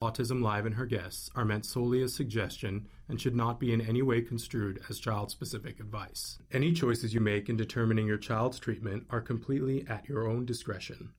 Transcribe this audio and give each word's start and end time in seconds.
Autism 0.00 0.40
Live 0.40 0.64
and 0.64 0.76
her 0.76 0.86
guests 0.86 1.28
are 1.34 1.44
meant 1.44 1.66
solely 1.66 2.04
as 2.04 2.14
suggestion 2.14 2.86
and 3.08 3.20
should 3.20 3.34
not 3.34 3.58
be 3.58 3.72
in 3.72 3.80
any 3.80 4.00
way 4.00 4.20
construed 4.20 4.80
as 4.88 5.00
child 5.00 5.28
specific 5.28 5.80
advice. 5.80 6.38
Any 6.52 6.72
choices 6.72 7.12
you 7.12 7.20
make 7.20 7.48
in 7.48 7.56
determining 7.56 8.06
your 8.06 8.16
child's 8.16 8.60
treatment 8.60 9.06
are 9.10 9.20
completely 9.20 9.84
at 9.88 10.08
your 10.08 10.28
own 10.28 10.44
discretion. 10.46 11.10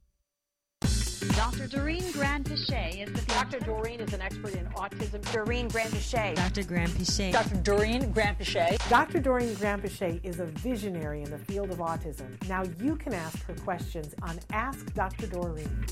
Dr. 1.35 1.67
Doreen 1.67 2.03
Granpeesheh 2.13 3.05
is 3.05 3.11
the 3.11 3.25
Dr. 3.27 3.59
Doreen 3.59 3.99
is 3.99 4.13
an 4.13 4.21
expert 4.21 4.55
in 4.55 4.65
autism. 4.67 5.29
Doreen 5.33 5.67
Granpeesheh. 5.67 6.35
Dr. 6.35 6.63
Granpeesheh. 6.63 7.33
Dr. 7.33 7.55
Doreen 7.57 8.13
Granpeesheh. 8.13 8.89
Dr. 8.89 9.19
Doreen 9.19 9.55
Granpeesheh 9.55 10.23
is 10.23 10.39
a 10.39 10.45
visionary 10.45 11.21
in 11.21 11.31
the 11.31 11.39
field 11.39 11.69
of 11.71 11.79
autism. 11.79 12.41
Now 12.47 12.63
you 12.81 12.95
can 12.95 13.13
ask 13.13 13.45
her 13.45 13.55
questions 13.55 14.15
on 14.21 14.39
Ask 14.51 14.93
Dr. 14.93 15.27
Doreen. 15.27 15.85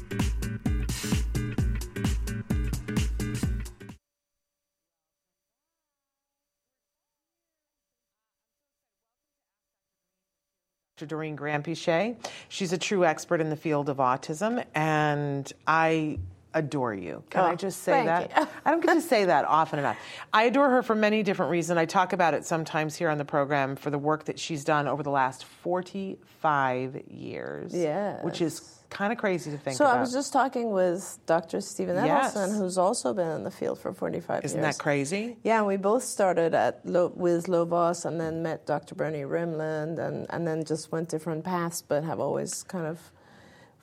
Dr. 10.97 11.05
Doreen 11.05 11.37
Granpeesheh. 11.37 12.15
She's 12.49 12.73
a 12.73 12.77
true 12.77 13.05
expert 13.05 13.39
in 13.39 13.51
the 13.51 13.55
field 13.55 13.87
of 13.87 13.97
autism, 13.97 14.65
and 14.73 15.51
I 15.67 16.17
adore 16.55 16.95
you. 16.95 17.21
Can 17.29 17.41
Oh, 17.43 17.47
I 17.49 17.53
just 17.55 17.83
say 17.83 18.03
that? 18.05 18.49
I 18.65 18.71
don't 18.71 18.83
get 18.83 18.95
to 18.95 19.01
say 19.01 19.25
that 19.25 19.45
often 19.45 19.77
enough. 19.77 19.95
I 20.33 20.43
adore 20.45 20.71
her 20.71 20.81
for 20.81 20.95
many 20.95 21.21
different 21.21 21.51
reasons. 21.51 21.77
I 21.77 21.85
talk 21.85 22.13
about 22.13 22.33
it 22.33 22.45
sometimes 22.45 22.95
here 22.95 23.09
on 23.09 23.19
the 23.19 23.25
program 23.25 23.75
for 23.75 23.91
the 23.91 23.99
work 23.99 24.25
that 24.25 24.39
she's 24.39 24.63
done 24.63 24.87
over 24.87 25.03
the 25.03 25.11
last 25.11 25.43
45 25.45 27.03
years. 27.11 27.75
Yes. 27.75 28.23
Which 28.25 28.41
is 28.41 28.76
kind 28.89 29.11
of 29.11 29.19
crazy 29.19 29.51
to 29.51 29.57
think 29.57 29.77
So 29.77 29.85
about. 29.85 29.97
I 29.97 30.01
was 30.01 30.13
just 30.13 30.31
talking 30.33 30.71
with 30.71 31.19
Dr. 31.25 31.61
Stephen 31.61 31.95
Yes. 31.97 32.33
Edelson, 32.35 32.57
who's 32.57 32.77
also 32.77 33.13
been 33.13 33.27
in 33.29 33.43
the 33.43 33.51
field 33.51 33.79
for 33.79 33.93
45 33.93 34.45
Isn't 34.45 34.61
years. 34.63 34.75
that 34.77 34.81
crazy? 34.81 35.37
Yeah, 35.43 35.57
and 35.59 35.67
we 35.67 35.77
both 35.77 36.03
started 36.03 36.53
at 36.53 36.85
Lo- 36.85 37.11
with 37.15 37.47
Lovaas 37.47 38.05
and 38.05 38.19
then 38.19 38.41
met 38.43 38.65
Dr. 38.65 38.95
Bernie 38.95 39.23
Rimland 39.23 39.99
and, 39.99 40.25
and 40.29 40.47
then 40.47 40.63
just 40.63 40.91
went 40.91 41.09
different 41.09 41.43
paths, 41.43 41.81
but 41.81 42.03
have 42.03 42.19
always 42.19 42.63
kind 42.63 42.85
of 42.85 43.11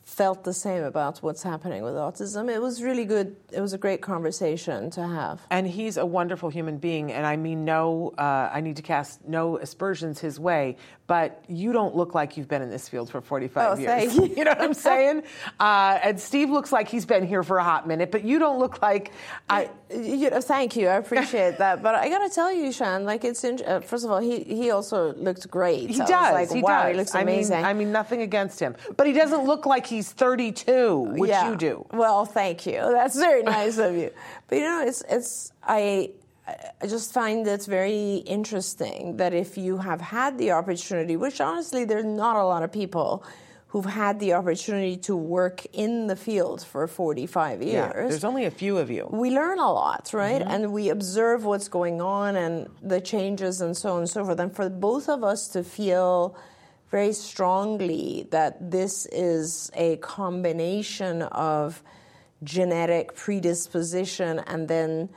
felt 0.04 0.44
the 0.44 0.52
same 0.52 0.82
about 0.84 1.18
what's 1.18 1.42
happening 1.42 1.82
with 1.82 1.94
autism. 1.94 2.50
It 2.52 2.60
was 2.60 2.82
really 2.82 3.04
good. 3.06 3.36
It 3.50 3.60
was 3.60 3.72
a 3.72 3.78
great 3.78 4.02
conversation 4.02 4.90
to 4.90 5.06
have. 5.06 5.40
And 5.50 5.66
he's 5.66 5.96
a 5.96 6.04
wonderful 6.06 6.50
human 6.50 6.78
being, 6.78 7.10
and 7.12 7.26
I 7.26 7.36
mean 7.36 7.64
no, 7.64 8.12
uh, 8.18 8.50
I 8.52 8.60
need 8.60 8.76
to 8.76 8.82
cast 8.82 9.26
no 9.26 9.56
aspersions 9.58 10.20
his 10.20 10.38
way, 10.38 10.76
but 11.06 11.42
you 11.48 11.72
don't 11.72 11.94
look 11.96 12.14
like 12.14 12.36
you've 12.36 12.48
been 12.48 12.62
in 12.62 12.70
this 12.70 12.88
field 12.88 13.10
for 13.10 13.20
45 13.20 13.78
Oh, 13.78 13.80
years. 13.80 14.14
thank 14.14 14.36
you. 14.36 14.44
know 14.44 14.50
what 14.50 14.60
I'm 14.60 14.74
saying? 14.74 15.22
Uh, 15.58 15.98
and 16.02 16.20
Steve 16.20 16.50
looks 16.50 16.70
like 16.72 16.88
he's 16.88 17.06
been 17.06 17.26
here 17.26 17.42
for 17.42 17.58
a 17.58 17.64
hot 17.64 17.86
minute, 17.88 18.10
but 18.10 18.24
you 18.24 18.38
don't 18.38 18.58
look 18.58 18.82
like 18.82 19.12
I. 19.48 19.70
You 19.90 20.30
know, 20.30 20.40
thank 20.40 20.76
you. 20.76 20.88
I 20.88 20.96
appreciate 20.96 21.58
that. 21.58 21.82
But 21.82 21.94
I 21.94 22.08
got 22.08 22.26
to 22.26 22.34
tell 22.34 22.52
you, 22.52 22.72
Sean, 22.72 23.04
like 23.04 23.24
it's 23.24 23.44
in, 23.44 23.60
uh, 23.64 23.80
first 23.80 24.04
of 24.04 24.10
all, 24.10 24.18
he 24.20 24.42
he 24.42 24.70
also 24.70 25.14
looked 25.14 25.48
great. 25.50 25.88
He 25.90 25.96
I 25.96 25.98
was 26.00 26.08
does. 26.10 26.32
like, 26.32 26.50
he 26.52 26.62
wow, 26.62 26.82
does. 26.82 26.90
he 26.90 26.96
looks 26.96 27.14
I 27.14 27.24
mean, 27.24 27.34
amazing. 27.36 27.64
I 27.64 27.72
mean, 27.74 27.92
nothing 27.92 28.20
against 28.22 28.58
him, 28.60 28.74
but 28.96 29.06
he 29.06 29.12
doesn't 29.12 29.44
look 29.44 29.66
like 29.66 29.86
he's 29.94 30.12
32, 30.12 30.98
which 30.98 31.30
yeah. 31.30 31.50
you 31.50 31.56
do. 31.56 31.86
Well, 31.92 32.24
thank 32.24 32.66
you. 32.66 32.80
That's 32.92 33.16
very 33.16 33.42
nice 33.42 33.78
of 33.78 33.94
you. 33.94 34.10
But 34.48 34.58
you 34.58 34.64
know, 34.64 34.84
it's 34.86 35.02
it's 35.08 35.52
I 35.62 36.10
I 36.82 36.86
just 36.86 37.12
find 37.12 37.46
it 37.46 37.64
very 37.64 38.16
interesting 38.26 39.16
that 39.16 39.32
if 39.32 39.56
you 39.56 39.78
have 39.78 40.00
had 40.00 40.36
the 40.36 40.50
opportunity, 40.52 41.16
which 41.16 41.40
honestly 41.40 41.84
there's 41.86 42.04
not 42.04 42.36
a 42.36 42.44
lot 42.44 42.62
of 42.62 42.70
people 42.70 43.24
who've 43.68 43.86
had 43.86 44.20
the 44.20 44.32
opportunity 44.34 44.96
to 44.96 45.16
work 45.16 45.66
in 45.72 46.06
the 46.06 46.14
field 46.14 46.64
for 46.64 46.86
45 46.86 47.60
years. 47.60 47.72
Yeah, 47.72 47.92
there's 47.92 48.22
only 48.22 48.44
a 48.44 48.50
few 48.50 48.78
of 48.78 48.88
you. 48.88 49.08
we 49.10 49.30
learn 49.30 49.58
a 49.58 49.72
lot, 49.72 50.10
right? 50.12 50.40
Mm-hmm. 50.40 50.50
And 50.50 50.72
we 50.72 50.90
observe 50.90 51.44
what's 51.44 51.66
going 51.66 52.00
on 52.00 52.36
and 52.36 52.68
the 52.82 53.00
changes 53.00 53.60
and 53.60 53.76
so 53.76 53.94
on 53.94 53.98
and 54.00 54.08
so 54.08 54.24
forth. 54.24 54.38
And 54.38 54.54
for 54.54 54.68
both 54.70 55.08
of 55.08 55.24
us 55.24 55.48
to 55.48 55.64
feel 55.64 56.36
very 56.94 57.12
strongly 57.12 58.28
that 58.30 58.70
this 58.70 58.94
is 59.10 59.68
a 59.74 59.96
combination 59.96 61.22
of 61.22 61.82
genetic 62.44 63.16
predisposition 63.16 64.38
and 64.50 64.68
then 64.68 65.08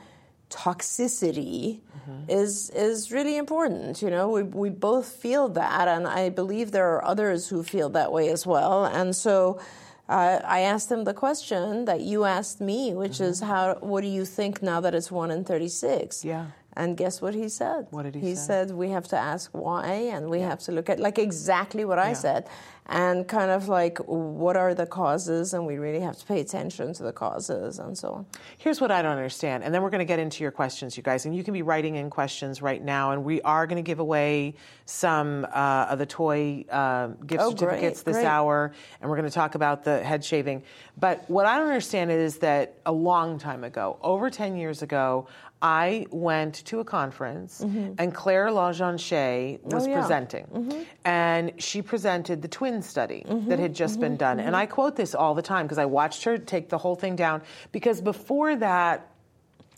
toxicity 0.50 1.78
is 2.26 2.70
is 2.70 3.12
really 3.12 3.36
important. 3.36 4.02
You 4.02 4.10
know, 4.10 4.26
we 4.36 4.42
we 4.42 4.70
both 4.70 5.06
feel 5.24 5.44
that, 5.62 5.86
and 5.94 6.04
I 6.08 6.30
believe 6.40 6.66
there 6.72 6.90
are 6.94 7.04
others 7.04 7.40
who 7.50 7.62
feel 7.62 7.88
that 7.90 8.10
way 8.16 8.26
as 8.36 8.42
well. 8.46 8.84
And 8.98 9.14
so, 9.14 9.60
uh, 10.08 10.40
I 10.58 10.60
asked 10.72 10.90
him 10.90 11.04
the 11.04 11.14
question 11.14 11.84
that 11.84 12.00
you 12.00 12.24
asked 12.24 12.60
me, 12.60 12.80
which 13.02 13.20
is 13.20 13.40
how 13.40 13.64
what 13.90 14.00
do 14.06 14.10
you 14.18 14.24
think 14.24 14.62
now 14.62 14.80
that 14.80 14.94
it's 14.98 15.12
one 15.22 15.30
in 15.30 15.44
thirty 15.44 15.68
six? 15.68 16.24
Yeah. 16.24 16.46
And 16.78 16.96
guess 16.96 17.20
what 17.20 17.34
he 17.34 17.48
said? 17.48 17.88
What 17.90 18.04
did 18.04 18.14
he 18.14 18.20
He 18.20 18.34
say? 18.36 18.46
said 18.48 18.70
we 18.70 18.88
have 18.90 19.06
to 19.08 19.16
ask 19.32 19.50
why, 19.52 19.86
and 20.14 20.30
we 20.30 20.40
have 20.50 20.60
to 20.66 20.70
look 20.76 20.88
at 20.88 20.98
like 21.00 21.18
exactly 21.18 21.84
what 21.84 21.98
I 21.98 22.12
said, 22.24 22.42
and 22.88 23.28
kind 23.28 23.50
of 23.50 23.68
like 23.68 23.98
what 24.06 24.56
are 24.56 24.72
the 24.74 24.86
causes, 24.86 25.52
and 25.52 25.66
we 25.66 25.76
really 25.76 26.00
have 26.00 26.16
to 26.16 26.24
pay 26.24 26.40
attention 26.40 26.92
to 26.94 27.02
the 27.02 27.12
causes 27.12 27.78
and 27.78 27.96
so 27.98 28.08
on. 28.12 28.26
Here's 28.56 28.80
what 28.80 28.90
I 28.90 29.02
don't 29.02 29.12
understand, 29.12 29.62
and 29.64 29.74
then 29.74 29.82
we're 29.82 29.90
going 29.90 29.98
to 29.98 30.04
get 30.06 30.18
into 30.18 30.42
your 30.42 30.50
questions, 30.52 30.96
you 30.96 31.02
guys. 31.02 31.26
And 31.26 31.36
you 31.36 31.44
can 31.44 31.52
be 31.54 31.62
writing 31.62 31.96
in 31.96 32.08
questions 32.10 32.62
right 32.62 32.82
now, 32.82 33.12
and 33.12 33.24
we 33.24 33.42
are 33.42 33.66
going 33.66 33.76
to 33.76 33.86
give 33.86 33.98
away 33.98 34.54
some 34.86 35.46
uh, 35.52 35.86
of 35.90 35.98
the 35.98 36.06
toy 36.06 36.64
uh, 36.70 37.08
gift 37.26 37.42
Oh, 37.42 37.50
certificates 37.50 38.02
great, 38.02 38.12
this 38.14 38.16
great. 38.22 38.26
hour, 38.26 38.72
and 39.00 39.10
we're 39.10 39.16
going 39.16 39.28
to 39.28 39.34
talk 39.34 39.54
about 39.54 39.84
the 39.84 40.02
head 40.02 40.24
shaving. 40.24 40.62
But 40.98 41.28
what 41.28 41.44
I 41.46 41.58
don't 41.58 41.68
understand 41.68 42.10
is 42.10 42.38
that 42.38 42.74
a 42.86 42.92
long 42.92 43.38
time 43.38 43.64
ago, 43.64 43.98
over 44.02 44.30
10 44.30 44.56
years 44.56 44.80
ago, 44.82 45.26
I 45.60 46.06
went 46.10 46.54
to 46.66 46.78
a 46.78 46.84
conference, 46.84 47.60
and 47.60 48.14
Claire 48.14 48.46
Lajonchere 48.46 49.60
was 49.64 49.72
Mm-hmm. 49.72 49.76
Oh, 49.76 49.86
yeah. 49.90 49.96
Mm-hmm. 49.96 50.00
presenting, 50.00 50.86
and 51.04 51.52
she 51.58 51.82
presented 51.82 52.42
the 52.42 52.48
twin 52.48 52.77
study 52.82 53.24
mm-hmm. 53.26 53.48
that 53.48 53.58
had 53.58 53.74
just 53.74 54.00
been 54.00 54.12
mm-hmm. 54.12 54.18
done. 54.18 54.40
And 54.40 54.48
mm-hmm. 54.48 54.62
I 54.62 54.66
quote 54.66 54.96
this 54.96 55.14
all 55.14 55.34
the 55.34 55.42
time 55.42 55.66
because 55.66 55.78
I 55.78 55.86
watched 55.86 56.24
her 56.24 56.38
take 56.38 56.68
the 56.68 56.78
whole 56.78 56.96
thing 56.96 57.16
down. 57.16 57.42
Because 57.72 58.00
before 58.00 58.56
that, 58.56 59.10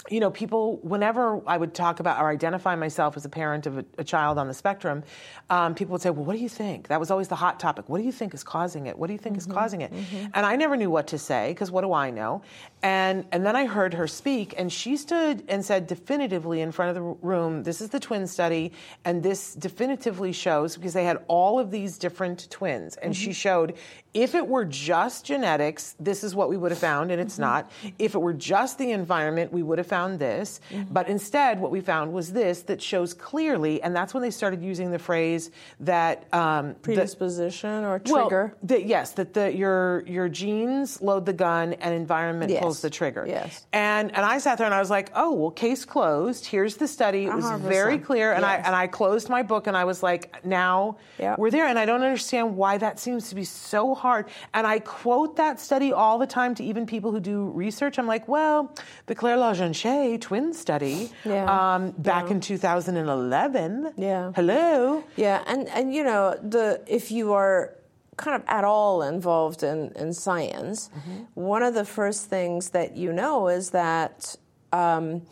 you 0.08 0.18
know, 0.18 0.30
people, 0.30 0.78
whenever 0.78 1.42
I 1.46 1.58
would 1.58 1.74
talk 1.74 2.00
about 2.00 2.20
or 2.20 2.30
identify 2.30 2.74
myself 2.74 3.16
as 3.16 3.24
a 3.26 3.28
parent 3.28 3.66
of 3.66 3.78
a, 3.78 3.84
a 3.98 4.04
child 4.04 4.38
on 4.38 4.48
the 4.48 4.54
spectrum, 4.54 5.04
um, 5.50 5.74
people 5.74 5.92
would 5.92 6.00
say, 6.00 6.08
Well, 6.08 6.24
what 6.24 6.36
do 6.36 6.38
you 6.38 6.48
think? 6.48 6.88
That 6.88 6.98
was 6.98 7.10
always 7.10 7.28
the 7.28 7.36
hot 7.36 7.60
topic. 7.60 7.88
What 7.88 7.98
do 7.98 8.04
you 8.04 8.12
think 8.12 8.32
is 8.32 8.42
causing 8.42 8.86
it? 8.86 8.98
What 8.98 9.08
do 9.08 9.12
you 9.12 9.18
think 9.18 9.36
is 9.36 9.46
mm-hmm. 9.46 9.58
causing 9.58 9.82
it? 9.82 9.92
Mm-hmm. 9.92 10.26
And 10.32 10.46
I 10.46 10.56
never 10.56 10.76
knew 10.76 10.90
what 10.90 11.08
to 11.08 11.18
say 11.18 11.50
because 11.50 11.70
what 11.70 11.82
do 11.82 11.92
I 11.92 12.10
know? 12.10 12.42
And, 12.82 13.26
and 13.30 13.44
then 13.44 13.56
I 13.56 13.66
heard 13.66 13.92
her 13.92 14.06
speak, 14.06 14.54
and 14.56 14.72
she 14.72 14.96
stood 14.96 15.44
and 15.48 15.62
said 15.62 15.86
definitively 15.86 16.62
in 16.62 16.72
front 16.72 16.88
of 16.88 16.94
the 16.94 17.26
room, 17.26 17.62
This 17.62 17.82
is 17.82 17.90
the 17.90 18.00
twin 18.00 18.26
study, 18.26 18.72
and 19.04 19.22
this 19.22 19.54
definitively 19.54 20.32
shows 20.32 20.76
because 20.76 20.94
they 20.94 21.04
had 21.04 21.22
all 21.28 21.58
of 21.58 21.70
these 21.70 21.98
different 21.98 22.50
twins, 22.50 22.96
and 22.96 23.14
she 23.14 23.26
mm-hmm. 23.26 23.32
showed 23.32 23.74
if 24.12 24.34
it 24.34 24.46
were 24.46 24.64
just 24.64 25.24
genetics, 25.24 25.94
this 26.00 26.24
is 26.24 26.34
what 26.34 26.48
we 26.48 26.56
would 26.56 26.72
have 26.72 26.78
found, 26.80 27.10
and 27.12 27.20
it's 27.20 27.38
not. 27.38 27.70
If 27.98 28.14
it 28.14 28.18
were 28.18 28.32
just 28.32 28.76
the 28.78 28.90
environment, 28.90 29.52
we 29.52 29.62
would 29.62 29.78
have 29.78 29.86
found 29.86 30.18
this. 30.18 30.60
But 30.90 31.08
instead, 31.08 31.60
what 31.60 31.70
we 31.70 31.80
found 31.80 32.12
was 32.12 32.32
this 32.32 32.62
that 32.62 32.82
shows 32.82 33.14
clearly, 33.14 33.80
and 33.82 33.94
that's 33.94 34.12
when 34.12 34.22
they 34.22 34.30
started 34.32 34.62
using 34.62 34.90
the 34.90 34.98
phrase 34.98 35.50
that 35.80 36.26
um, 36.34 36.68
the- 36.68 36.74
Predisposition 36.80 37.84
or 37.84 38.00
well, 38.06 38.28
trigger. 38.28 38.56
the- 38.62 38.82
yes, 38.82 39.12
that 39.12 39.34
the 39.34 39.54
your 39.54 40.02
your 40.06 40.28
genes 40.28 41.00
load 41.00 41.24
the 41.26 41.32
gun 41.32 41.74
and 41.74 41.94
environment 41.94 42.50
Yes. 42.50 42.62
pulls 42.62 42.82
the 42.82 42.90
trigger. 42.90 43.24
Yes. 43.28 43.66
And 43.72 44.14
and 44.14 44.24
I 44.26 44.38
sat 44.38 44.58
there 44.58 44.66
and 44.66 44.74
I 44.74 44.80
was 44.80 44.90
like, 44.90 45.10
oh 45.14 45.32
well, 45.34 45.50
case 45.50 45.84
closed. 45.84 46.46
Here's 46.46 46.76
the 46.76 46.88
study. 46.88 47.26
It 47.26 47.34
was 47.34 47.44
100%. 47.44 47.60
very 47.60 47.98
clear, 47.98 48.32
and 48.32 48.44
I 48.44 48.56
and 48.56 48.74
I 48.74 48.86
closed 48.88 49.28
my 49.28 49.42
book 49.42 49.66
and 49.66 49.76
I 49.76 49.84
was 49.84 50.02
like, 50.02 50.44
now 50.44 50.96
Yeah. 51.18 51.36
we're 51.38 51.50
there. 51.50 51.66
And 51.66 51.78
I 51.78 51.84
don't 51.86 52.02
understand 52.02 52.56
why 52.56 52.78
that 52.78 52.98
seems 52.98 53.28
to 53.28 53.34
be 53.34 53.44
so 53.44 53.94
hard. 54.00 54.24
And 54.54 54.66
I 54.66 54.78
quote 54.80 55.36
that 55.36 55.60
study 55.60 55.92
all 55.92 56.16
the 56.18 56.26
time 56.26 56.54
to 56.56 56.62
even 56.64 56.86
people 56.86 57.10
who 57.14 57.20
do 57.20 57.38
research. 57.64 57.98
I'm 57.98 58.06
like, 58.14 58.26
well, 58.36 58.74
the 59.06 59.14
Claire 59.14 59.36
Lajonchere 59.36 60.20
twin 60.20 60.52
study 60.54 61.10
Yeah. 61.24 61.46
um, 61.74 61.82
back 61.98 62.30
in 62.30 62.40
2011. 62.40 63.92
Yeah. 63.96 64.32
Hello. 64.34 65.04
Yeah, 65.16 65.42
and 65.46 65.68
and 65.68 65.94
you 65.94 66.02
know 66.10 66.34
the 66.42 66.66
if 66.86 67.10
you 67.10 67.32
are 67.32 67.74
kind 68.16 68.34
of 68.36 68.42
at 68.48 68.64
all 68.64 69.02
involved 69.02 69.62
in 69.62 69.92
in 70.02 70.12
science, 70.12 70.90
one 71.34 71.62
of 71.68 71.74
the 71.74 71.84
first 71.84 72.20
things 72.34 72.70
that 72.70 72.96
you 72.96 73.12
know 73.12 73.48
is 73.48 73.70
that 73.70 74.36
um, 74.72 75.22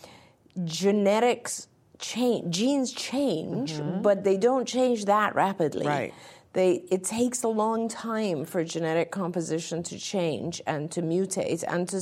genetics 0.65 1.69
change, 1.99 2.55
genes 2.55 2.93
change, 2.93 3.81
but 4.03 4.23
they 4.25 4.37
don't 4.37 4.67
change 4.67 5.05
that 5.07 5.35
rapidly. 5.35 5.87
Right. 5.87 6.15
They, 6.59 6.73
it 6.97 7.03
takes 7.05 7.45
a 7.45 7.53
long 7.65 7.81
time 7.89 8.45
for 8.45 8.61
genetic 8.65 9.09
composition 9.23 9.79
to 9.91 9.97
change 9.97 10.55
and 10.67 10.91
to 10.95 11.01
mutate, 11.03 11.63
and 11.73 11.89
to 11.93 12.01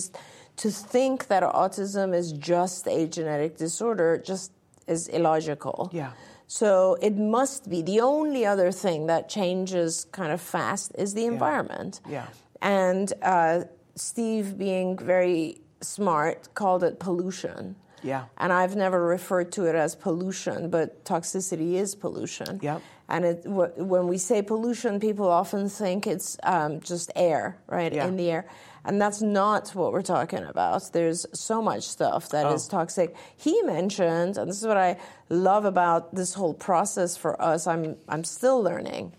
to 0.63 0.69
think 0.71 1.27
that 1.33 1.43
autism 1.43 2.09
is 2.21 2.33
just 2.33 2.83
a 2.89 3.07
genetic 3.07 3.53
disorder 3.59 4.11
just 4.31 4.53
is 4.87 5.09
illogical. 5.09 5.79
Yeah. 5.93 6.13
So 6.47 6.97
it 7.09 7.17
must 7.39 7.69
be 7.69 7.83
the 7.83 8.01
only 8.01 8.47
other 8.47 8.73
thing 8.73 9.09
that 9.13 9.29
changes 9.29 10.07
kind 10.13 10.33
of 10.33 10.41
fast 10.41 10.93
is 10.97 11.13
the 11.13 11.27
environment. 11.27 12.01
Yeah. 12.09 12.29
And 12.63 13.13
uh, 13.23 13.65
Steve 13.95 14.57
being 14.57 14.97
very 14.97 15.61
smart 15.83 16.39
called 16.55 16.83
it 16.89 16.99
pollution. 16.99 17.77
Yeah. 18.03 18.25
And 18.39 18.53
I've 18.53 18.77
never 18.77 19.01
referred 19.05 19.51
to 19.53 19.67
it 19.67 19.75
as 19.75 19.95
pollution, 19.97 20.71
but 20.71 21.05
toxicity 21.05 21.75
is 21.75 21.95
pollution. 21.95 22.61
Yep. 22.63 22.81
And 23.09 23.25
it, 23.25 23.45
w- 23.45 23.73
when 23.85 24.09
we 24.09 24.19
say 24.19 24.43
pollution, 24.43 24.99
people 25.01 25.29
often 25.29 25.69
think 25.69 26.07
it's 26.07 26.37
um, 26.43 26.81
just 26.81 27.11
air, 27.15 27.57
right, 27.69 27.93
Yeah. 27.93 28.07
in 28.07 28.17
the 28.17 28.31
air. 28.31 28.47
And 28.85 29.01
that's 29.01 29.21
not 29.23 29.71
what 29.71 29.93
we're 29.93 30.03
talking 30.03 30.45
about. 30.45 30.93
There's 30.93 31.27
so 31.33 31.61
much 31.63 31.83
stuff 31.85 32.29
that 32.31 32.47
is 32.53 32.67
Oh. 32.69 32.79
toxic. 32.79 33.15
He 33.37 33.61
mentioned, 33.63 34.37
and 34.39 34.49
this 34.51 34.61
is 34.61 34.67
what 34.67 34.77
I 34.77 34.97
love 35.29 35.65
about 35.65 36.15
this 36.15 36.35
whole 36.35 36.55
process 36.55 37.17
for 37.17 37.41
us. 37.41 37.67
I'm 37.67 37.97
I'm 38.09 38.23
still 38.25 38.63
learning. 38.63 39.13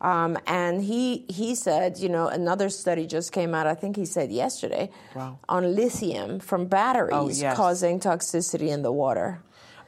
Um, 0.00 0.36
and 0.46 0.82
he 0.82 1.24
he 1.28 1.54
said, 1.54 1.98
you 1.98 2.08
know, 2.08 2.26
another 2.26 2.68
study 2.68 3.06
just 3.06 3.30
came 3.32 3.54
out. 3.54 3.66
I 3.68 3.74
think 3.74 3.96
he 3.96 4.04
said 4.04 4.30
yesterday 4.32 4.90
Wow. 5.14 5.38
on 5.48 5.74
lithium 5.76 6.40
from 6.40 6.66
batteries 6.66 7.12
Oh, 7.14 7.28
yes. 7.28 7.56
causing 7.56 8.00
toxicity 8.00 8.68
in 8.68 8.82
the 8.82 8.90
water. 8.92 9.42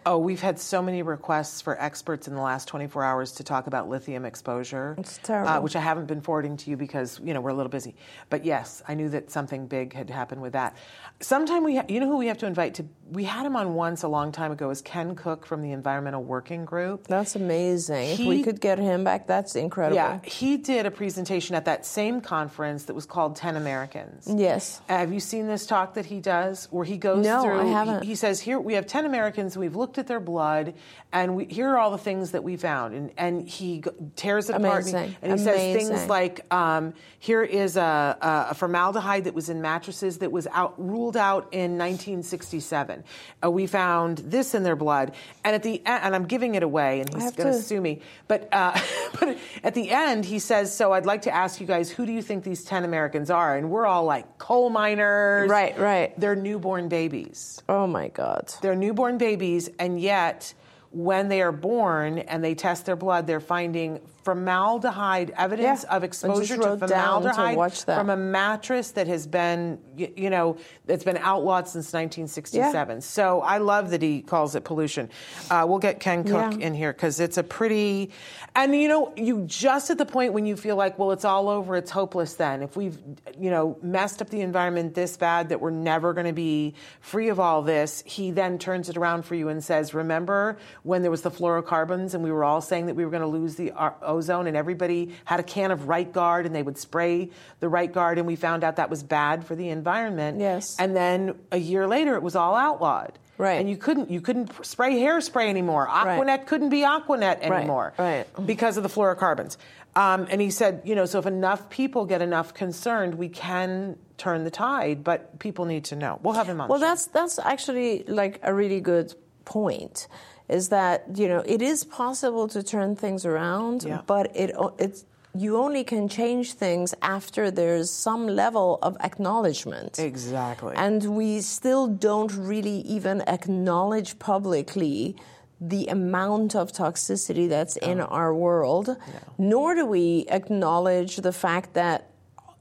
Oh, 0.06 0.18
we've 0.18 0.40
had 0.40 0.58
so 0.58 0.82
many 0.82 1.02
requests 1.02 1.60
for 1.62 1.80
experts 1.80 2.28
in 2.28 2.34
the 2.34 2.40
last 2.42 2.68
24 2.68 3.02
hours 3.02 3.32
to 3.32 3.44
talk 3.44 3.66
about 3.66 3.88
lithium 3.88 4.24
exposure. 4.24 4.94
It's 4.98 5.18
terrible. 5.22 5.48
Uh, 5.48 5.60
which 5.60 5.76
I 5.76 5.80
haven't 5.80 6.06
been 6.06 6.20
forwarding 6.20 6.56
to 6.58 6.70
you 6.70 6.76
because, 6.76 7.18
you 7.24 7.32
know, 7.32 7.40
we're 7.40 7.50
a 7.50 7.54
little 7.54 7.70
busy. 7.70 7.94
But 8.28 8.44
yes, 8.44 8.82
I 8.86 8.94
knew 8.94 9.08
that 9.10 9.30
something 9.30 9.66
big 9.66 9.94
had 9.94 10.10
happened 10.10 10.42
with 10.42 10.52
that. 10.52 10.76
Sometime 11.20 11.64
we, 11.64 11.76
ha- 11.76 11.86
you 11.88 12.00
know 12.00 12.06
who 12.06 12.18
we 12.18 12.26
have 12.26 12.36
to 12.38 12.46
invite 12.46 12.74
to, 12.74 12.84
we 13.10 13.24
had 13.24 13.46
him 13.46 13.56
on 13.56 13.74
once 13.74 14.02
a 14.02 14.08
long 14.08 14.30
time 14.30 14.52
ago, 14.52 14.68
is 14.70 14.82
Ken 14.82 15.14
Cook 15.14 15.46
from 15.46 15.62
the 15.62 15.72
Environmental 15.72 16.22
Working 16.22 16.64
Group. 16.66 17.06
That's 17.06 17.34
amazing. 17.34 18.10
if 18.10 18.18
we 18.20 18.42
could 18.42 18.60
get 18.60 18.78
him 18.78 19.04
back, 19.04 19.26
that's 19.26 19.56
incredible. 19.56 19.96
Yeah, 19.96 20.18
he 20.22 20.58
did 20.58 20.84
a 20.84 20.90
presentation 20.90 21.54
at 21.54 21.64
that 21.64 21.86
same 21.86 22.20
conference 22.20 22.84
that 22.84 22.94
was 22.94 23.06
called 23.06 23.36
10 23.36 23.56
Americans. 23.56 24.28
Yes. 24.28 24.82
Have 24.88 25.12
you 25.14 25.20
seen 25.20 25.46
this 25.46 25.66
talk 25.66 25.94
that 25.94 26.04
he 26.06 26.20
does 26.20 26.66
where 26.70 26.84
he 26.84 26.98
goes 26.98 27.24
No, 27.24 27.42
through 27.42 27.60
I 27.60 27.64
haven't. 27.64 28.02
He, 28.02 28.10
he 28.10 28.14
says 28.16 28.40
here 28.40 28.60
we 28.60 28.74
have 28.74 28.86
10 28.86 29.06
Americans 29.06 29.56
we've 29.56 29.76
looked 29.76 29.93
at 29.98 30.06
their 30.06 30.20
blood 30.20 30.74
and 31.12 31.36
we, 31.36 31.44
here 31.44 31.68
are 31.68 31.78
all 31.78 31.90
the 31.90 31.98
things 31.98 32.32
that 32.32 32.42
we 32.44 32.56
found 32.56 32.94
and 32.94 33.10
and 33.16 33.48
he 33.48 33.80
g- 33.80 33.90
tears 34.16 34.50
it 34.50 34.56
apart 34.56 34.86
and 34.86 34.88
he- 34.88 34.94
Amazing. 34.94 35.16
and 35.22 35.32
he 35.32 35.38
says 35.44 35.88
things 35.88 36.08
like 36.08 36.52
um, 36.52 36.94
here 37.18 37.42
is 37.42 37.76
a, 37.76 38.16
a, 38.50 38.54
formaldehyde 38.54 39.24
that 39.24 39.34
was 39.34 39.48
in 39.48 39.62
mattresses 39.62 40.18
that 40.18 40.30
was 40.32 40.46
out 40.52 40.74
ruled 40.78 41.16
out 41.16 41.48
in 41.52 41.78
1967. 41.78 43.04
Uh, 43.44 43.50
we 43.50 43.66
found 43.66 44.18
this 44.18 44.54
in 44.54 44.62
their 44.62 44.76
blood 44.76 45.12
and 45.44 45.54
at 45.54 45.62
the 45.62 45.78
end 45.86 46.04
and 46.04 46.14
I'm 46.14 46.26
giving 46.26 46.54
it 46.54 46.62
away 46.62 47.00
and 47.00 47.12
he's 47.14 47.30
going 47.32 47.52
to 47.52 47.60
sue 47.60 47.80
me 47.80 48.00
but 48.28 48.48
uh, 48.52 48.78
but 49.20 49.36
at 49.62 49.74
the 49.74 49.90
end 49.90 50.24
he 50.24 50.38
says 50.38 50.74
so 50.74 50.92
I'd 50.92 51.06
like 51.06 51.22
to 51.22 51.34
ask 51.34 51.60
you 51.60 51.66
guys 51.66 51.90
who 51.90 52.06
do 52.06 52.12
you 52.12 52.22
think 52.22 52.44
these 52.44 52.64
10 52.64 52.84
Americans 52.84 53.30
are 53.30 53.56
and 53.56 53.70
we're 53.70 53.86
all 53.86 54.04
like 54.04 54.38
coal 54.38 54.70
miners 54.70 55.48
Right, 55.48 55.78
right. 55.78 56.18
they're 56.18 56.36
newborn 56.36 56.88
babies. 56.88 57.62
Oh 57.68 57.86
my 57.86 58.08
God. 58.08 58.52
They're 58.62 58.74
newborn 58.76 59.18
babies, 59.18 59.68
and 59.84 60.00
yet 60.00 60.54
when 60.92 61.28
they 61.28 61.42
are 61.42 61.52
born 61.52 62.20
and 62.20 62.42
they 62.42 62.54
test 62.54 62.86
their 62.86 62.96
blood, 62.96 63.26
they're 63.26 63.38
finding 63.38 64.00
formaldehyde 64.24 65.32
evidence 65.36 65.84
Yeah, 65.88 65.96
of 65.96 66.04
exposure 66.04 66.56
to 66.56 66.62
to 66.62 66.76
formaldehyde 66.78 67.58
that. 67.86 67.98
from 67.98 68.10
a 68.10 68.16
mattress 68.16 68.92
that 68.92 69.06
has 69.06 69.26
been, 69.26 69.78
y- 69.98 70.12
you 70.16 70.30
know, 70.30 70.56
that's 70.86 71.04
been 71.04 71.18
outlawed 71.18 71.68
since 71.68 71.92
1967. 71.92 73.00
So 73.02 73.40
I 73.40 73.58
love 73.58 73.90
that 73.90 74.02
he 74.02 74.22
calls 74.22 74.54
it 74.54 74.64
pollution. 74.64 75.10
Uh, 75.50 75.64
we'll 75.68 75.78
get 75.78 76.00
Ken 76.00 76.24
Cook 76.24 76.52
Yeah. 76.58 76.66
in 76.66 76.74
here 76.74 76.92
because 76.92 77.20
it's 77.20 77.36
a 77.38 77.42
pretty, 77.42 78.10
and 78.54 78.74
you 78.74 78.88
know, 78.88 79.12
you 79.16 79.42
just 79.46 79.90
at 79.90 79.98
the 79.98 80.06
point 80.06 80.32
when 80.32 80.46
you 80.46 80.56
feel 80.56 80.76
like, 80.76 80.98
well, 80.98 81.12
it's 81.12 81.24
all 81.24 81.48
over, 81.48 81.76
it's 81.76 81.90
hopeless. 81.90 82.34
Then 82.34 82.62
if 82.62 82.76
we've, 82.76 82.98
you 83.38 83.50
know, 83.50 83.76
messed 83.82 84.20
up 84.22 84.30
the 84.30 84.40
environment 84.40 84.94
this 84.94 85.16
bad 85.16 85.50
that 85.50 85.60
we're 85.60 85.70
never 85.70 86.12
going 86.12 86.26
to 86.26 86.32
be 86.32 86.74
free 87.00 87.28
of 87.28 87.38
all 87.38 87.62
this, 87.62 88.02
he 88.06 88.30
then 88.30 88.58
turns 88.58 88.88
it 88.88 88.96
around 88.96 89.24
for 89.24 89.34
you 89.34 89.48
and 89.48 89.62
says, 89.62 89.94
remember 89.94 90.56
when 90.82 91.02
there 91.02 91.10
was 91.10 91.22
the 91.22 91.30
fluorocarbons 91.30 92.14
and 92.14 92.22
we 92.24 92.32
were 92.32 92.44
all 92.44 92.60
saying 92.60 92.86
that 92.86 92.94
we 92.94 93.04
were 93.04 93.10
going 93.10 93.20
to 93.22 93.26
lose 93.28 93.54
the 93.56 93.72
uh, 93.72 93.90
ozone 94.14 94.46
and 94.46 94.56
everybody 94.56 95.14
had 95.24 95.40
a 95.40 95.42
can 95.42 95.70
of 95.70 95.88
Right 95.88 96.10
Guard 96.10 96.46
and 96.46 96.54
they 96.54 96.62
would 96.62 96.78
spray 96.78 97.30
the 97.60 97.68
Right 97.68 97.92
Guard 97.92 98.18
and 98.18 98.26
we 98.26 98.36
found 98.36 98.64
out 98.64 98.76
that 98.76 98.90
was 98.90 99.02
bad 99.02 99.46
for 99.46 99.54
the 99.54 99.68
environment. 99.68 100.40
Yes. 100.40 100.76
And 100.78 100.94
then 100.96 101.38
a 101.52 101.58
year 101.58 101.86
later, 101.86 102.14
it 102.14 102.22
was 102.22 102.36
all 102.36 102.54
outlawed. 102.54 103.18
Right. 103.36 103.54
And 103.54 103.68
you 103.68 103.76
couldn't 103.76 104.10
you 104.10 104.20
couldn't 104.20 104.64
spray 104.64 104.94
hairspray 104.94 105.48
anymore. 105.48 105.88
Aquanet 105.88 106.46
couldn't 106.46 106.68
be 106.68 106.82
Aquanet 106.82 107.40
anymore 107.40 107.92
right. 107.98 108.26
because 108.46 108.76
of 108.76 108.82
the 108.82 108.88
fluorocarbons. 108.88 109.56
Um, 109.96 110.26
and 110.30 110.40
he 110.40 110.50
said, 110.50 110.82
you 110.84 110.94
know, 110.94 111.04
so 111.04 111.18
if 111.18 111.26
enough 111.26 111.70
people 111.70 112.04
get 112.04 112.20
enough 112.20 112.54
concerned, 112.54 113.14
we 113.14 113.28
can 113.28 113.96
turn 114.16 114.44
the 114.44 114.50
tide, 114.50 115.04
but 115.04 115.38
people 115.38 115.64
need 115.66 115.84
to 115.86 115.96
know. 115.96 116.18
We'll 116.22 116.34
have 116.34 116.48
him 116.48 116.60
on. 116.60 116.68
Well, 116.68 116.78
that's 116.78 117.06
that's 117.06 117.38
actually 117.38 118.04
like 118.04 118.40
a 118.42 118.54
really 118.54 118.80
good 118.80 119.14
point. 119.44 120.08
Is 120.48 120.68
that 120.68 121.04
you 121.14 121.26
know 121.26 121.42
it 121.46 121.62
is 121.62 121.84
possible 121.84 122.48
to 122.48 122.62
turn 122.62 122.96
things 122.96 123.24
around, 123.24 123.84
Yeah. 123.84 124.02
but 124.06 124.30
it 124.36 124.50
it's 124.78 125.04
you 125.36 125.56
only 125.56 125.82
can 125.82 126.08
change 126.08 126.52
things 126.52 126.94
after 127.02 127.50
there's 127.50 127.90
some 127.90 128.28
level 128.28 128.78
of 128.82 128.96
acknowledgement. 129.00 129.98
Exactly. 129.98 130.74
And 130.76 131.16
we 131.16 131.40
still 131.40 131.88
don't 131.88 132.32
really 132.36 132.78
even 132.82 133.22
acknowledge 133.22 134.18
publicly 134.20 135.16
the 135.60 135.86
amount 135.88 136.54
of 136.54 136.70
toxicity 136.72 137.48
that's 137.48 137.76
in 137.78 138.00
our 138.00 138.32
world, 138.34 138.96
nor 139.38 139.74
do 139.74 139.86
we 139.86 140.26
acknowledge 140.28 141.16
the 141.16 141.32
fact 141.32 141.74
that 141.74 142.10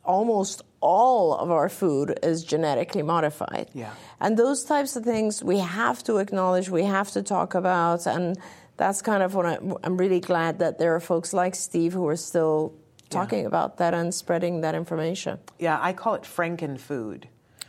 almost 0.04 0.64
all 0.84 1.34
of 1.34 1.50
our 1.50 1.70
food 1.70 2.20
is 2.22 2.44
genetically 2.44 3.02
modified. 3.02 3.70
Yeah. 3.74 3.94
And 4.20 4.38
those 4.38 4.66
types 4.66 4.98
of 4.98 5.04
things 5.06 5.42
we 5.42 5.60
have 5.60 6.04
to 6.04 6.18
acknowledge, 6.18 6.70
we 6.70 6.84
have 6.84 7.10
to 7.12 7.24
talk 7.24 7.56
about, 7.56 8.06
and 8.06 8.38
that's 8.76 9.02
kind 9.02 9.24
of 9.24 9.34
what 9.34 9.46
I, 9.46 9.58
I'm 9.84 9.96
really 9.96 10.20
glad 10.20 10.60
that 10.60 10.80
there 10.80 10.94
are 10.94 11.00
folks 11.00 11.32
like 11.32 11.56
Steve 11.56 11.94
who 11.94 12.06
are 12.08 12.18
still 12.18 12.74
talking 13.10 13.46
about 13.46 13.78
that 13.78 13.94
and 13.94 14.14
spreading 14.14 14.62
that 14.62 14.76
information. 14.76 15.40
yeah, 15.60 15.80
I 15.80 15.94
call 15.94 16.16
it 16.16 16.24
Frankenfood. 16.24 17.26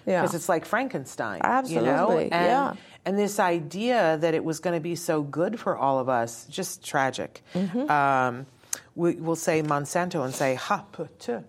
Yeah. 0.07 0.23
Because 0.23 0.35
it's 0.35 0.49
like 0.49 0.65
Frankenstein. 0.65 1.41
You 1.45 1.49
know? 1.49 1.55
Absolutely, 1.59 2.33
And, 2.33 2.47
yeah. 2.47 2.75
and 3.05 3.19
this 3.19 3.39
idea 3.39 4.19
that 4.21 4.35
it 4.35 4.43
was 4.43 4.59
going 4.61 4.75
to 4.75 4.81
be 4.83 4.97
so 4.97 5.23
good 5.23 5.61
for 5.61 5.77
all 5.77 5.99
of 5.99 6.09
us, 6.09 6.47
just 6.51 6.85
tragic. 6.85 7.43
Mm-hmm. 7.55 7.91
Um, 7.91 8.47
we, 8.95 9.15
we'll 9.15 9.37
say 9.37 9.63
Monsanto 9.63 10.25
and 10.25 10.35
say, 10.35 10.55
ha, 10.55 10.85
put. 10.93 11.29
Uh, 11.29 11.41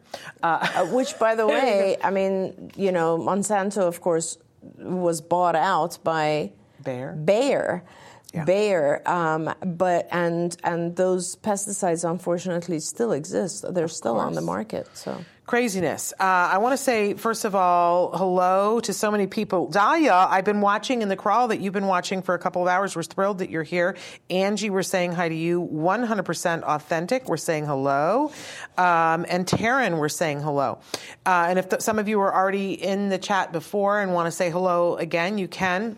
Uh, 0.42 0.86
which, 0.98 1.18
by 1.20 1.36
the 1.36 1.48
way, 1.48 1.98
I 2.04 2.10
mean, 2.12 2.72
you 2.76 2.92
know, 2.92 3.18
Monsanto, 3.18 3.82
of 3.88 4.02
course, 4.02 4.38
was 4.78 5.22
bought 5.22 5.56
out 5.56 6.00
by 6.04 6.52
Bayer. 6.84 7.14
Bayer. 7.14 7.84
Yeah. 8.34 8.44
Bayer, 8.44 9.02
um, 9.06 9.54
but 9.66 10.10
and 10.12 10.58
and 10.66 10.94
those 10.98 11.38
pesticides 11.38 12.10
unfortunately 12.10 12.80
still 12.82 13.14
exist. 13.14 13.64
They're 13.74 13.88
still 13.88 14.18
on 14.18 14.34
the 14.34 14.42
market. 14.42 14.90
So 14.94 15.24
Craziness. 15.46 16.12
Uh, 16.14 16.24
I 16.24 16.58
want 16.58 16.74
to 16.74 16.78
say, 16.78 17.14
first 17.14 17.46
of 17.46 17.54
all, 17.54 18.18
hello 18.18 18.80
to 18.80 18.92
so 18.94 19.12
many 19.12 19.28
people. 19.28 19.68
Dahlia, 19.68 20.12
I've 20.12 20.44
been 20.44 20.60
watching 20.60 21.04
in 21.04 21.08
the 21.08 21.16
crawl 21.16 21.50
that 21.50 21.60
you've 21.60 21.72
been 21.72 21.86
watching 21.86 22.24
for 22.24 22.34
a 22.34 22.40
couple 22.40 22.64
of 22.64 22.68
hours. 22.68 22.96
We're 22.96 23.04
thrilled 23.04 23.38
that 23.38 23.52
you're 23.52 23.62
here. 23.62 23.96
Angie, 24.32 24.72
we're 24.72 24.82
saying 24.82 25.12
hi 25.12 25.30
to 25.30 25.36
you. 25.36 25.62
100% 25.62 26.64
authentic. 26.64 27.30
We're 27.30 27.38
saying 27.38 27.68
hello. 27.68 28.32
Um, 28.76 29.28
and 29.30 29.46
Taryn, 29.46 30.00
we're 30.00 30.10
saying 30.10 30.42
hello. 30.42 30.80
Uh, 31.28 31.46
and 31.50 31.60
if 31.60 31.70
th- 31.70 31.84
some 31.84 32.00
of 32.00 32.08
you 32.08 32.18
were 32.18 32.34
already 32.34 32.74
in 32.74 33.10
the 33.10 33.20
chat 33.20 33.52
before 33.52 34.02
and 34.02 34.16
want 34.16 34.26
to 34.26 34.32
say 34.32 34.50
hello 34.50 34.96
again, 34.96 35.38
you 35.38 35.48
can 35.48 35.96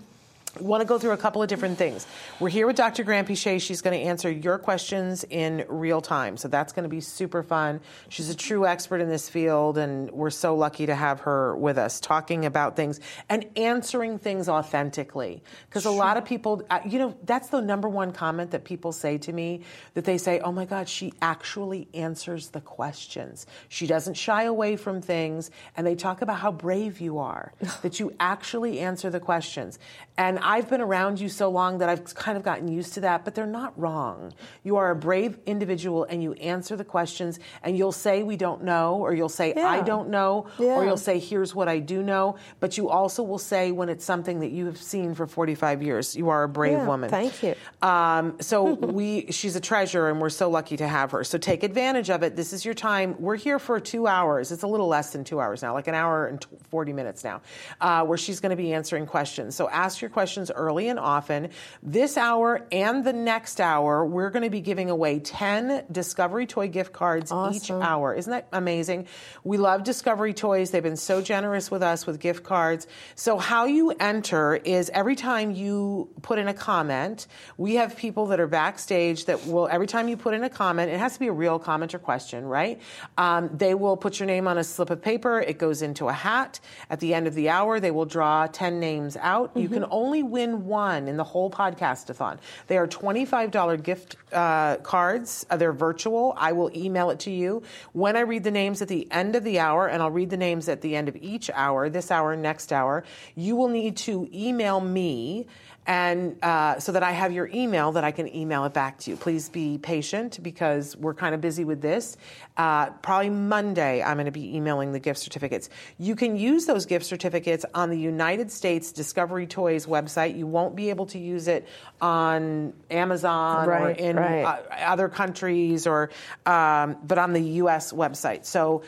want 0.62 0.82
to 0.82 0.88
go 0.88 0.98
through 0.98 1.12
a 1.12 1.18
couple 1.18 1.42
of 1.42 1.50
different 1.50 1.78
things. 1.78 2.06
We're 2.40 2.50
here 2.50 2.68
with 2.68 2.76
Dr. 2.76 3.04
Granpeesheh. 3.04 3.62
She's 3.62 3.82
going 3.82 3.98
to 4.00 4.06
answer 4.06 4.30
your 4.30 4.58
questions 4.58 5.24
in 5.30 5.66
real 5.68 6.02
time. 6.02 6.38
So 6.38 6.48
that's 6.48 6.74
going 6.74 6.84
to 6.84 6.90
be 6.90 7.02
super 7.02 7.44
fun. 7.44 7.82
She's 8.10 8.30
a 8.30 8.36
true 8.36 8.66
expert 8.66 9.02
in 9.02 9.10
this 9.10 9.30
field, 9.30 9.78
and 9.78 10.12
we're 10.12 10.30
so 10.30 10.56
lucky 10.56 10.86
to 10.86 10.96
have 10.96 11.22
her 11.22 11.56
with 11.56 11.78
us 11.78 12.00
talking 12.00 12.46
about 12.46 12.76
things 12.76 13.00
and 13.30 13.46
answering 13.56 14.20
things 14.20 14.50
authentically. 14.50 15.42
Because 15.70 15.86
a 15.86 15.92
lot 15.92 16.18
of 16.18 16.26
people, 16.26 16.64
you 16.86 17.00
know, 17.00 17.16
that's 17.24 17.50
the 17.50 17.62
number 17.62 17.90
one 17.90 18.12
comment 18.12 18.52
that 18.52 18.64
people 18.64 18.92
say 18.92 19.18
to 19.20 19.34
me 19.34 19.62
that 19.94 20.06
they 20.06 20.18
say, 20.18 20.40
oh 20.40 20.52
my 20.52 20.66
God, 20.66 20.90
she 20.90 21.14
actually 21.22 21.88
answers 21.94 22.50
the 22.50 22.62
questions. 22.62 23.46
She 23.70 23.88
doesn't 23.88 24.16
shy 24.16 24.44
away 24.44 24.76
from 24.76 25.02
things, 25.02 25.52
and 25.76 25.86
they 25.86 25.96
talk 25.96 26.22
about 26.22 26.40
how 26.40 26.52
brave 26.52 27.00
you 27.00 27.20
are, 27.20 27.54
that 27.82 28.00
you 28.00 28.14
actually 28.20 28.80
answer 28.80 29.10
the 29.10 29.20
questions. 29.20 29.80
And 30.18 30.40
I've 30.48 30.70
been 30.70 30.80
around 30.80 31.20
you 31.20 31.28
so 31.28 31.50
long 31.50 31.80
that 31.80 31.90
I've 31.90 32.06
kind 32.16 32.38
of 32.38 32.44
gotten 32.44 32.70
used 32.70 32.94
to 32.94 33.02
that, 33.02 33.26
but 33.26 33.36
they're 33.36 33.46
not 33.46 33.78
wrong. 33.78 34.32
You 34.64 34.78
are 34.78 34.92
a 34.92 34.96
brave 34.96 35.38
individual 35.46 36.06
and 36.06 36.24
you 36.24 36.32
answer 36.34 36.78
the 36.78 36.86
questions 36.86 37.38
and 37.64 37.78
you'll 37.78 37.92
say 37.92 38.24
we 38.24 38.38
don't 38.38 38.64
know 38.64 38.96
or 38.96 39.14
you'll 39.14 39.28
say 39.28 39.54
I 39.54 39.82
don't 39.82 40.08
know 40.10 40.48
Yeah. 40.58 40.76
or 40.78 40.86
you'll 40.86 40.96
say 40.96 41.20
here's 41.20 41.54
what 41.54 41.68
I 41.68 41.80
do 41.80 42.02
know, 42.02 42.38
but 42.62 42.78
you 42.78 42.88
also 42.88 43.24
will 43.24 43.40
say 43.40 43.74
when 43.74 43.90
it's 43.90 44.06
something 44.06 44.40
that 44.40 44.52
you 44.52 44.68
have 44.68 44.78
seen 44.82 45.16
for 45.16 45.28
45 45.28 45.84
years. 45.84 46.16
You 46.16 46.30
are 46.30 46.44
a 46.44 46.48
brave 46.48 46.78
Yeah, 46.78 46.88
woman. 46.88 47.10
thank 47.10 47.44
you. 47.44 47.54
Um, 47.82 48.38
so 48.40 48.64
we, 48.98 49.30
she's 49.34 49.58
a 49.58 49.62
treasure, 49.62 50.08
and 50.08 50.22
we're 50.22 50.30
so 50.30 50.50
lucky 50.50 50.78
to 50.78 50.88
have 50.88 51.12
her. 51.12 51.26
So 51.26 51.38
take 51.38 51.64
advantage 51.64 52.10
of 52.10 52.24
it. 52.24 52.38
This 52.38 52.54
is 52.54 52.64
your 52.64 52.74
time. 52.74 53.18
We're 53.20 53.36
here 53.36 53.60
for 53.60 53.82
two 53.82 54.08
hours. 54.08 54.54
It's 54.54 54.64
a 54.64 54.68
little 54.68 54.88
less 54.88 55.12
than 55.12 55.26
two 55.26 55.42
hours 55.42 55.62
now, 55.62 55.74
like 55.74 55.88
an 55.88 55.96
hour 55.96 56.28
and 56.28 56.40
tw- 56.40 56.48
forty 56.70 56.94
minutes 56.94 57.26
now, 57.26 57.42
uh, 57.82 58.06
where 58.06 58.18
she's 58.18 58.40
going 58.40 58.52
to 58.52 58.56
be 58.56 58.72
answering 58.72 59.06
questions. 59.08 59.54
So 59.54 59.68
ask 59.68 60.00
your 60.00 60.10
questions 60.10 60.37
early 60.54 60.90
and 60.90 61.00
often. 61.00 61.50
This 61.82 62.18
hour 62.18 62.68
and 62.72 63.04
the 63.04 63.14
next 63.14 63.60
hour, 63.60 64.06
we're 64.06 64.30
going 64.30 64.44
to 64.44 64.50
be 64.50 64.62
giving 64.62 64.90
away 64.90 65.20
ten 65.20 65.84
Discovery 65.92 66.46
Toy 66.46 66.68
gift 66.68 66.94
cards 66.94 67.32
each 67.54 67.72
hour. 67.72 68.14
Isn't 68.14 68.32
that 68.32 68.48
amazing? 68.52 69.08
We 69.44 69.58
love 69.58 69.84
Discovery 69.84 70.34
Toys. 70.34 70.72
They've 70.72 70.84
been 70.84 70.98
so 70.98 71.22
generous 71.22 71.72
with 71.72 71.84
us 71.84 72.06
with 72.06 72.20
gift 72.20 72.44
cards. 72.44 72.88
So 73.16 73.38
how 73.38 73.66
you 73.66 73.92
enter 73.92 74.56
is 74.56 74.90
every 74.94 75.16
time 75.16 75.52
you 75.52 76.10
put 76.22 76.40
in 76.40 76.48
a 76.48 76.54
comment, 76.54 77.28
we 77.58 77.76
have 77.76 77.98
people 77.98 78.28
that 78.28 78.40
are 78.40 78.48
backstage 78.48 79.26
that 79.26 79.48
will 79.48 79.68
every 79.68 79.88
time 79.88 80.08
you 80.08 80.18
put 80.18 80.34
in 80.34 80.44
a 80.44 80.50
comment, 80.50 80.92
it 80.92 81.00
has 81.00 81.14
to 81.14 81.20
be 81.20 81.28
a 81.28 81.32
real 81.32 81.60
comment 81.60 81.96
or 81.96 82.00
question, 82.00 82.46
right? 82.46 82.80
Um, 83.18 83.50
they 83.54 83.74
will 83.74 83.98
put 83.98 84.20
your 84.20 84.28
name 84.28 84.48
on 84.48 84.58
a 84.58 84.64
slip 84.64 84.90
of 84.90 85.02
paper. 85.02 85.40
It 85.40 85.58
goes 85.58 85.82
into 85.82 86.08
a 86.08 86.14
hat. 86.14 86.60
At 86.90 87.00
the 87.00 87.14
end 87.14 87.28
of 87.28 87.36
the 87.36 87.50
hour, 87.50 87.80
they 87.80 87.92
will 87.92 88.06
draw 88.06 88.48
ten 88.48 88.80
names 88.80 89.18
out. 89.18 89.56
You 89.56 89.70
can 89.70 89.86
only 89.90 90.24
win 90.28 90.66
one 90.66 91.08
in 91.08 91.18
the 91.18 91.24
whole 91.24 91.50
podcastathon. 91.50 92.38
They 92.68 92.78
are 92.78 92.88
twenty-five 92.88 93.52
dollar 93.52 93.78
gift 93.78 94.16
uh, 94.32 94.78
cards. 94.78 95.46
Uh, 95.50 95.58
they're 95.58 95.74
virtual. 95.74 96.34
I 96.38 96.52
will 96.52 96.72
email 96.76 97.10
it 97.10 97.20
to 97.22 97.32
you 97.32 97.64
when 97.94 98.16
I 98.16 98.22
read 98.22 98.44
the 98.44 98.52
names 98.52 98.82
at 98.82 98.88
the 98.88 99.08
end 99.12 99.36
of 99.36 99.44
the 99.44 99.60
hour, 99.60 99.88
and 99.88 100.04
I'll 100.04 100.12
read 100.12 100.30
the 100.30 100.38
names 100.38 100.70
at 100.70 100.82
the 100.82 100.96
end 100.96 101.10
of 101.10 101.16
each 101.16 101.50
hour. 101.54 101.90
This 101.90 102.12
hour, 102.12 102.36
next 102.36 102.72
hour. 102.72 103.04
You 103.36 103.56
will 103.56 103.70
need 103.70 103.98
to 103.98 104.30
email 104.34 104.80
me 104.80 105.48
and 105.88 106.36
uh, 106.44 106.80
so 106.80 106.92
that 106.92 107.02
I 107.02 107.14
have 107.14 107.32
your 107.32 107.50
email 107.54 107.94
that 107.94 108.04
I 108.04 108.12
can 108.12 108.34
email 108.36 108.66
it 108.66 108.74
back 108.74 109.00
to 109.00 109.12
you. 109.12 109.16
Please 109.18 109.48
be 109.48 109.78
patient 109.78 110.44
because 110.44 110.98
we're 110.98 111.14
kind 111.14 111.34
of 111.34 111.40
busy 111.40 111.64
with 111.64 111.82
this. 111.82 112.18
Uh, 112.58 112.90
probably 112.90 113.30
Monday, 113.30 114.04
I'm 114.04 114.18
going 114.18 114.26
to 114.26 114.32
be 114.32 114.54
emailing 114.58 114.92
the 114.92 115.00
gift 115.00 115.20
certificates. 115.20 115.70
You 115.98 116.16
can 116.16 116.36
use 116.36 116.66
those 116.66 116.86
gift 116.86 117.06
certificates 117.06 117.66
on 117.74 117.90
the 117.90 117.98
United 117.98 118.52
States 118.52 118.92
Discovery 118.92 119.48
Toys 119.48 119.86
website. 119.86 120.38
You 120.38 120.46
won't 120.46 120.76
be 120.76 120.90
able 120.90 121.06
to 121.08 121.20
use 121.20 121.48
it 121.48 121.66
on 122.02 122.74
Amazon 122.92 123.70
or 123.70 123.92
in 123.92 124.18
right. 124.18 124.44
uh, 124.44 124.62
other 124.86 125.08
countries 125.08 125.88
or, 125.88 126.10
um, 126.46 126.98
but 127.06 127.18
on 127.18 127.32
the 127.32 127.42
U.S. 127.42 127.94
website. 127.94 128.46
So 128.46 128.84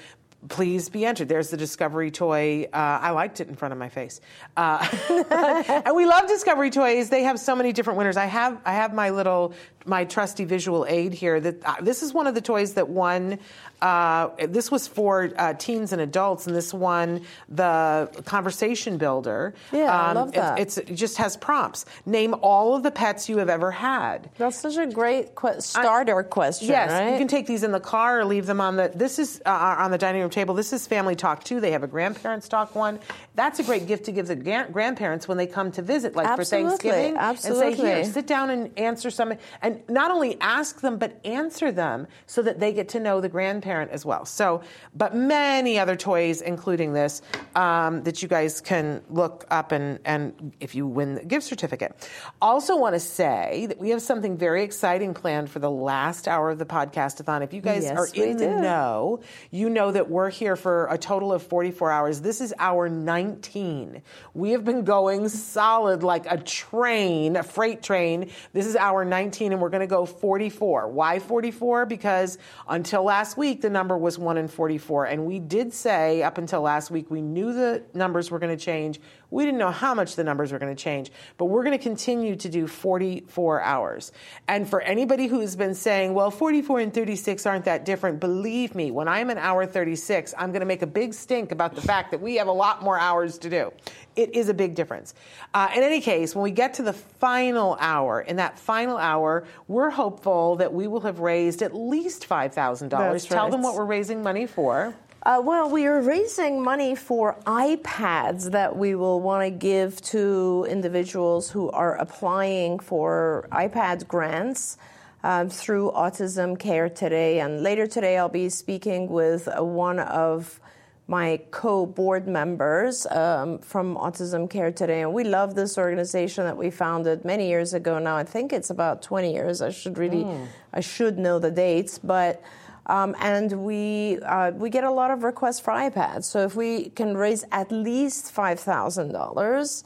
please 0.47 0.89
be 0.89 1.05
entered. 1.05 1.27
There's 1.27 1.49
the 1.49 1.57
Discovery 1.57 2.11
toy. 2.11 2.67
Uh, 2.71 2.77
I 2.77 3.11
liked 3.11 3.41
it 3.41 3.49
in 3.49 3.55
front 3.55 3.73
of 3.73 3.77
my 3.77 3.89
face, 3.89 4.21
uh, 4.55 4.87
and 5.85 5.95
we 5.95 6.05
love 6.05 6.27
Discovery 6.27 6.69
toys. 6.69 7.09
They 7.09 7.23
have 7.23 7.39
so 7.39 7.55
many 7.55 7.73
different 7.73 7.97
winners. 7.97 8.17
I 8.17 8.25
have 8.25 8.61
I 8.65 8.73
have 8.73 8.93
my 8.93 9.09
little 9.09 9.53
my 9.89 10.05
trusty 10.05 10.45
visual 10.45 10.85
aid 10.87 11.13
here. 11.13 11.39
That 11.39 11.65
uh, 11.65 11.75
this 11.81 12.03
is 12.03 12.13
one 12.13 12.27
of 12.27 12.35
the 12.35 12.41
toys 12.41 12.75
that 12.75 12.87
won. 12.89 13.39
Uh, 13.81 14.29
this 14.49 14.69
was 14.69 14.87
for 14.87 15.31
uh, 15.37 15.53
teens 15.53 15.93
and 15.93 16.01
adults, 16.01 16.45
and 16.47 16.55
this 16.55 16.73
won 16.73 17.21
the 17.47 18.09
conversation 18.25 18.97
builder. 18.97 19.53
Um, 19.71 19.79
Yeah, 19.79 20.01
I 20.01 20.11
love 20.13 20.29
it- 20.29 20.33
that. 20.35 20.59
it's, 20.59 20.77
it 20.77 20.93
just 20.95 21.15
has 21.17 21.37
prompts. 21.37 21.85
Name 22.05 22.35
all 22.41 22.75
of 22.75 22.83
the 22.83 22.91
pets 22.91 23.29
you 23.29 23.37
have 23.37 23.47
ever 23.49 23.71
had. 23.71 24.29
That's 24.37 24.57
such 24.57 24.75
a 24.75 24.85
great 24.85 25.33
que- 25.33 25.61
starter 25.61 26.21
question, 26.23 26.67
Yes, 26.67 26.91
right? 26.91 27.11
you 27.13 27.17
can 27.17 27.29
take 27.29 27.47
these 27.47 27.63
in 27.63 27.71
the 27.71 27.79
car 27.79 28.19
or 28.19 28.25
leave 28.25 28.45
them 28.47 28.59
on 28.59 28.75
the. 28.75 28.91
This 28.93 29.17
is 29.17 29.41
uh, 29.45 29.75
on 29.79 29.91
the 29.91 29.97
dining 29.97 30.21
room 30.21 30.29
table. 30.29 30.53
This 30.55 30.73
is 30.73 30.85
family 30.85 31.15
talk 31.15 31.43
too. 31.45 31.61
They 31.61 31.71
have 31.71 31.83
a 31.83 31.87
grandparents 31.87 32.49
talk 32.49 32.75
one. 32.75 32.99
That's 33.35 33.59
a 33.59 33.63
great 33.63 33.87
gift 33.87 34.05
to 34.05 34.11
give 34.11 34.27
the 34.27 34.35
gran- 34.35 34.71
grandparents 34.73 35.25
when 35.27 35.37
they 35.37 35.47
come 35.47 35.71
to 35.71 35.81
visit, 35.81 36.15
like 36.17 36.27
for 36.27 36.41
Absolutely, 36.41 36.69
Thanksgiving, 36.69 37.05
and 37.17 37.39
say, 37.39 37.49
absolutely. 37.49 37.75
"Here, 37.75 38.03
sit 38.03 38.27
down 38.27 38.49
and 38.49 38.77
answer 38.77 39.09
some." 39.09 39.33
And 39.61 39.78
not 39.87 40.11
only 40.11 40.39
ask 40.41 40.81
them, 40.81 40.97
but 40.97 41.19
answer 41.25 41.71
them 41.71 42.07
so 42.25 42.41
that 42.41 42.59
they 42.59 42.73
get 42.73 42.89
to 42.89 42.99
know 42.99 43.21
the 43.21 43.29
grandparent 43.29 43.91
as 43.91 44.05
well. 44.05 44.25
So, 44.25 44.61
but 44.95 45.15
many 45.15 45.79
other 45.79 45.95
toys, 45.95 46.41
including 46.41 46.93
this, 46.93 47.21
um, 47.55 48.03
that 48.03 48.21
you 48.21 48.27
guys 48.27 48.61
can 48.61 49.01
look 49.09 49.45
up 49.49 49.71
and 49.71 49.99
and 50.05 50.53
if 50.59 50.75
you 50.75 50.87
win 50.87 51.15
the 51.15 51.23
gift 51.23 51.45
certificate. 51.45 52.07
Also, 52.41 52.75
want 52.77 52.95
to 52.95 52.99
say 52.99 53.65
that 53.67 53.77
we 53.77 53.89
have 53.89 54.01
something 54.01 54.37
very 54.37 54.63
exciting 54.63 55.13
planned 55.13 55.49
for 55.49 55.59
the 55.59 55.71
last 55.71 56.27
hour 56.27 56.49
of 56.49 56.59
the 56.59 56.65
podcastathon. 56.65 57.43
If 57.43 57.53
you 57.53 57.61
guys 57.61 57.83
Yes, 57.83 57.97
are 57.97 58.07
in 58.13 58.37
the 58.37 58.47
know, 58.61 59.21
you 59.51 59.69
know 59.69 59.91
that 59.91 60.09
we're 60.09 60.29
here 60.29 60.55
for 60.55 60.87
a 60.87 60.97
total 60.97 61.31
of 61.31 61.43
44 61.43 61.91
hours. 61.91 62.21
This 62.21 62.41
is 62.41 62.53
hour 62.59 62.89
19. 62.89 64.01
We 64.33 64.51
have 64.51 64.63
been 64.63 64.83
going 64.83 65.29
solid 65.29 66.03
like 66.03 66.25
a 66.29 66.37
train, 66.37 67.35
a 67.35 67.43
freight 67.43 67.83
train. 67.83 68.31
This 68.53 68.65
is 68.65 68.75
hour 68.75 69.05
19, 69.05 69.51
and 69.51 69.58
we're 69.59 69.69
going 69.69 69.81
to 69.81 69.87
go 69.87 70.05
44. 70.05 70.87
Why 70.89 71.19
44? 71.19 71.85
Because 71.85 72.37
until 72.67 73.03
last 73.03 73.37
week, 73.37 73.61
the 73.61 73.69
number 73.69 73.97
was 73.97 74.17
1 74.17 74.37
in 74.37 74.47
44. 74.47 75.05
And 75.05 75.25
we 75.25 75.39
did 75.39 75.73
say 75.73 76.23
up 76.23 76.37
until 76.37 76.61
last 76.61 76.91
week, 76.91 77.09
we 77.09 77.21
knew 77.21 77.53
the 77.53 77.83
numbers 77.93 78.31
were 78.31 78.39
going 78.39 78.55
to 78.55 78.63
change. 78.63 78.99
We 79.31 79.45
didn't 79.45 79.59
know 79.59 79.71
how 79.71 79.93
much 79.93 80.15
the 80.15 80.23
numbers 80.23 80.51
were 80.51 80.59
going 80.59 80.75
to 80.75 80.81
change, 80.81 81.11
but 81.37 81.45
we're 81.45 81.63
going 81.63 81.77
to 81.77 81.83
continue 81.83 82.35
to 82.35 82.49
do 82.49 82.67
44 82.67 83.61
hours. 83.61 84.11
And 84.47 84.67
for 84.67 84.81
anybody 84.81 85.27
who's 85.27 85.55
been 85.55 85.75
saying, 85.75 86.13
well, 86.13 86.31
44 86.31 86.79
and 86.79 86.93
36 86.93 87.45
aren't 87.45 87.65
that 87.65 87.85
different, 87.85 88.19
believe 88.19 88.73
me, 88.73 88.91
when 88.91 89.07
I'm 89.07 89.29
an 89.29 89.37
hour 89.37 89.65
36, 89.65 90.33
I'm 90.37 90.51
going 90.51 90.61
to 90.61 90.65
make 90.65 90.81
a 90.81 90.87
big 90.87 91.13
stink 91.13 91.51
about 91.51 91.75
the 91.75 91.81
fact 91.81 92.11
that 92.11 92.21
we 92.21 92.35
have 92.35 92.47
a 92.47 92.51
lot 92.51 92.81
more 92.81 92.97
hours 92.97 93.37
to 93.39 93.49
do. 93.49 93.71
It 94.15 94.35
is 94.35 94.49
a 94.49 94.53
big 94.53 94.75
difference. 94.75 95.13
Uh, 95.53 95.69
in 95.75 95.83
any 95.83 96.01
case, 96.01 96.35
when 96.35 96.43
we 96.43 96.51
get 96.51 96.73
to 96.75 96.83
the 96.83 96.93
final 96.93 97.77
hour, 97.79 98.21
in 98.21 98.37
that 98.37 98.57
final 98.57 98.97
hour, 98.97 99.45
we're 99.67 99.91
hopeful 99.91 100.55
that 100.57 100.73
we 100.73 100.87
will 100.87 101.01
have 101.01 101.19
raised 101.19 101.61
at 101.61 101.75
least 101.75 102.27
$5,000. 102.27 102.89
That's 102.89 103.25
Tell 103.25 103.49
them 103.49 103.61
what 103.61 103.75
we're 103.75 103.85
raising 103.85 104.23
money 104.23 104.47
for. 104.47 104.95
Uh, 105.21 105.41
well, 105.43 105.69
we 105.69 105.85
are 105.85 105.99
raising 105.99 106.63
money 106.63 106.95
for 106.95 107.35
iPads 107.45 108.51
that 108.51 108.77
we 108.77 108.95
will 108.95 109.19
want 109.19 109.43
to 109.43 109.49
give 109.49 110.01
to 110.01 110.65
individuals 110.69 111.51
who 111.51 111.69
are 111.71 111.97
applying 111.97 112.79
for 112.79 113.45
iPad 113.51 114.07
grants 114.07 114.77
um, 115.21 115.49
through 115.49 115.91
Autism 115.91 116.57
Care 116.57 116.87
today. 116.87 117.41
And 117.41 117.61
later 117.61 117.85
today, 117.85 118.17
I'll 118.17 118.29
be 118.29 118.47
speaking 118.47 119.09
with 119.09 119.49
uh, 119.49 119.61
one 119.61 119.99
of 119.99 120.61
my 121.05 121.41
co-board 121.51 122.25
members 122.25 123.05
um, 123.07 123.57
from 123.59 123.97
Autism 123.97 124.49
Care 124.49 124.71
Today, 124.71 125.01
and 125.01 125.11
we 125.11 125.23
love 125.23 125.55
this 125.55 125.77
organization 125.77 126.45
that 126.45 126.55
we 126.55 126.69
founded 126.69 127.25
many 127.25 127.49
years 127.49 127.73
ago. 127.73 127.97
Now 127.97 128.15
I 128.15 128.23
think 128.23 128.53
it's 128.53 128.69
about 128.69 129.01
20 129.01 129.33
years. 129.33 129.61
I 129.61 129.71
should 129.71 129.97
really, 129.97 130.25
I 130.71 130.81
should 130.81 131.17
know 131.17 131.39
the 131.39 131.49
dates, 131.49 131.97
but 131.97 132.41
um, 132.89 133.15
and 133.19 133.63
we 133.63 134.17
uh, 134.23 134.51
we 134.51 134.69
get 134.69 134.83
a 134.83 134.91
lot 134.91 135.11
of 135.11 135.23
requests 135.23 135.59
for 135.59 135.71
iPads. 135.71 136.23
So 136.23 136.39
if 136.43 136.55
we 136.55 136.89
can 136.89 137.15
raise 137.15 137.45
at 137.51 137.71
least 137.71 138.31
five 138.31 138.59
thousand 138.59 139.13
dollars, 139.13 139.83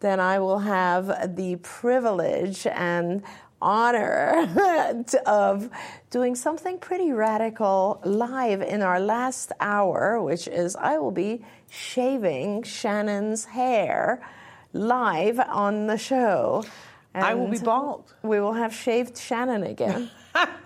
then 0.00 0.20
I 0.20 0.38
will 0.38 0.60
have 0.60 1.36
the 1.36 1.56
privilege 1.56 2.66
and 2.66 3.22
honor 3.60 4.48
of 5.26 5.68
doing 6.10 6.36
something 6.36 6.78
pretty 6.78 7.10
radical 7.12 8.00
live 8.04 8.62
in 8.62 8.82
our 8.82 9.00
last 9.00 9.50
hour, 9.58 10.22
which 10.22 10.46
is 10.46 10.76
I 10.76 10.98
will 10.98 11.10
be 11.10 11.44
shaving 11.68 12.62
Shannon's 12.62 13.46
hair 13.46 14.24
live 14.72 15.40
on 15.40 15.88
the 15.88 15.98
show. 15.98 16.62
And 17.14 17.24
I 17.24 17.34
will 17.34 17.48
be 17.48 17.58
bald. 17.58 18.14
We 18.22 18.38
will 18.38 18.54
have 18.54 18.74
shaved 18.74 19.18
Shannon 19.18 19.64
again. 19.64 20.10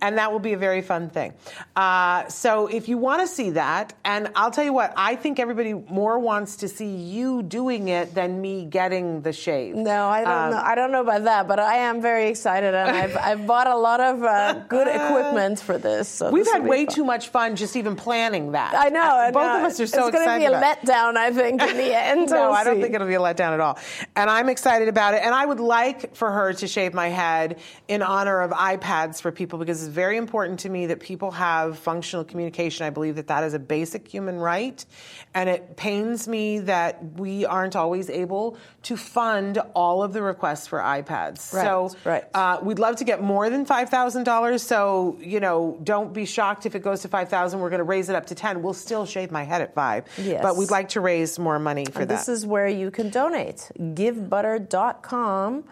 and 0.00 0.18
that 0.18 0.32
will 0.32 0.38
be 0.38 0.52
a 0.52 0.56
very 0.58 0.82
fun 0.82 1.10
thing. 1.10 1.32
Uh, 1.76 2.26
so 2.28 2.66
if 2.66 2.88
you 2.88 2.98
want 2.98 3.20
to 3.20 3.26
see 3.26 3.50
that, 3.50 3.92
and 4.04 4.30
I'll 4.34 4.50
tell 4.50 4.64
you 4.64 4.72
what, 4.72 4.92
I 4.96 5.16
think 5.16 5.38
everybody 5.38 5.74
more 5.74 6.18
wants 6.18 6.56
to 6.56 6.68
see 6.68 6.86
you 6.96 7.42
doing 7.42 7.88
it 7.88 8.14
than 8.14 8.40
me 8.40 8.64
getting 8.64 9.22
the 9.22 9.32
shave. 9.32 9.74
No, 9.74 10.06
I 10.06 10.20
don't 10.24 10.32
Um, 10.32 10.50
know. 10.52 10.62
I 10.64 10.74
don't 10.74 10.92
know 10.92 11.00
about 11.02 11.24
that, 11.24 11.48
but 11.48 11.58
I 11.58 11.76
am 11.76 12.00
very 12.00 12.28
excited, 12.28 12.74
and 12.74 12.90
I've, 12.96 13.16
I've 13.22 13.46
bought 13.46 13.66
a 13.66 13.76
lot 13.76 14.00
of 14.00 14.22
uh, 14.22 14.52
good 14.68 14.88
equipment 14.88 15.60
for 15.60 15.78
this. 15.78 16.08
So 16.08 16.30
We've 16.30 16.44
this 16.44 16.52
had 16.52 16.64
way 16.66 16.86
fun. 16.86 16.94
too 16.94 17.04
much 17.04 17.28
fun 17.28 17.56
just 17.56 17.76
even 17.76 17.96
planning 17.96 18.52
that. 18.52 18.74
I 18.74 18.88
know. 18.88 19.00
I 19.02 19.30
Both 19.30 19.42
know. 19.42 19.58
of 19.58 19.64
us 19.64 19.80
are 19.80 19.86
so 19.86 20.06
It's 20.06 20.16
going 20.16 20.28
to 20.28 20.38
be 20.38 20.52
a 20.52 20.58
letdown, 20.60 21.16
I 21.16 21.30
think, 21.32 21.60
in 21.62 21.76
the 21.76 21.94
end. 22.02 22.30
No, 22.30 22.42
We'll 22.48 22.52
I 22.52 22.64
don't 22.64 22.76
see. 22.76 22.82
think 22.82 22.94
it'll 22.94 23.06
be 23.06 23.14
a 23.14 23.18
letdown 23.20 23.52
at 23.52 23.60
all. 23.60 23.78
And 24.16 24.30
I'm 24.30 24.48
excited 24.48 24.88
about 24.88 25.14
it. 25.14 25.22
And 25.22 25.34
I 25.34 25.44
would 25.44 25.60
like 25.60 26.14
for 26.16 26.30
her 26.30 26.52
to 26.54 26.66
shave 26.66 26.94
my 26.94 27.08
head 27.08 27.58
in 27.88 28.02
honor 28.02 28.40
of 28.40 28.52
iPads 28.62 29.20
for 29.20 29.32
people 29.32 29.58
because 29.58 29.82
it's 29.82 29.92
very 29.92 30.16
important 30.16 30.60
to 30.60 30.68
me 30.68 30.86
that 30.86 31.00
people 31.00 31.32
have 31.32 31.78
functional 31.80 32.24
communication. 32.24 32.86
I 32.86 32.90
believe 32.90 33.16
that 33.16 33.26
that 33.26 33.42
is 33.42 33.54
a 33.54 33.58
basic 33.58 34.06
human 34.06 34.38
right. 34.38 34.84
And 35.34 35.48
it 35.48 35.76
pains 35.76 36.28
me 36.28 36.60
that 36.60 37.02
we 37.18 37.44
aren't 37.44 37.74
always 37.74 38.08
able 38.08 38.56
to 38.84 38.96
fund 38.96 39.58
all 39.74 40.04
of 40.04 40.12
the 40.12 40.22
requests 40.22 40.68
for 40.68 40.78
iPads. 40.78 41.52
Right, 41.52 41.64
so 41.64 41.90
right. 42.04 42.24
Uh, 42.32 42.60
we'd 42.62 42.78
love 42.78 42.96
to 42.96 43.04
get 43.04 43.20
more 43.20 43.50
than 43.50 43.66
$5,000. 43.66 44.60
So, 44.60 45.18
you 45.20 45.40
know, 45.40 45.78
don't 45.82 46.12
be 46.12 46.24
shocked 46.24 46.64
if 46.64 46.76
it 46.76 46.82
goes 46.82 47.02
to 47.02 47.08
5000 47.08 47.58
We're 47.58 47.70
going 47.70 47.78
to 47.78 47.84
raise 47.84 48.08
it 48.10 48.14
up 48.14 48.26
to 48.26 48.34
10 48.36 48.62
We'll 48.62 48.74
still 48.74 49.06
shave 49.06 49.32
my 49.32 49.42
head 49.42 49.60
at 49.60 49.74
5 49.74 50.04
Yes. 50.22 50.40
But 50.40 50.56
we'd 50.56 50.70
like 50.70 50.90
to 50.90 51.00
raise 51.00 51.36
more 51.38 51.58
money 51.58 51.84
for 51.86 52.02
And 52.02 52.10
that. 52.10 52.14
this 52.14 52.28
is 52.28 52.46
where 52.46 52.68
you 52.68 52.92
can 52.92 53.10
donate. 53.10 53.70
Givebutter.com 53.78 55.64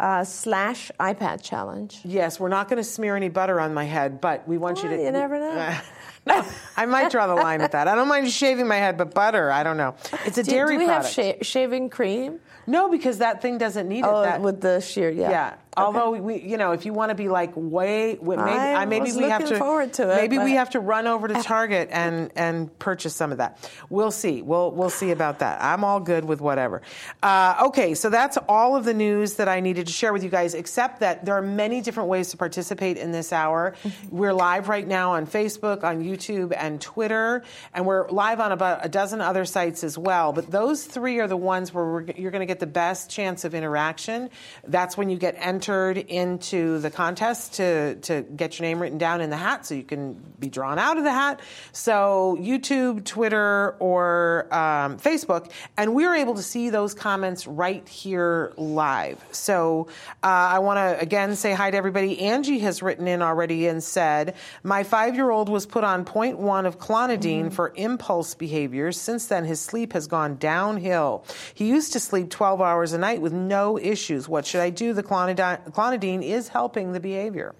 uh, 0.00 0.24
slash 0.24 0.90
iPad 0.98 1.42
challenge. 1.42 2.00
Yes, 2.04 2.40
we're 2.40 2.48
not 2.48 2.68
going 2.68 2.78
to 2.78 2.84
smear 2.84 3.16
any 3.16 3.28
butter 3.28 3.60
on 3.60 3.74
my 3.74 3.84
head, 3.84 4.20
but 4.20 4.46
we 4.48 4.58
want 4.58 4.82
you 4.82 4.88
to. 4.88 4.96
you 5.02 5.10
never 5.12 5.38
know. 5.38 5.76
no, 6.26 6.44
I 6.76 6.86
might 6.86 7.10
draw 7.10 7.26
the 7.26 7.34
line 7.36 7.60
at 7.60 7.72
that. 7.72 7.86
I 7.88 7.94
don't 7.94 8.08
mind 8.08 8.30
shaving 8.30 8.66
my 8.66 8.76
head, 8.76 8.96
but 8.96 9.14
butter, 9.14 9.50
I 9.50 9.62
don't 9.62 9.76
know. 9.76 9.94
It's 10.24 10.38
a 10.38 10.42
Do, 10.42 10.50
dairy 10.50 10.74
do 10.74 10.78
we 10.80 10.86
product. 10.86 11.14
have 11.16 11.36
sha- 11.36 11.42
shaving 11.42 11.90
cream? 11.90 12.40
no, 12.66 12.88
because 12.90 13.18
that 13.18 13.42
thing 13.42 13.58
doesn't 13.58 13.88
need 13.88 14.00
it. 14.00 14.04
Oh, 14.06 14.22
that, 14.22 14.40
with 14.40 14.60
the 14.60 14.80
sheer, 14.80 15.10
yeah. 15.10 15.30
yeah. 15.30 15.54
Although 15.76 16.12
we, 16.12 16.40
you 16.40 16.56
know, 16.56 16.72
if 16.72 16.86
you 16.86 16.92
want 16.92 17.10
to 17.10 17.14
be 17.14 17.28
like 17.28 17.52
way, 17.56 18.18
maybe 18.20 18.40
I 18.40 18.84
maybe 18.84 19.12
we 19.12 19.24
have 19.24 19.44
to, 19.46 19.58
forward 19.58 19.92
to 19.94 20.10
it, 20.10 20.16
maybe 20.16 20.38
we 20.38 20.52
have 20.52 20.70
to 20.70 20.80
run 20.80 21.06
over 21.06 21.26
to 21.26 21.34
Target 21.42 21.88
and 21.90 22.30
and 22.36 22.78
purchase 22.78 23.14
some 23.14 23.32
of 23.32 23.38
that. 23.38 23.68
We'll 23.90 24.10
see. 24.10 24.42
We'll 24.42 24.70
we'll 24.70 24.90
see 24.90 25.10
about 25.10 25.40
that. 25.40 25.62
I'm 25.62 25.82
all 25.82 26.00
good 26.00 26.24
with 26.24 26.40
whatever. 26.40 26.82
Uh, 27.22 27.64
okay, 27.66 27.94
so 27.94 28.08
that's 28.10 28.36
all 28.48 28.76
of 28.76 28.84
the 28.84 28.94
news 28.94 29.34
that 29.34 29.48
I 29.48 29.60
needed 29.60 29.86
to 29.88 29.92
share 29.92 30.12
with 30.12 30.22
you 30.22 30.30
guys. 30.30 30.54
Except 30.54 31.00
that 31.00 31.24
there 31.24 31.34
are 31.34 31.42
many 31.42 31.80
different 31.80 32.08
ways 32.08 32.28
to 32.30 32.36
participate 32.36 32.96
in 32.96 33.10
this 33.10 33.32
hour. 33.32 33.74
Mm-hmm. 33.82 34.16
We're 34.16 34.34
live 34.34 34.68
right 34.68 34.86
now 34.86 35.12
on 35.12 35.26
Facebook, 35.26 35.82
on 35.82 36.02
YouTube, 36.02 36.54
and 36.56 36.80
Twitter, 36.80 37.42
and 37.72 37.84
we're 37.84 38.08
live 38.10 38.38
on 38.38 38.52
about 38.52 38.84
a 38.84 38.88
dozen 38.88 39.20
other 39.20 39.44
sites 39.44 39.82
as 39.82 39.98
well. 39.98 40.32
But 40.32 40.50
those 40.50 40.84
three 40.84 41.18
are 41.18 41.26
the 41.26 41.36
ones 41.36 41.74
where 41.74 41.84
we're, 41.84 42.04
you're 42.16 42.30
going 42.30 42.40
to 42.40 42.46
get 42.46 42.60
the 42.60 42.66
best 42.66 43.10
chance 43.10 43.44
of 43.44 43.54
interaction. 43.54 44.30
That's 44.62 44.96
when 44.96 45.10
you 45.10 45.16
get 45.16 45.34
entered 45.38 45.63
into 45.68 46.78
the 46.78 46.90
contest 46.90 47.54
to, 47.54 47.96
to 47.96 48.22
get 48.22 48.58
your 48.58 48.66
name 48.66 48.80
written 48.80 48.98
down 48.98 49.20
in 49.20 49.30
the 49.30 49.36
hat 49.36 49.66
so 49.66 49.74
you 49.74 49.82
can 49.82 50.14
be 50.38 50.48
drawn 50.48 50.78
out 50.78 50.98
of 50.98 51.04
the 51.04 51.12
hat. 51.12 51.40
So, 51.72 52.36
YouTube, 52.40 53.04
Twitter, 53.04 53.76
or 53.78 54.46
um, 54.52 54.98
Facebook. 54.98 55.50
And 55.76 55.94
we're 55.94 56.14
able 56.14 56.34
to 56.34 56.42
see 56.42 56.70
those 56.70 56.94
comments 56.94 57.46
right 57.46 57.86
here 57.88 58.52
live. 58.56 59.24
So, 59.32 59.88
uh, 60.22 60.26
I 60.26 60.58
want 60.60 60.78
to 60.78 61.00
again 61.00 61.36
say 61.36 61.52
hi 61.52 61.70
to 61.70 61.76
everybody. 61.76 62.20
Angie 62.20 62.60
has 62.60 62.82
written 62.82 63.08
in 63.08 63.22
already 63.22 63.66
and 63.66 63.82
said, 63.82 64.34
My 64.62 64.82
five 64.82 65.14
year 65.14 65.30
old 65.30 65.48
was 65.48 65.66
put 65.66 65.84
on 65.84 66.04
point 66.04 66.38
one 66.38 66.66
of 66.66 66.78
clonidine 66.78 67.52
for 67.52 67.72
impulse 67.76 68.34
behaviors. 68.34 69.00
Since 69.00 69.26
then, 69.26 69.44
his 69.44 69.60
sleep 69.60 69.92
has 69.92 70.06
gone 70.06 70.36
downhill. 70.36 71.24
He 71.54 71.68
used 71.68 71.92
to 71.94 72.00
sleep 72.00 72.30
12 72.30 72.60
hours 72.60 72.92
a 72.92 72.98
night 72.98 73.20
with 73.20 73.32
no 73.32 73.78
issues. 73.78 74.28
What 74.28 74.46
should 74.46 74.60
I 74.60 74.70
do? 74.70 74.92
The 74.92 75.02
clonidine, 75.02 75.53
clonidine 75.56 76.22
is 76.22 76.48
helping 76.48 76.92
the 76.92 77.00
behavior. 77.00 77.54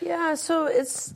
Yeah, 0.00 0.34
so 0.34 0.66
it's 0.66 1.12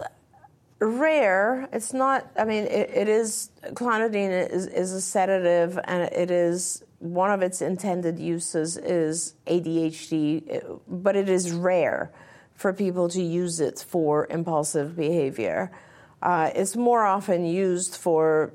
rare. 0.80 1.68
It's 1.73 1.92
not, 1.92 2.30
I 2.37 2.44
mean, 2.44 2.64
it, 2.64 2.90
it 2.90 3.09
is, 3.09 3.50
clonidine 3.75 4.50
is, 4.50 4.66
is 4.66 4.92
a 4.92 5.00
sedative 5.00 5.78
and 5.85 6.12
it 6.12 6.30
is, 6.30 6.82
one 6.99 7.30
of 7.30 7.42
its 7.42 7.62
intended 7.62 8.18
uses 8.18 8.76
is 8.76 9.35
ADHD, 9.47 10.80
but 10.88 11.16
it 11.16 11.28
is 11.28 11.50
rare 11.52 12.12
for 12.54 12.73
people 12.73 13.09
to 13.09 13.23
use 13.23 13.61
it 13.61 13.85
for 13.88 14.26
impulsive 14.30 14.97
behavior. 14.97 15.71
Uh, 16.21 16.50
it's 16.54 16.76
more 16.76 17.04
often 17.04 17.44
used 17.44 17.97
for, 17.97 18.52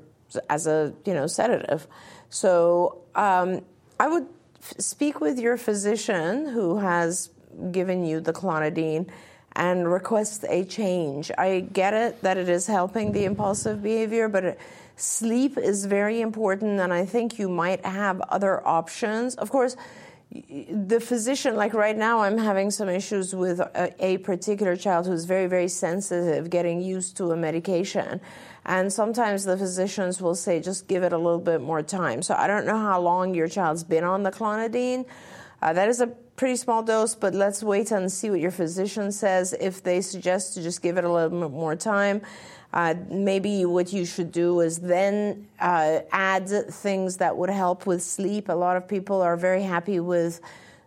as 0.48 0.66
a, 0.66 0.94
you 1.04 1.12
know, 1.12 1.26
sedative. 1.26 1.86
So 2.30 3.02
um, 3.14 3.62
I 4.00 4.08
would 4.08 4.26
f- 4.62 4.74
speak 4.78 5.20
with 5.20 5.38
your 5.38 5.56
physician 5.56 6.46
who 6.46 6.78
has 6.78 7.30
given 7.70 8.04
you 8.04 8.20
the 8.20 8.32
clonidine 8.32 9.08
and 9.52 9.90
request 9.90 10.44
a 10.48 10.64
change. 10.64 11.30
I 11.36 11.60
get 11.60 11.94
it 11.94 12.22
that 12.22 12.36
it 12.36 12.48
is 12.48 12.66
helping 12.66 13.12
the 13.12 13.24
impulsive 13.24 13.82
behavior, 13.82 14.28
but 14.28 14.58
sleep 14.96 15.58
is 15.58 15.84
very 15.84 16.20
important, 16.20 16.80
and 16.80 16.92
I 16.92 17.04
think 17.04 17.38
you 17.38 17.48
might 17.48 17.84
have 17.84 18.20
other 18.20 18.66
options. 18.66 19.34
Of 19.34 19.50
course, 19.50 19.76
the 20.30 21.00
physician, 21.00 21.56
like 21.56 21.72
right 21.72 21.96
now, 21.96 22.20
I'm 22.20 22.36
having 22.36 22.70
some 22.70 22.88
issues 22.88 23.34
with 23.34 23.60
a, 23.60 23.94
a 23.98 24.18
particular 24.18 24.76
child 24.76 25.06
who's 25.06 25.24
very, 25.24 25.46
very 25.46 25.68
sensitive, 25.68 26.50
getting 26.50 26.82
used 26.82 27.16
to 27.16 27.32
a 27.32 27.36
medication. 27.36 28.20
And 28.66 28.92
sometimes 28.92 29.44
the 29.44 29.56
physicians 29.56 30.20
will 30.20 30.34
say, 30.34 30.60
just 30.60 30.86
give 30.86 31.02
it 31.02 31.14
a 31.14 31.18
little 31.18 31.40
bit 31.40 31.62
more 31.62 31.82
time. 31.82 32.20
So 32.20 32.34
I 32.34 32.46
don't 32.46 32.66
know 32.66 32.76
how 32.76 33.00
long 33.00 33.34
your 33.34 33.48
child's 33.48 33.84
been 33.84 34.04
on 34.04 34.22
the 34.22 34.30
clonidine. 34.30 35.06
Uh, 35.62 35.72
that 35.72 35.88
is 35.88 36.02
a 36.02 36.08
pretty 36.38 36.56
small 36.56 36.84
dose, 36.84 37.16
but 37.16 37.34
let's 37.34 37.62
wait 37.62 37.90
and 37.90 38.10
see 38.10 38.30
what 38.30 38.38
your 38.38 38.52
physician 38.52 39.10
says. 39.10 39.54
If 39.60 39.82
they 39.82 40.00
suggest 40.00 40.54
to 40.54 40.62
just 40.62 40.80
give 40.80 40.96
it 40.96 41.04
a 41.04 41.12
little 41.12 41.40
bit 41.40 41.50
more 41.50 41.74
time, 41.74 42.22
uh, 42.72 42.94
maybe 43.10 43.64
what 43.64 43.92
you 43.92 44.04
should 44.04 44.30
do 44.30 44.60
is 44.60 44.78
then 44.78 45.48
uh, 45.60 46.00
add 46.12 46.48
things 46.48 47.16
that 47.16 47.36
would 47.36 47.50
help 47.50 47.86
with 47.86 48.02
sleep. 48.02 48.48
A 48.48 48.52
lot 48.52 48.76
of 48.76 48.86
people 48.86 49.20
are 49.20 49.36
very 49.36 49.62
happy 49.62 49.98
with 49.98 50.40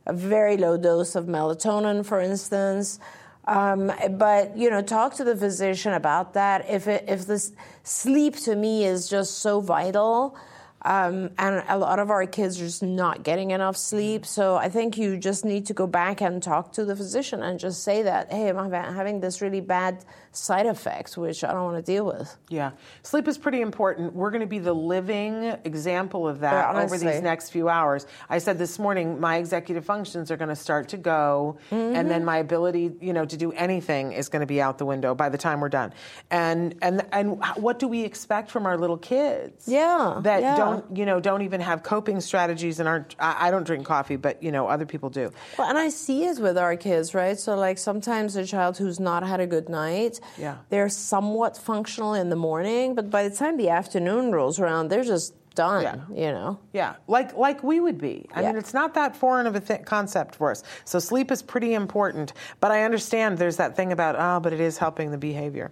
a 0.05 0.13
very 0.13 0.55
low 0.57 0.77
dose 0.77 1.15
of 1.15 1.25
melatonin, 1.25 2.05
for 2.05 2.21
instance. 2.21 2.99
Um, 3.45 3.91
but 4.11 4.55
you 4.55 4.69
know, 4.69 4.81
talk 4.81 5.15
to 5.15 5.25
the 5.25 5.35
physician 5.35 5.93
about 5.93 6.33
that. 6.33 6.69
If 6.69 6.87
it, 6.87 7.05
if 7.09 7.25
this 7.25 7.51
sleep 7.83 8.37
to 8.37 8.55
me 8.55 8.85
is 8.85 9.09
just 9.09 9.39
so 9.39 9.59
vital, 9.59 10.37
um, 10.83 11.29
and 11.37 11.63
a 11.67 11.77
lot 11.77 11.99
of 11.99 12.09
our 12.09 12.25
kids 12.25 12.59
are 12.59 12.65
just 12.65 12.81
not 12.81 13.23
getting 13.23 13.51
enough 13.51 13.77
sleep. 13.77 14.25
So 14.25 14.55
I 14.55 14.69
think 14.69 14.97
you 14.97 15.17
just 15.17 15.45
need 15.45 15.67
to 15.67 15.73
go 15.73 15.85
back 15.85 16.21
and 16.21 16.41
talk 16.41 16.73
to 16.73 16.85
the 16.85 16.95
physician 16.95 17.43
and 17.43 17.59
just 17.59 17.83
say 17.83 18.03
that, 18.03 18.31
hey, 18.31 18.49
I'm 18.49 18.55
having- 18.57 18.93
having 18.95 19.19
this 19.19 19.41
really 19.41 19.61
bad 19.61 20.03
side 20.33 20.65
effects, 20.65 21.17
which 21.17 21.43
I 21.43 21.51
don't 21.51 21.63
want 21.65 21.77
to 21.85 21.91
deal 21.91 22.05
with. 22.05 22.37
Yeah. 22.49 22.71
Sleep 23.03 23.27
is 23.27 23.37
pretty 23.37 23.59
important. 23.61 24.13
We're 24.13 24.31
going 24.31 24.41
to 24.41 24.47
be 24.47 24.59
the 24.59 24.73
living 24.73 25.43
example 25.65 26.27
of 26.27 26.39
that 26.39 26.75
over 26.75 26.97
these 26.97 27.21
next 27.21 27.49
few 27.49 27.67
hours. 27.67 28.07
I 28.29 28.37
said 28.37 28.57
this 28.57 28.79
morning 28.79 29.19
my 29.19 29.37
executive 29.37 29.83
functions 29.83 30.31
are 30.31 30.37
going 30.37 30.49
to 30.49 30.55
start 30.55 30.89
to 30.89 30.97
go 30.97 31.57
and 31.69 31.81
Mm-hmm. 31.91 32.07
then 32.07 32.23
my 32.25 32.37
ability, 32.37 32.91
you 33.01 33.11
know, 33.11 33.25
to 33.25 33.35
do 33.35 33.51
anything 33.51 34.13
is 34.13 34.29
going 34.29 34.39
to 34.39 34.45
be 34.45 34.61
out 34.61 34.77
the 34.77 34.85
window 34.85 35.13
by 35.13 35.27
the 35.27 35.37
time 35.37 35.59
we're 35.59 35.67
done. 35.69 35.93
And 36.29 36.75
and 36.81 37.05
and 37.11 37.43
what 37.57 37.79
do 37.79 37.87
we 37.89 38.03
expect 38.05 38.51
from 38.51 38.65
our 38.65 38.77
little 38.77 38.97
kids? 38.97 39.67
Yeah, 39.67 40.19
That 40.23 40.41
yeah. 40.41 40.55
don't, 40.55 40.95
you 40.95 41.05
know, 41.05 41.19
don't 41.19 41.41
even 41.41 41.59
have 41.59 41.83
coping 41.83 42.21
strategies 42.21 42.79
and 42.79 42.87
aren't 42.87 43.15
I, 43.19 43.47
I 43.47 43.51
don't 43.51 43.65
drink 43.65 43.85
coffee, 43.85 44.15
but 44.15 44.41
you 44.41 44.51
know, 44.53 44.67
other 44.67 44.85
people 44.85 45.09
do. 45.09 45.31
Well, 45.57 45.67
and 45.69 45.77
I 45.77 45.89
see 45.89 46.23
it 46.25 46.39
with 46.39 46.57
our 46.57 46.77
kids, 46.77 47.13
right? 47.13 47.37
So, 47.37 47.55
like, 47.57 47.77
sometimes 47.77 48.37
a 48.37 48.45
child 48.45 48.77
who's 48.77 48.99
not 48.99 49.23
had 49.23 49.41
a 49.41 49.47
good 49.47 49.67
night, 49.67 50.20
Yeah. 50.38 50.57
they're 50.69 50.89
somewhat 50.89 51.57
functional 51.57 52.13
in 52.13 52.29
the 52.29 52.36
morning, 52.36 52.95
but 52.95 53.10
by 53.10 53.27
the 53.27 53.36
time 53.36 53.57
the 53.57 53.69
afternoon 53.69 54.31
rolls 54.31 54.60
around, 54.60 54.89
they're 54.89 55.03
just 55.03 55.34
done, 55.55 55.83
Yeah. 55.83 55.95
you 56.27 56.31
know? 56.31 56.59
Yeah, 56.73 56.95
like 57.07 57.35
like 57.35 57.63
we 57.63 57.79
would 57.79 57.97
be. 57.97 58.27
I 58.33 58.41
mean, 58.41 58.55
it's 58.55 58.73
not 58.73 58.93
that 58.93 59.15
foreign 59.15 59.47
of 59.47 59.55
a 59.55 59.59
th- 59.59 59.83
concept 59.85 60.35
for 60.35 60.51
us. 60.51 60.63
So 60.85 60.99
sleep 60.99 61.31
is 61.31 61.41
pretty 61.41 61.73
important. 61.73 62.33
But 62.59 62.71
I 62.71 62.83
understand 62.83 63.37
there's 63.37 63.57
that 63.57 63.75
thing 63.75 63.91
about 63.91 64.15
oh, 64.17 64.39
but 64.39 64.53
it 64.53 64.59
is 64.59 64.77
helping 64.77 65.11
the 65.11 65.17
behavior. 65.17 65.71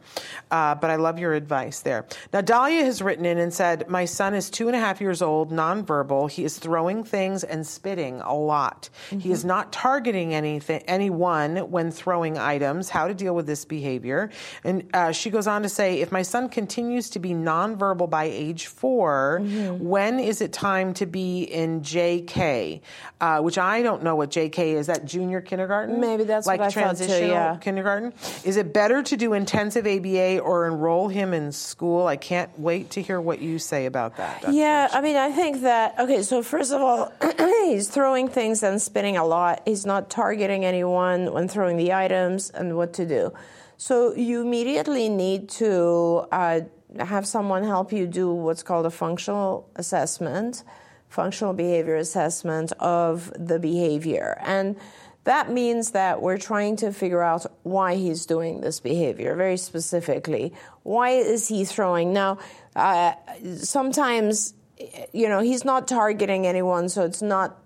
Uh, 0.52 0.76
but 0.76 0.90
I 0.90 0.96
love 0.98 1.20
your 1.20 1.34
advice 1.34 1.80
there. 1.82 2.06
Now 2.34 2.42
Dahlia 2.42 2.84
has 2.84 3.02
written 3.02 3.26
in 3.26 3.38
and 3.38 3.54
said, 3.54 3.90
my 3.90 4.06
son 4.06 4.34
is 4.34 4.50
two 4.50 4.68
and 4.68 4.76
a 4.76 4.80
half 4.80 5.00
years 5.02 5.22
old, 5.22 5.52
nonverbal. 5.52 6.30
He 6.30 6.44
is 6.44 6.58
throwing 6.58 7.04
things 7.04 7.44
and 7.44 7.66
spitting 7.66 8.20
a 8.22 8.36
lot. 8.36 8.90
He 9.10 9.32
is 9.32 9.46
not 9.46 9.72
targeting 9.72 10.34
anything 10.34 10.84
anyone 10.88 11.58
when 11.72 11.92
throwing 11.92 12.38
items. 12.38 12.90
How 12.90 13.08
to 13.08 13.14
deal 13.14 13.34
with 13.36 13.48
this 13.48 13.66
behavior? 13.66 14.30
And 14.64 14.90
uh, 14.94 15.12
she 15.12 15.30
goes 15.30 15.48
on 15.48 15.62
to 15.64 15.70
say, 15.70 16.02
if 16.02 16.12
my 16.12 16.22
son 16.22 16.50
continues 16.50 17.10
to 17.12 17.20
be 17.20 17.30
nonverbal 17.32 18.10
by 18.10 18.26
age 18.26 18.68
4 18.68 19.40
when 19.70 20.20
is 20.20 20.42
it 20.42 20.54
time 20.54 20.94
to 20.96 21.06
be 21.06 21.44
in 21.44 21.82
JK? 21.82 22.82
Uh, 23.22 23.40
which 23.42 23.58
I 23.58 23.82
don't 23.82 24.04
know 24.04 24.16
what 24.16 24.32
JK 24.32 24.76
is. 24.76 24.88
That 24.88 25.06
junior 25.06 25.42
kindergarten? 25.42 26.00
Maybe 26.00 26.24
that's 26.24 26.48
like 26.48 26.60
what 26.60 26.68
I 26.68 26.72
thought 26.72 26.98
too, 26.98 27.06
transitional 27.06 27.30
yeah. 27.30 27.58
kindergarten. 27.58 28.14
Is 28.44 28.58
it 28.58 28.74
better 28.74 29.04
to 29.04 29.18
do 29.18 29.34
intensive 29.34 29.86
ABA 29.86 30.40
or 30.40 30.68
enroll 30.68 31.08
him 31.08 31.34
in 31.34 31.52
school? 31.52 32.08
I 32.08 32.16
can't 32.16 32.50
wait 32.60 32.92
to 32.92 33.02
hear 33.02 33.20
what 33.20 33.42
you 33.42 33.60
say 33.60 33.86
about 33.86 34.18
that. 34.18 34.42
Dr. 34.42 34.54
Yeah, 34.54 34.90
I 34.92 35.02
mean, 35.02 35.16
I 35.16 35.32
think 35.32 35.62
that, 35.62 36.00
okay, 36.00 36.24
so 36.24 36.42
first 36.42 36.72
of 36.72 36.82
all, 36.82 37.14
he's 37.66 37.90
throwing 37.90 38.28
things 38.28 38.64
and 38.64 38.82
spinning 38.82 39.18
a 39.18 39.26
lot. 39.26 39.62
He's 39.66 39.86
not 39.86 40.10
targeting 40.10 40.66
anyone 40.66 41.34
when 41.34 41.48
throwing 41.48 41.78
the 41.78 41.94
items 41.94 42.50
and 42.50 42.78
what 42.78 42.94
to 42.94 43.06
do. 43.06 43.34
So 43.78 44.14
you 44.14 44.42
immediately 44.42 45.08
need 45.08 45.50
to 45.52 46.28
uh, 46.32 46.62
have 46.98 47.28
someone 47.28 47.64
help 47.64 47.92
you 47.92 48.08
do 48.08 48.34
what's 48.34 48.64
called 48.64 48.86
a 48.86 48.92
functional 48.92 49.70
assessment, 49.76 50.64
functional 51.08 51.54
behavior 51.54 51.96
assessment 51.96 52.72
of 52.80 53.32
the 53.38 53.60
behavior. 53.60 54.38
And 54.42 54.76
that 55.26 55.52
means 55.52 55.92
that 55.92 56.22
we're 56.22 56.38
trying 56.38 56.78
to 56.78 56.92
figure 56.92 57.22
out 57.22 57.46
why 57.64 57.96
he's 57.96 58.26
doing 58.26 58.62
this 58.62 58.80
behavior 58.80 59.36
very 59.36 59.58
specifically. 59.58 60.54
Why 60.84 61.10
is 61.12 61.48
he 61.48 61.66
throwing? 61.66 62.14
Now, 62.14 62.40
uh, 62.76 63.14
sometimes, 63.58 64.54
you 65.12 65.30
know, 65.30 65.42
he's 65.42 65.66
not 65.66 65.88
targeting 65.88 66.48
anyone, 66.48 66.90
so 66.90 67.04
it's 67.04 67.22
not 67.22 67.58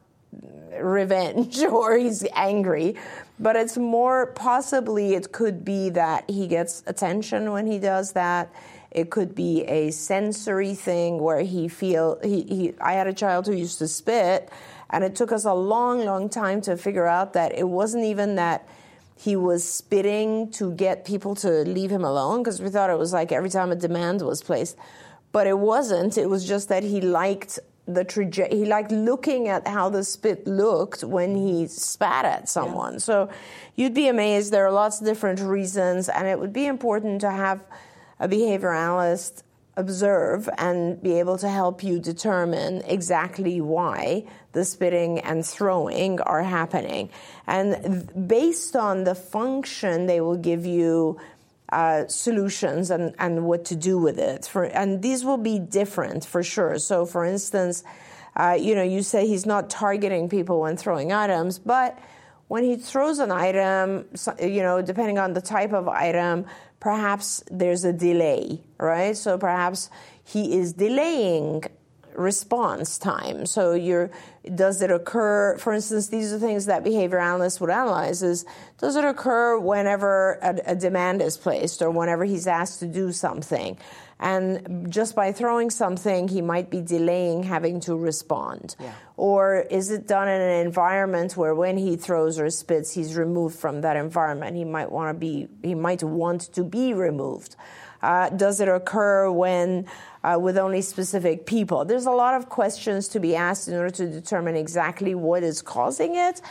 revenge 0.82 1.60
or 1.64 1.98
he's 1.98 2.26
angry, 2.34 2.96
but 3.40 3.56
it's 3.56 3.78
more 3.78 4.28
possibly 4.28 5.14
it 5.14 5.32
could 5.32 5.66
be 5.66 5.90
that 5.90 6.30
he 6.30 6.48
gets 6.48 6.84
attention 6.88 7.52
when 7.52 7.68
he 7.68 7.80
does 7.80 8.14
that. 8.14 8.54
It 8.92 9.10
could 9.10 9.34
be 9.34 9.64
a 9.64 9.90
sensory 9.92 10.76
thing 10.76 11.18
where 11.18 11.42
he 11.42 11.68
feel 11.68 12.20
he, 12.24 12.44
he 12.44 12.74
I 12.80 12.94
had 12.94 13.08
a 13.08 13.14
child 13.14 13.48
who 13.48 13.54
used 13.54 13.80
to 13.80 13.88
spit 13.88 14.52
and 14.92 15.04
it 15.04 15.16
took 15.16 15.32
us 15.32 15.46
a 15.46 15.54
long 15.54 16.06
long 16.06 16.30
time 16.30 16.62
to 16.62 16.78
figure 16.78 17.08
out 17.08 17.34
that 17.34 17.58
it 17.58 17.68
wasn't 17.68 18.04
even 18.04 18.36
that 18.36 18.68
he 19.16 19.36
was 19.36 19.68
spitting 19.68 20.52
to 20.52 20.72
get 20.74 21.06
people 21.06 21.34
to 21.36 21.64
leave 21.64 21.92
him 21.92 22.04
alone 22.04 22.44
because 22.44 22.62
we 22.62 22.70
thought 22.70 22.92
it 22.92 22.98
was 23.00 23.14
like 23.14 23.32
every 23.32 23.50
time 23.50 23.72
a 23.72 23.76
demand 23.76 24.22
was 24.22 24.44
placed 24.44 24.78
but 25.32 25.48
it 25.48 25.58
wasn't 25.58 26.16
it 26.18 26.30
was 26.30 26.48
just 26.48 26.70
that 26.70 26.84
he 26.84 27.02
liked 27.02 27.60
the 27.88 28.04
trajectory. 28.04 28.60
He 28.60 28.66
liked 28.66 28.92
looking 28.92 29.48
at 29.48 29.68
how 29.68 29.90
the 29.90 30.04
spit 30.04 30.48
looked 30.48 31.04
when 31.04 31.36
he 31.36 31.68
spat 31.68 32.26
at 32.26 32.50
someone. 32.50 32.94
Yeah. 32.94 33.00
So 33.00 33.30
you'd 33.76 33.94
be 33.94 34.08
amazed. 34.08 34.52
There 34.52 34.66
are 34.66 34.72
lots 34.72 35.02
of 35.02 35.08
different 35.08 35.40
reasons, 35.40 36.10
and 36.10 36.28
it 36.28 36.40
would 36.40 36.54
be 36.54 36.66
important 36.66 37.22
to 37.22 37.32
have 37.32 37.64
a 38.20 38.28
behavior 38.28 38.74
analyst 38.74 39.44
observe 39.76 40.48
and 40.58 41.02
be 41.02 41.18
able 41.20 41.38
to 41.38 41.50
help 41.50 41.84
you 41.84 42.00
determine 42.00 42.84
exactly 42.86 43.60
why 43.60 44.24
the 44.52 44.64
spitting 44.64 45.20
and 45.20 45.44
throwing 45.46 46.22
are 46.22 46.44
happening. 46.44 47.10
And 47.48 48.28
based 48.28 48.76
on 48.76 49.04
the 49.04 49.16
function, 49.16 50.06
they 50.06 50.22
will 50.22 50.38
give 50.38 50.66
you 50.66 51.20
uh, 51.74 52.08
solutions 52.08 52.92
and, 52.92 53.16
and 53.18 53.46
what 53.46 53.66
to 53.66 53.76
do 53.76 53.98
with 53.98 54.20
it. 54.20 54.46
For, 54.46 54.64
and 54.64 55.02
these 55.02 55.26
will 55.26 55.38
be 55.38 55.60
different 55.60 56.24
for 56.24 56.44
sure. 56.44 56.78
So, 56.78 57.06
for 57.06 57.26
instance, 57.26 57.84
uh, 58.36 58.58
you 58.60 58.76
know, 58.76 58.84
you 58.84 59.02
say 59.04 59.28
he's 59.28 59.46
not 59.46 59.70
targeting 59.70 60.30
people 60.30 60.62
when 60.62 60.78
throwing 60.78 61.12
items, 61.12 61.60
but 61.60 61.98
when 62.48 62.64
he 62.64 62.76
throws 62.76 63.20
an 63.20 63.32
item, 63.32 64.06
you 64.40 64.62
know, 64.62 64.82
depending 64.82 65.18
on 65.18 65.34
the 65.34 65.42
type 65.42 65.74
of 65.74 65.88
item, 65.88 66.46
perhaps 66.80 67.44
there's 67.50 67.84
a 67.84 67.94
delay, 67.94 68.62
right? 68.78 69.18
So 69.18 69.38
perhaps 69.38 69.90
he 70.24 70.58
is 70.58 70.74
delaying 70.74 71.64
response 72.16 72.98
time. 72.98 73.46
So 73.46 73.74
you're, 73.74 74.12
does 74.56 74.82
it 74.82 74.92
occur, 74.92 75.58
for 75.58 75.74
instance, 75.74 76.08
these 76.08 76.34
are 76.34 76.40
things 76.40 76.66
that 76.66 76.84
behavior 76.84 77.20
analysts 77.20 77.60
would 77.62 77.70
analyze 77.70 78.24
is, 78.24 78.46
does 78.80 78.96
it 78.96 79.06
occur 79.06 79.58
whenever 79.58 80.40
a, 80.42 80.72
a 80.72 80.76
demand 80.76 81.22
is 81.22 81.38
placed 81.38 81.82
or 81.82 81.90
whenever 81.90 82.26
he's 82.26 82.48
asked 82.48 82.80
to 82.80 82.88
do 82.88 83.12
something? 83.12 83.78
And 84.24 84.90
just 84.90 85.16
by 85.16 85.34
throwing 85.34 85.70
something, 85.70 86.30
he 86.30 86.42
might 86.42 86.70
be 86.70 86.80
delaying 86.80 87.44
having 87.44 87.82
to 87.82 87.98
respond. 87.98 88.78
Yeah. 88.80 88.94
Or 89.18 89.68
is 89.70 89.92
it 89.92 90.08
done 90.08 90.30
in 90.30 90.40
an 90.40 90.66
environment 90.66 91.36
where 91.36 91.54
when 91.54 91.76
he 91.76 91.98
throws 91.98 92.40
or 92.40 92.50
spits, 92.50 92.94
he's 92.94 93.18
removed 93.18 93.60
from 93.60 93.82
that 93.82 93.98
environment? 93.98 94.56
He 94.56 94.64
might 94.64 94.90
want 94.90 95.14
to 95.14 95.20
be, 95.20 95.50
he 95.62 95.76
might 95.76 96.02
want 96.04 96.54
to 96.54 96.64
be 96.64 96.94
removed. 96.94 97.58
Uh, 98.02 98.30
does 98.30 98.62
it 98.62 98.70
occur 98.70 99.30
when 99.30 99.86
uh, 100.24 100.38
with 100.40 100.58
only 100.58 100.82
specific 100.82 101.46
people? 101.46 101.84
There's 101.84 102.06
a 102.06 102.12
lot 102.12 102.34
of 102.36 102.48
questions 102.48 103.10
to 103.10 103.20
be 103.20 103.36
asked 103.36 103.68
in 103.68 103.76
order 103.76 103.92
to 103.92 104.08
determine 104.08 104.56
exactly 104.56 105.16
what 105.16 105.44
is 105.44 105.62
causing 105.62 106.16
it 106.16 106.42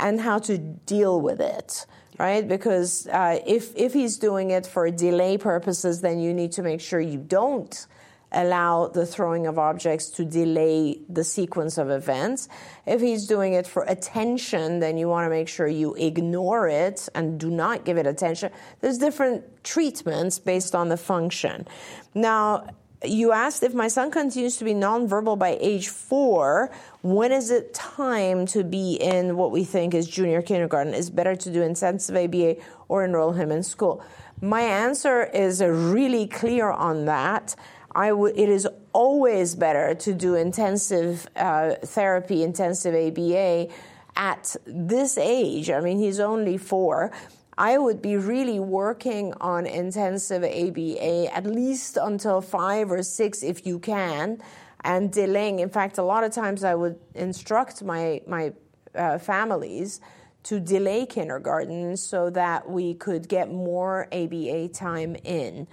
and 0.00 0.20
how 0.20 0.38
to 0.38 0.58
deal 0.58 1.20
with 1.20 1.40
it 1.40 1.86
right? 2.18 2.46
Because 2.48 3.06
uh, 3.06 3.38
if 3.46 3.74
if 3.76 3.92
he's 3.92 4.18
doing 4.18 4.50
it 4.50 4.66
for 4.66 4.90
delay 4.90 5.38
purposes, 5.38 6.00
then 6.00 6.18
you 6.18 6.34
need 6.34 6.52
to 6.52 6.62
make 6.62 6.80
sure 6.80 7.00
you 7.00 7.18
don't 7.18 7.86
allow 8.32 8.88
the 8.88 9.06
throwing 9.06 9.46
of 9.46 9.58
objects 9.58 10.10
to 10.10 10.24
delay 10.24 11.00
the 11.08 11.24
sequence 11.24 11.78
of 11.78 11.88
events. 11.88 12.48
If 12.86 13.00
he's 13.00 13.26
doing 13.26 13.54
it 13.54 13.66
for 13.66 13.84
attention, 13.84 14.80
then 14.80 14.98
you 14.98 15.08
want 15.08 15.24
to 15.24 15.30
make 15.30 15.48
sure 15.48 15.66
you 15.66 15.94
ignore 15.94 16.68
it 16.68 17.08
and 17.14 17.40
do 17.40 17.50
not 17.50 17.86
give 17.86 17.96
it 17.96 18.06
attention. 18.06 18.52
There's 18.80 18.98
different 18.98 19.64
treatments 19.64 20.38
based 20.38 20.74
on 20.74 20.90
the 20.90 20.98
function. 20.98 21.66
Now, 22.14 22.68
you 23.04 23.32
asked 23.32 23.62
if 23.62 23.74
my 23.74 23.88
son 23.88 24.10
continues 24.10 24.56
to 24.56 24.64
be 24.64 24.74
nonverbal 24.74 25.38
by 25.38 25.56
age 25.60 25.88
four, 25.88 26.70
when 27.02 27.30
is 27.30 27.50
it 27.50 27.72
time 27.72 28.46
to 28.46 28.64
be 28.64 28.94
in 28.94 29.36
what 29.36 29.52
we 29.52 29.64
think 29.64 29.94
is 29.94 30.08
junior 30.08 30.42
kindergarten? 30.42 30.94
Is 30.94 31.10
better 31.10 31.36
to 31.36 31.50
do 31.50 31.62
intensive 31.62 32.16
ABA 32.16 32.56
or 32.88 33.04
enroll 33.04 33.32
him 33.32 33.52
in 33.52 33.62
school? 33.62 34.02
My 34.40 34.62
answer 34.62 35.24
is 35.24 35.62
really 35.62 36.26
clear 36.26 36.70
on 36.70 37.04
that. 37.04 37.54
I 37.94 38.08
w- 38.10 38.34
it 38.34 38.48
is 38.48 38.68
always 38.92 39.54
better 39.54 39.94
to 39.94 40.12
do 40.12 40.34
intensive 40.34 41.28
uh, 41.36 41.74
therapy, 41.84 42.42
intensive 42.42 42.94
ABA 42.94 43.68
at 44.16 44.56
this 44.66 45.18
age. 45.18 45.70
I 45.70 45.80
mean, 45.80 45.98
he's 45.98 46.20
only 46.20 46.58
four. 46.58 47.12
I 47.58 47.76
would 47.76 48.00
be 48.00 48.16
really 48.16 48.60
working 48.60 49.34
on 49.40 49.66
intensive 49.66 50.44
ABA 50.44 51.34
at 51.34 51.44
least 51.44 51.98
until 52.00 52.40
five 52.40 52.92
or 52.92 53.02
six 53.02 53.42
if 53.42 53.66
you 53.66 53.80
can, 53.80 54.40
and 54.84 55.10
delaying. 55.10 55.58
In 55.58 55.68
fact, 55.68 55.98
a 55.98 56.04
lot 56.04 56.22
of 56.22 56.30
times 56.30 56.62
I 56.62 56.76
would 56.76 57.00
instruct 57.16 57.82
my 57.82 58.22
my 58.28 58.52
uh, 58.94 59.18
families 59.18 60.00
to 60.44 60.60
delay 60.60 61.04
kindergarten 61.04 61.96
so 61.96 62.30
that 62.30 62.70
we 62.70 62.94
could 62.94 63.28
get 63.28 63.50
more 63.50 64.06
ABA 64.12 64.68
time 64.68 65.16
in. 65.24 65.66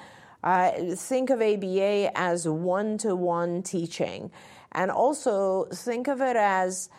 Uh, 0.43 0.71
think 0.95 1.30
of 1.30 1.39
ABA 1.39 2.12
as 2.17 2.48
one 2.48 2.98
to 2.98 3.15
one 3.15 3.62
teaching. 3.62 4.32
And 4.71 4.89
also 4.89 5.65
think 5.71 6.08
of 6.08 6.19
it 6.19 6.36
as 6.36 6.89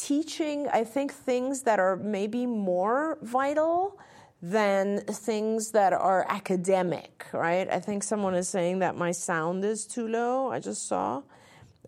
teaching, 0.00 0.68
I 0.72 0.84
think, 0.84 1.12
things 1.12 1.62
that 1.62 1.78
are 1.78 1.96
maybe 1.96 2.46
more 2.46 3.18
vital 3.22 3.98
than 4.42 5.00
things 5.00 5.72
that 5.72 5.92
are 5.92 6.24
academic, 6.28 7.26
right? 7.32 7.68
I 7.70 7.78
think 7.78 8.02
someone 8.02 8.34
is 8.34 8.48
saying 8.48 8.78
that 8.78 8.96
my 8.96 9.12
sound 9.12 9.64
is 9.64 9.86
too 9.86 10.08
low. 10.08 10.50
I 10.50 10.60
just 10.60 10.88
saw. 10.88 11.22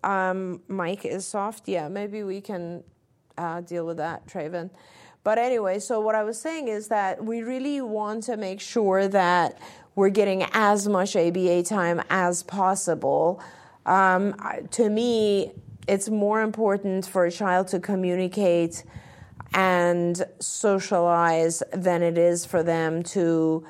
Um, 0.05 0.61
mic 0.69 1.05
is 1.05 1.27
soft. 1.27 1.67
Yeah, 1.69 1.89
maybe 1.89 2.23
we 2.25 2.41
can 2.41 2.85
uh, 3.39 3.63
deal 3.63 3.87
with 3.87 3.97
that, 3.97 4.27
Traven. 4.27 4.71
But 5.25 5.39
anyway, 5.39 5.79
so 5.79 6.01
what 6.01 6.15
I 6.15 6.25
was 6.25 6.39
saying 6.39 6.69
is 6.69 6.89
that 6.89 7.25
we 7.25 7.43
really 7.43 7.81
want 7.81 8.25
to 8.25 8.37
make 8.37 8.61
sure 8.61 9.09
that 9.09 9.59
we're 9.95 10.11
getting 10.11 10.45
as 10.53 10.89
much 10.89 11.17
ABA 11.17 11.63
time 11.63 12.03
as 12.11 12.43
possible. 12.43 13.43
Um, 13.87 14.35
to 14.73 14.91
me, 14.91 15.53
it's 15.89 16.09
more 16.09 16.41
important 16.43 17.07
for 17.07 17.27
a 17.27 17.31
child 17.31 17.69
to 17.69 17.81
communicate 17.81 18.85
and 19.55 20.25
socialize 20.39 21.63
than 21.73 22.03
it 22.03 22.17
is 22.17 22.47
for 22.47 22.63
them 22.63 23.03
to 23.03 23.67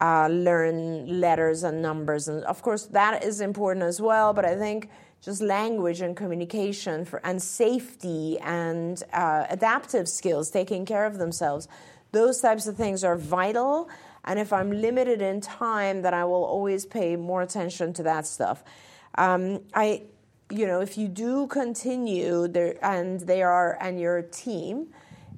uh, 0.00 0.28
learn 0.28 1.20
letters 1.20 1.62
and 1.62 1.80
numbers. 1.80 2.28
And 2.28 2.44
of 2.44 2.62
course, 2.62 2.86
that 2.86 3.24
is 3.24 3.40
important 3.40 3.84
as 3.84 4.00
well, 4.00 4.32
but 4.32 4.44
I 4.44 4.56
think 4.56 4.90
just 5.22 5.40
language 5.40 6.00
and 6.00 6.16
communication 6.16 7.04
for, 7.04 7.20
and 7.24 7.42
safety 7.42 8.38
and 8.40 9.02
uh, 9.12 9.46
adaptive 9.48 10.08
skills, 10.08 10.50
taking 10.50 10.84
care 10.84 11.06
of 11.06 11.18
themselves, 11.18 11.66
those 12.12 12.40
types 12.40 12.66
of 12.66 12.76
things 12.76 13.02
are 13.02 13.16
vital 13.16 13.88
and 14.24 14.38
if 14.38 14.52
I'm 14.52 14.70
limited 14.70 15.20
in 15.20 15.40
time, 15.40 16.02
then 16.02 16.14
I 16.14 16.24
will 16.24 16.44
always 16.44 16.86
pay 16.86 17.16
more 17.16 17.42
attention 17.42 17.92
to 17.94 18.02
that 18.04 18.26
stuff. 18.26 18.64
Um, 19.16 19.60
I, 19.74 20.02
you 20.50 20.66
know, 20.66 20.80
if 20.80 20.98
you 20.98 21.08
do 21.08 21.46
continue 21.46 22.48
there, 22.48 22.76
and 22.82 23.20
they 23.20 23.42
are, 23.42 23.78
and 23.80 23.98
your 23.98 24.22
team 24.22 24.88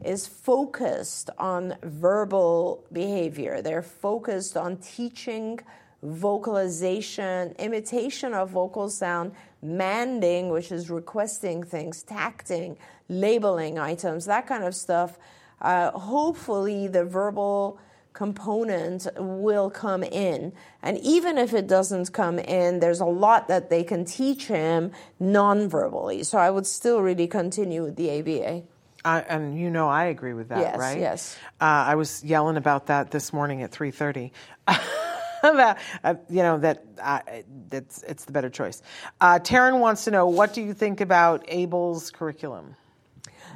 is 0.05 0.27
focused 0.27 1.31
on 1.39 1.77
verbal 1.83 2.85
behavior, 2.93 3.63
they're 3.63 3.83
focused 3.83 4.57
on 4.57 4.77
teaching 4.79 5.61
vocalization, 6.03 7.53
imitation 7.59 8.35
of 8.35 8.51
vocal 8.51 8.89
sound, 8.89 9.33
manding, 9.63 10.51
which 10.51 10.71
is 10.71 10.91
requesting 10.91 11.63
things, 11.63 12.03
tacting, 12.03 12.77
labeling 13.09 13.79
items, 13.79 14.27
that 14.27 14.47
kind 14.47 14.65
of 14.65 14.75
stuff. 14.75 15.19
Uh, 15.61 15.91
hopefully, 15.93 16.87
the 16.87 17.05
verbal 17.05 17.79
component 18.17 19.07
will 19.19 19.69
come 19.69 20.03
in. 20.03 20.53
And 20.83 20.99
even 20.99 21.37
if 21.37 21.53
it 21.53 21.67
doesn't 21.67 22.13
come 22.15 22.39
in, 22.39 22.81
there's 22.81 23.01
a 23.01 23.05
lot 23.05 23.47
that 23.49 23.69
they 23.69 23.85
can 23.85 24.07
teach 24.07 24.47
him 24.47 24.91
non-verbally. 25.21 26.23
So 26.25 26.39
I 26.39 26.49
would 26.49 26.67
still 26.67 27.03
really 27.03 27.27
continue 27.27 27.85
with 27.85 27.97
the 27.97 28.19
ABA. 28.19 28.63
Uh, 29.05 29.23
and 29.29 29.61
you 29.61 29.71
know, 29.71 29.89
I 29.89 30.07
agree 30.07 30.33
with 30.33 30.49
that, 30.49 30.59
yes, 30.59 30.79
right? 30.79 30.99
Yes. 30.99 31.37
Uh, 31.61 31.93
I 31.93 31.95
was 31.95 32.25
yelling 32.25 32.57
about 32.57 32.87
that 32.87 33.11
this 33.11 33.33
morning 33.33 33.63
at 33.63 33.71
3:30. 33.71 34.33
about, 35.43 35.77
uh, 36.03 36.15
you 36.29 36.43
know 36.43 36.59
that 36.59 36.85
uh, 37.01 37.21
it's, 37.71 38.03
it's 38.03 38.25
the 38.25 38.33
better 38.33 38.51
choice. 38.51 38.83
Uh, 39.21 39.39
Taryn 39.39 39.79
wants 39.79 40.05
to 40.05 40.11
know 40.11 40.27
what 40.27 40.55
do 40.55 40.63
you 40.63 40.75
think 40.75 41.01
about 41.01 41.47
ABLLS 41.47 42.13
curriculum? 42.13 42.75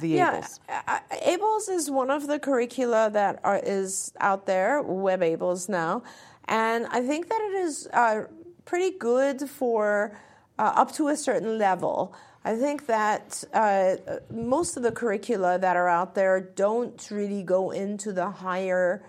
The 0.01 0.09
yeah, 0.09 0.41
ABLLS? 0.41 0.59
uh, 0.87 0.99
ABLLS 1.27 1.69
is 1.69 1.91
one 1.91 2.09
of 2.09 2.27
the 2.27 2.39
curricula 2.39 3.09
that 3.13 3.39
are, 3.43 3.61
is 3.63 4.11
out 4.19 4.47
there, 4.47 4.81
Web 4.81 5.21
ABLLS 5.21 5.69
now, 5.69 6.03
and 6.45 6.87
I 6.87 7.01
think 7.01 7.29
that 7.29 7.41
it 7.41 7.55
is 7.63 7.87
uh, 7.93 8.23
pretty 8.65 8.97
good 8.97 9.49
for 9.49 10.17
uh, 10.57 10.73
up 10.75 10.91
to 10.93 11.09
a 11.09 11.15
certain 11.15 11.57
level. 11.57 12.15
I 12.43 12.55
think 12.55 12.87
that 12.87 13.43
uh, 13.53 13.97
most 14.31 14.75
of 14.75 14.83
the 14.83 14.91
curricula 14.91 15.59
that 15.59 15.77
are 15.77 15.87
out 15.87 16.15
there 16.15 16.41
don't 16.41 17.09
really 17.11 17.43
go 17.43 17.69
into 17.69 18.11
the 18.11 18.29
higher 18.29 19.03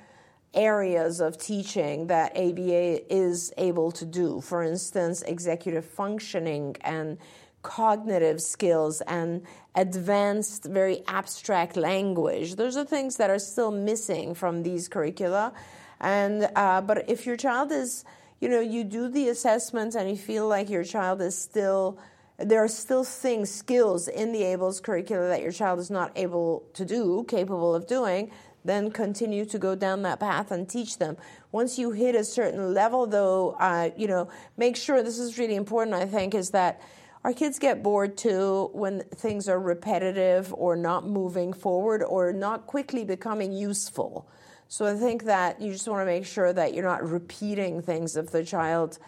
areas 0.55 1.21
of 1.21 1.39
teaching 1.39 2.09
that 2.09 2.37
ABA 2.37 3.13
is 3.13 3.53
able 3.57 3.91
to 3.93 4.05
do. 4.05 4.43
For 4.43 4.63
instance, 4.63 5.23
executive 5.23 5.85
functioning 5.87 6.77
and 6.83 7.17
cognitive 7.63 8.43
skills 8.43 9.01
and 9.03 9.43
advanced, 9.75 10.65
very 10.65 11.03
abstract 11.07 11.77
language. 11.77 12.57
Those 12.57 12.77
are 12.77 12.85
things 12.85 13.17
that 13.17 13.31
are 13.31 13.39
still 13.39 13.71
missing 13.71 14.35
from 14.35 14.63
these 14.63 14.89
curricula. 14.89 15.53
And 16.01 16.51
uh, 16.57 16.81
but 16.81 17.09
if 17.09 17.27
your 17.27 17.37
child 17.37 17.73
is, 17.73 18.05
you 18.41 18.49
know, 18.49 18.61
you 18.61 18.85
do 18.85 19.09
the 19.09 19.29
assessments 19.29 19.95
and 19.95 20.11
you 20.11 20.17
feel 20.17 20.49
like 20.49 20.69
your 20.69 20.85
child 20.85 21.23
is 21.23 21.39
still 21.39 21.99
there 22.39 22.63
are 22.63 22.69
still 22.69 23.05
things, 23.05 23.51
skills 23.51 24.09
in 24.09 24.33
the 24.33 24.41
ABLLS 24.41 24.83
curricula 24.83 25.29
that 25.29 25.43
your 25.43 25.53
child 25.53 25.79
is 25.79 25.91
not 25.91 26.11
able 26.17 26.65
to 26.75 26.85
do, 26.85 27.25
capable 27.29 27.75
of 27.75 27.87
doing, 27.87 28.31
then 28.65 28.91
continue 28.91 29.45
to 29.45 29.59
go 29.59 29.75
down 29.75 30.03
that 30.03 30.21
path 30.21 30.51
and 30.51 30.69
teach 30.69 30.99
them. 30.99 31.17
Once 31.51 31.79
you 31.79 31.91
hit 31.91 32.15
a 32.15 32.25
certain 32.25 32.75
level, 32.75 33.07
though, 33.07 33.57
uh, 33.61 33.91
you 33.97 34.07
know, 34.07 34.29
make 34.57 34.77
sure 34.77 35.03
this 35.03 35.19
is 35.19 35.39
really 35.39 35.57
important, 35.57 35.95
I 35.95 36.07
think, 36.07 36.35
is 36.35 36.51
that 36.51 36.81
our 37.25 37.33
kids 37.33 37.59
get 37.59 37.83
bored 37.83 38.17
too 38.17 38.71
when 38.73 39.03
things 39.15 39.49
are 39.49 39.61
repetitive 39.61 40.53
or 40.55 40.77
not 40.77 41.07
moving 41.07 41.53
forward 41.53 42.03
or 42.03 42.33
not 42.33 42.67
quickly 42.67 43.05
becoming 43.05 43.53
useful. 43.53 44.29
So 44.69 44.87
I 44.87 44.95
think 44.95 45.25
that 45.25 45.61
you 45.61 45.73
just 45.73 45.87
want 45.87 46.01
to 46.01 46.07
make 46.07 46.27
sure 46.27 46.53
that 46.53 46.75
you're 46.75 46.85
not 46.85 47.09
repeating 47.09 47.83
things 47.83 48.17
if 48.17 48.31
the 48.31 48.45
child 48.45 48.99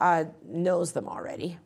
uh, 0.00 0.24
knows 0.44 0.92
them 0.92 1.08
already. 1.08 1.58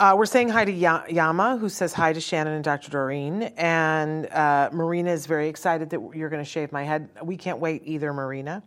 Uh, 0.00 0.14
we're 0.16 0.26
saying 0.26 0.48
hi 0.48 0.64
to 0.64 0.72
ya- 0.72 1.04
Yama, 1.08 1.56
who 1.58 1.68
says 1.68 1.92
hi 1.92 2.12
to 2.12 2.20
Shannon 2.20 2.54
and 2.54 2.64
Dr. 2.64 2.90
Doreen. 2.90 3.42
And 3.56 4.26
uh, 4.32 4.68
Marina 4.72 5.12
is 5.12 5.26
very 5.26 5.48
excited 5.48 5.90
that 5.90 6.00
you're 6.14 6.30
going 6.30 6.42
to 6.42 6.48
shave 6.50 6.72
my 6.72 6.82
head. 6.82 7.08
We 7.22 7.36
can't 7.36 7.58
wait 7.60 7.82
either, 7.84 8.12
Marina. 8.12 8.64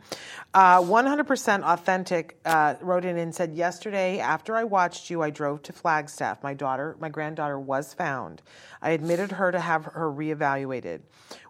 Uh, 0.54 0.80
100% 0.82 1.64
Authentic 1.64 2.40
uh, 2.46 2.76
wrote 2.80 3.04
in 3.04 3.18
and 3.18 3.36
said, 3.36 3.54
Yesterday, 3.54 4.20
after 4.20 4.56
I 4.56 4.64
watched 4.64 5.10
you, 5.10 5.22
I 5.24 5.30
drove 5.30 5.62
to 5.64 5.74
Flagstaff. 5.74 6.42
My 6.42 6.54
daughter, 6.54 6.96
my 7.02 7.10
granddaughter, 7.10 7.60
was 7.60 7.94
found. 7.94 8.42
I 8.82 8.92
admitted 8.92 9.32
her 9.34 9.52
to 9.52 9.60
have 9.60 9.84
her 9.86 10.10
reevaluated. 10.10 11.02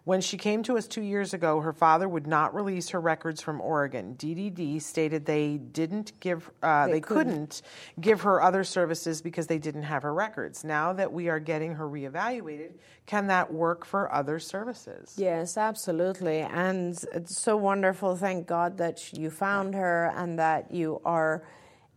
When 0.04 0.20
she 0.20 0.36
came 0.36 0.62
to 0.64 0.78
us 0.78 0.86
two 0.86 1.02
years 1.02 1.34
ago, 1.34 1.60
her 1.60 1.72
father 1.72 2.08
would 2.08 2.26
not 2.26 2.54
release 2.54 2.88
her 2.90 3.00
records 3.00 3.40
from 3.40 3.60
Oregon. 3.60 4.14
DDD 4.16 4.80
stated 4.80 5.26
they 5.26 5.58
didn't 5.58 6.18
give, 6.18 6.50
uh, 6.62 6.86
they, 6.86 6.92
they 6.94 7.00
couldn't. 7.00 7.26
couldn't 7.26 7.62
give 8.00 8.20
her 8.22 8.40
other 8.40 8.64
services 8.64 9.20
because 9.20 9.46
they 9.46 9.58
didn't 9.58 9.75
have 9.84 10.02
her 10.02 10.14
records. 10.14 10.64
Now 10.64 10.92
that 10.92 11.12
we 11.12 11.28
are 11.28 11.38
getting 11.38 11.74
her 11.74 11.88
reevaluated, 11.88 12.72
can 13.06 13.26
that 13.28 13.52
work 13.52 13.84
for 13.84 14.12
other 14.12 14.38
services? 14.38 15.14
Yes, 15.16 15.56
absolutely. 15.56 16.40
And 16.40 16.98
it's 17.12 17.40
so 17.40 17.56
wonderful. 17.56 18.16
Thank 18.16 18.46
God 18.46 18.78
that 18.78 19.12
you 19.12 19.30
found 19.30 19.74
her 19.74 20.12
and 20.16 20.38
that 20.38 20.72
you 20.72 21.00
are 21.04 21.42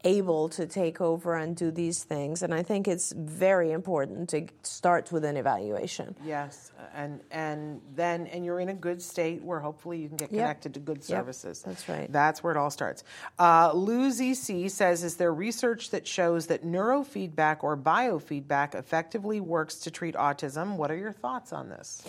able 0.03 0.47
to 0.49 0.65
take 0.65 1.01
over 1.01 1.35
and 1.35 1.55
do 1.55 1.71
these 1.71 2.03
things. 2.03 2.41
And 2.41 2.53
I 2.53 2.63
think 2.63 2.87
it's 2.87 3.11
very 3.11 3.71
important 3.71 4.29
to 4.29 4.47
start 4.63 5.11
with 5.11 5.25
an 5.25 5.35
evaluation. 5.35 6.15
Yes, 6.25 6.71
and 6.93 7.19
and 7.31 7.81
then 7.95 8.27
and 8.27 8.45
you're 8.45 8.59
in 8.59 8.69
a 8.69 8.73
good 8.73 9.01
state 9.01 9.43
where 9.43 9.59
hopefully 9.59 9.99
you 9.99 10.07
can 10.07 10.17
get 10.17 10.29
connected 10.29 10.69
yep. 10.69 10.73
to 10.73 10.79
good 10.79 11.03
services. 11.03 11.63
Yep. 11.65 11.75
That's 11.75 11.89
right. 11.89 12.11
That's 12.11 12.43
where 12.43 12.53
it 12.53 12.57
all 12.57 12.69
starts. 12.69 13.03
Uh, 13.37 13.71
Lou 13.73 14.09
ZC 14.09 14.71
says, 14.71 15.03
is 15.03 15.17
there 15.17 15.33
research 15.33 15.89
that 15.91 16.07
shows 16.07 16.47
that 16.47 16.65
neurofeedback 16.65 17.63
or 17.63 17.75
biofeedback 17.75 18.75
effectively 18.75 19.39
works 19.41 19.75
to 19.79 19.91
treat 19.91 20.15
autism? 20.15 20.77
What 20.77 20.91
are 20.91 20.97
your 20.97 21.11
thoughts 21.11 21.51
on 21.51 21.69
this? 21.69 22.03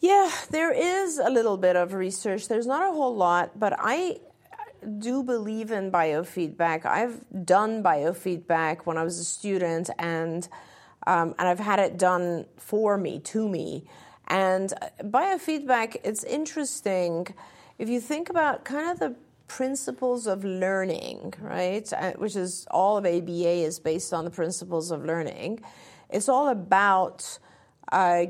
Yeah, 0.00 0.30
there 0.50 0.72
is 0.72 1.18
a 1.18 1.28
little 1.28 1.56
bit 1.56 1.74
of 1.74 1.92
research. 1.92 2.46
There's 2.46 2.66
not 2.66 2.88
a 2.88 2.92
whole 2.92 3.16
lot, 3.16 3.58
but 3.58 3.74
I 3.76 4.18
do 4.98 5.22
believe 5.22 5.70
in 5.70 5.90
biofeedback. 5.90 6.86
I've 6.86 7.24
done 7.44 7.82
biofeedback 7.82 8.86
when 8.86 8.96
I 8.96 9.04
was 9.04 9.18
a 9.18 9.24
student, 9.24 9.90
and 9.98 10.48
um, 11.06 11.34
and 11.38 11.48
I've 11.48 11.58
had 11.58 11.78
it 11.78 11.98
done 11.98 12.46
for 12.56 12.98
me, 12.98 13.20
to 13.20 13.48
me. 13.48 13.84
And 14.28 14.72
biofeedback, 15.02 15.96
it's 16.04 16.22
interesting 16.24 17.28
if 17.78 17.88
you 17.88 18.00
think 18.00 18.28
about 18.28 18.64
kind 18.64 18.90
of 18.90 18.98
the 18.98 19.14
principles 19.46 20.26
of 20.26 20.44
learning, 20.44 21.34
right? 21.40 21.90
Uh, 21.92 22.12
which 22.12 22.36
is 22.36 22.66
all 22.70 22.98
of 22.98 23.06
ABA 23.06 23.64
is 23.64 23.80
based 23.80 24.12
on 24.12 24.24
the 24.24 24.30
principles 24.30 24.90
of 24.90 25.04
learning. 25.04 25.60
It's 26.10 26.28
all 26.28 26.48
about 26.48 27.38
uh, 27.90 28.26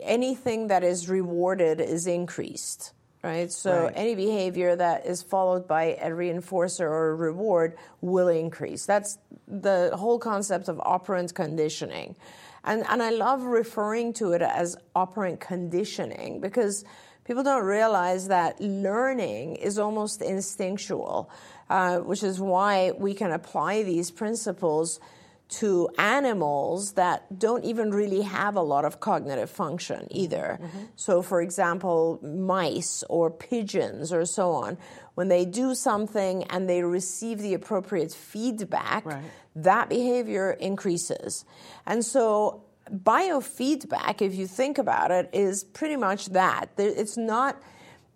anything 0.00 0.68
that 0.68 0.84
is 0.84 1.08
rewarded 1.08 1.80
is 1.80 2.06
increased 2.06 2.92
right? 3.26 3.50
So 3.50 3.84
right. 3.84 3.92
any 3.96 4.14
behavior 4.14 4.76
that 4.76 5.06
is 5.06 5.22
followed 5.22 5.66
by 5.66 5.96
a 6.00 6.10
reinforcer 6.10 6.86
or 6.86 7.10
a 7.10 7.14
reward 7.14 7.76
will 8.00 8.28
increase. 8.28 8.86
That's 8.86 9.18
the 9.48 9.90
whole 9.94 10.18
concept 10.18 10.68
of 10.68 10.80
operant 10.80 11.34
conditioning. 11.34 12.16
And, 12.64 12.84
and 12.88 13.02
I 13.02 13.10
love 13.10 13.42
referring 13.42 14.12
to 14.14 14.32
it 14.32 14.42
as 14.42 14.76
operant 14.94 15.40
conditioning 15.40 16.40
because 16.40 16.84
people 17.24 17.42
don't 17.42 17.64
realize 17.64 18.28
that 18.28 18.60
learning 18.60 19.56
is 19.56 19.78
almost 19.78 20.22
instinctual, 20.22 21.30
uh, 21.68 21.98
which 21.98 22.22
is 22.22 22.40
why 22.40 22.92
we 22.98 23.14
can 23.14 23.32
apply 23.32 23.82
these 23.82 24.10
principles 24.10 25.00
to 25.48 25.88
animals 25.96 26.92
that 26.92 27.38
don't 27.38 27.64
even 27.64 27.92
really 27.92 28.22
have 28.22 28.56
a 28.56 28.62
lot 28.62 28.84
of 28.84 28.98
cognitive 28.98 29.48
function 29.48 30.08
either. 30.10 30.58
Mm-hmm. 30.60 30.78
So, 30.96 31.22
for 31.22 31.40
example, 31.40 32.18
mice 32.22 33.04
or 33.08 33.30
pigeons 33.30 34.12
or 34.12 34.24
so 34.24 34.52
on, 34.52 34.76
when 35.14 35.28
they 35.28 35.44
do 35.44 35.74
something 35.74 36.44
and 36.44 36.68
they 36.68 36.82
receive 36.82 37.38
the 37.38 37.54
appropriate 37.54 38.12
feedback, 38.12 39.06
right. 39.06 39.22
that 39.54 39.88
behavior 39.88 40.50
increases. 40.50 41.44
And 41.86 42.04
so, 42.04 42.64
biofeedback, 42.90 44.22
if 44.22 44.34
you 44.34 44.46
think 44.46 44.78
about 44.78 45.10
it, 45.10 45.30
is 45.32 45.62
pretty 45.62 45.96
much 45.96 46.26
that. 46.26 46.70
It's 46.76 47.16
not. 47.16 47.60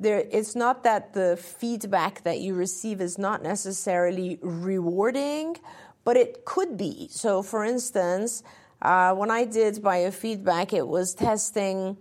There, 0.02 0.24
it's 0.32 0.56
not 0.56 0.84
that 0.84 1.12
the 1.12 1.36
feedback 1.36 2.22
that 2.22 2.40
you 2.40 2.54
receive 2.54 3.02
is 3.02 3.18
not 3.18 3.42
necessarily 3.42 4.38
rewarding, 4.40 5.58
but 6.04 6.16
it 6.16 6.44
could 6.44 6.76
be. 6.76 7.08
So, 7.10 7.42
for 7.42 7.64
instance, 7.64 8.42
uh, 8.82 9.14
when 9.14 9.30
I 9.30 9.44
did 9.44 9.76
biofeedback, 9.76 10.72
it 10.72 10.86
was 10.86 11.14
testing 11.14 11.96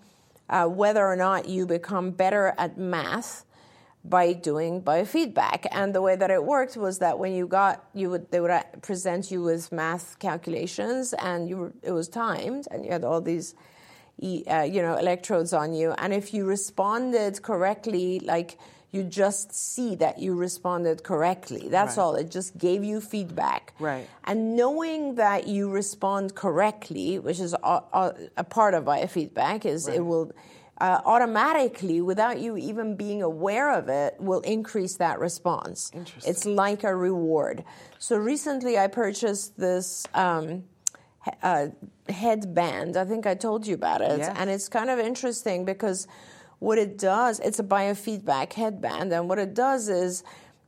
uh, 0.49 0.65
whether 0.65 1.05
or 1.05 1.15
not 1.15 1.47
you 1.47 1.65
become 1.65 2.11
better 2.11 2.53
at 2.57 2.77
math 2.77 3.45
by 4.03 4.33
doing 4.33 4.81
biofeedback. 4.81 5.65
And 5.71 5.93
the 5.93 6.01
way 6.01 6.15
that 6.15 6.31
it 6.31 6.43
worked 6.43 6.77
was 6.77 6.99
that 6.99 7.19
when 7.19 7.33
you 7.33 7.47
got, 7.47 7.85
you 7.93 8.09
would 8.09 8.31
they 8.31 8.39
would 8.39 8.51
uh, 8.51 8.63
present 8.81 9.29
you 9.29 9.43
with 9.43 9.71
math 9.71 10.17
calculations, 10.19 11.13
and 11.13 11.49
you 11.49 11.57
were, 11.57 11.73
it 11.83 11.91
was 11.91 12.07
timed, 12.07 12.67
and 12.71 12.85
you 12.85 12.91
had 12.91 13.03
all 13.03 13.21
these. 13.21 13.55
Uh, 14.21 14.63
you 14.63 14.81
know, 14.81 14.97
electrodes 14.97 15.53
on 15.53 15.71
you, 15.73 15.91
and 15.91 16.13
if 16.13 16.33
you 16.33 16.43
responded 16.43 17.41
correctly, 17.41 18.19
like 18.19 18.57
you 18.91 19.03
just 19.03 19.53
see 19.53 19.95
that 19.95 20.19
you 20.19 20.35
responded 20.35 21.03
correctly. 21.03 21.67
That's 21.69 21.97
right. 21.97 22.03
all. 22.03 22.15
It 22.15 22.31
just 22.31 22.57
gave 22.57 22.83
you 22.83 23.01
feedback. 23.01 23.73
Right. 23.79 24.07
And 24.23 24.55
knowing 24.55 25.15
that 25.15 25.47
you 25.47 25.69
respond 25.69 26.35
correctly, 26.35 27.19
which 27.19 27.39
is 27.39 27.53
a, 27.53 27.83
a, 27.93 28.13
a 28.37 28.43
part 28.43 28.73
of 28.73 28.85
biofeedback, 28.85 29.65
is 29.65 29.87
right. 29.87 29.97
it 29.97 30.01
will 30.01 30.31
uh, 30.81 31.01
automatically, 31.05 32.01
without 32.01 32.39
you 32.39 32.57
even 32.57 32.95
being 32.95 33.21
aware 33.21 33.71
of 33.71 33.89
it, 33.89 34.15
will 34.19 34.41
increase 34.41 34.95
that 34.97 35.19
response. 35.19 35.91
Interesting. 35.93 36.31
It's 36.31 36.45
like 36.45 36.83
a 36.83 36.95
reward. 36.95 37.63
So 37.99 38.17
recently, 38.17 38.77
I 38.77 38.87
purchased 38.87 39.57
this. 39.57 40.05
Um, 40.13 40.63
uh, 41.43 41.67
headband. 42.07 42.97
I 42.97 43.05
think 43.05 43.27
I 43.27 43.35
told 43.35 43.67
you 43.67 43.75
about 43.75 44.01
it. 44.01 44.19
Yes. 44.19 44.35
And 44.37 44.49
it's 44.49 44.69
kind 44.69 44.89
of 44.89 44.99
interesting 44.99 45.65
because 45.65 46.07
what 46.59 46.77
it 46.77 46.97
does, 46.97 47.39
it's 47.39 47.59
a 47.59 47.63
biofeedback 47.63 48.53
headband, 48.53 49.11
and 49.13 49.27
what 49.29 49.39
it 49.39 49.53
does 49.53 49.89
is 49.89 50.23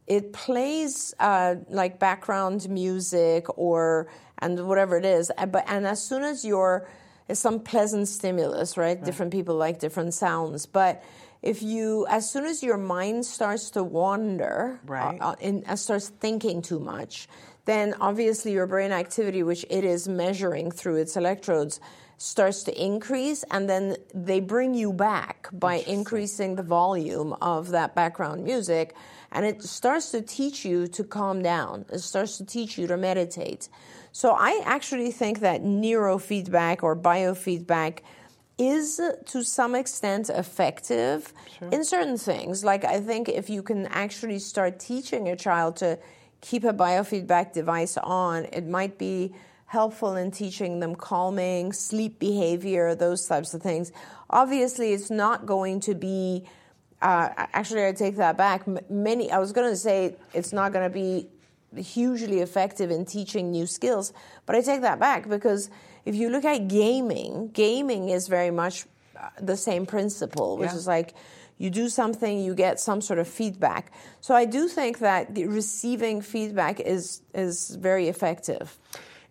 it 0.08 0.34
plays 0.34 1.14
uh, 1.20 1.56
like 1.70 2.00
background 2.00 2.70
music 2.70 3.46
or 3.58 4.08
and 4.40 4.68
whatever 4.68 4.98
it 4.98 5.06
is. 5.06 5.32
But 5.38 5.66
and 5.68 5.86
as 5.86 6.04
soon 6.04 6.24
as 6.24 6.44
you're 6.44 6.88
some 7.32 7.60
pleasant 7.60 8.08
stimulus, 8.08 8.78
right? 8.78 8.98
right? 8.98 9.04
Different 9.04 9.32
people 9.32 9.56
like 9.56 9.80
different 9.80 10.14
sounds, 10.14 10.66
but 10.66 11.04
if 11.42 11.64
you 11.64 12.06
as 12.10 12.30
soon 12.30 12.46
as 12.46 12.62
your 12.62 12.78
mind 12.78 13.26
starts 13.26 13.72
to 13.72 13.84
wander 13.84 14.80
right. 14.86 15.18
uh, 15.20 15.36
and 15.42 15.64
uh, 15.68 15.76
starts 15.76 16.10
thinking 16.10 16.62
too 16.62 16.80
much 16.80 17.28
then 17.66 17.96
obviously 18.00 18.52
your 18.52 18.68
brain 18.68 18.92
activity 18.92 19.44
which 19.44 19.66
it 19.70 19.84
is 19.84 20.08
measuring 20.08 20.70
through 20.70 20.96
its 20.96 21.16
electrodes 21.18 21.80
starts 22.22 22.62
to 22.62 22.72
increase, 22.84 23.44
and 23.50 23.68
then 23.68 23.98
they 24.14 24.40
bring 24.40 24.76
you 24.76 24.94
back 24.94 25.50
by 25.52 25.78
increasing 25.88 26.56
the 26.56 26.62
volume 26.62 27.34
of 27.42 27.70
that 27.70 27.96
background 27.96 28.44
music. 28.44 28.96
And 29.32 29.44
it 29.44 29.64
starts 29.64 30.12
to 30.12 30.22
teach 30.22 30.64
you 30.64 30.88
to 30.90 31.04
calm 31.04 31.42
down. 31.42 31.86
It 31.92 31.98
starts 32.00 32.38
to 32.38 32.46
teach 32.46 32.78
you 32.78 32.86
to 32.86 32.96
meditate. 32.96 33.70
So 34.12 34.36
I 34.38 34.62
actually 34.66 35.12
think 35.12 35.40
that 35.40 35.64
neurofeedback 35.64 36.84
or 36.84 36.96
biofeedback 36.96 38.02
is 38.60 39.02
to 39.26 39.44
some 39.44 39.74
extent 39.74 40.30
effective 40.30 41.34
in 41.72 41.84
certain 41.84 42.20
things. 42.20 42.64
Like 42.64 42.86
I 42.86 43.00
think 43.00 43.30
if 43.30 43.50
you 43.50 43.64
can 43.64 43.88
actually 43.88 44.38
start 44.38 44.80
teaching 44.80 45.28
a 45.28 45.36
child 45.36 45.78
to 45.78 45.98
keep 46.42 46.66
a 46.66 46.74
biofeedback 46.74 47.54
device 47.54 47.98
on, 47.98 48.46
it 48.54 48.68
might 48.68 49.00
be 49.00 49.34
helpful 49.72 50.18
in 50.18 50.32
teaching 50.32 50.82
them 50.82 50.94
calming, 50.96 51.72
sleep 51.72 52.20
behavior, 52.20 52.94
those 52.94 53.26
types 53.26 53.54
of 53.54 53.62
things. 53.62 53.92
Obviously, 54.30 54.92
it's 54.92 55.10
not 55.10 55.46
going 55.46 55.80
to 55.80 55.96
be. 55.96 56.44
Uh, 57.02 57.30
actually, 57.54 57.86
I 57.88 57.94
take 57.94 58.18
that 58.18 58.36
back. 58.38 58.68
Many. 58.90 59.32
I 59.32 59.40
was 59.40 59.54
going 59.54 59.70
to 59.72 59.78
say 59.78 60.16
it's 60.34 60.52
not 60.52 60.74
going 60.74 60.88
to 60.92 60.94
be 60.94 61.28
hugely 61.76 62.40
effective 62.42 62.92
in 62.92 63.06
teaching 63.06 63.50
new 63.50 63.66
skills, 63.66 64.12
but 64.46 64.58
I 64.58 64.62
take 64.62 64.82
that 64.82 65.00
back 65.00 65.30
because 65.30 65.70
if 66.04 66.16
you 66.16 66.30
look 66.30 66.44
at 66.44 66.68
gaming, 66.68 67.50
gaming 67.54 68.10
is 68.10 68.28
very 68.28 68.52
much 68.52 68.86
uh, 69.18 69.30
the 69.40 69.56
same 69.56 69.86
principle, 69.86 70.58
which 70.58 70.72
Yeah. 70.72 70.76
is 70.76 70.86
like 70.86 71.14
you 71.58 71.70
do 71.70 71.88
something, 71.88 72.40
you 72.40 72.54
get 72.56 72.80
some 72.80 73.00
sort 73.00 73.20
of 73.20 73.28
feedback. 73.28 73.94
So 74.20 74.36
I 74.36 74.44
do 74.46 74.68
think 74.68 75.00
that 75.00 75.34
the 75.34 75.46
receiving 75.48 76.22
feedback 76.22 76.82
is 76.82 77.22
is 77.34 77.56
very 77.90 78.10
effective. 78.10 78.78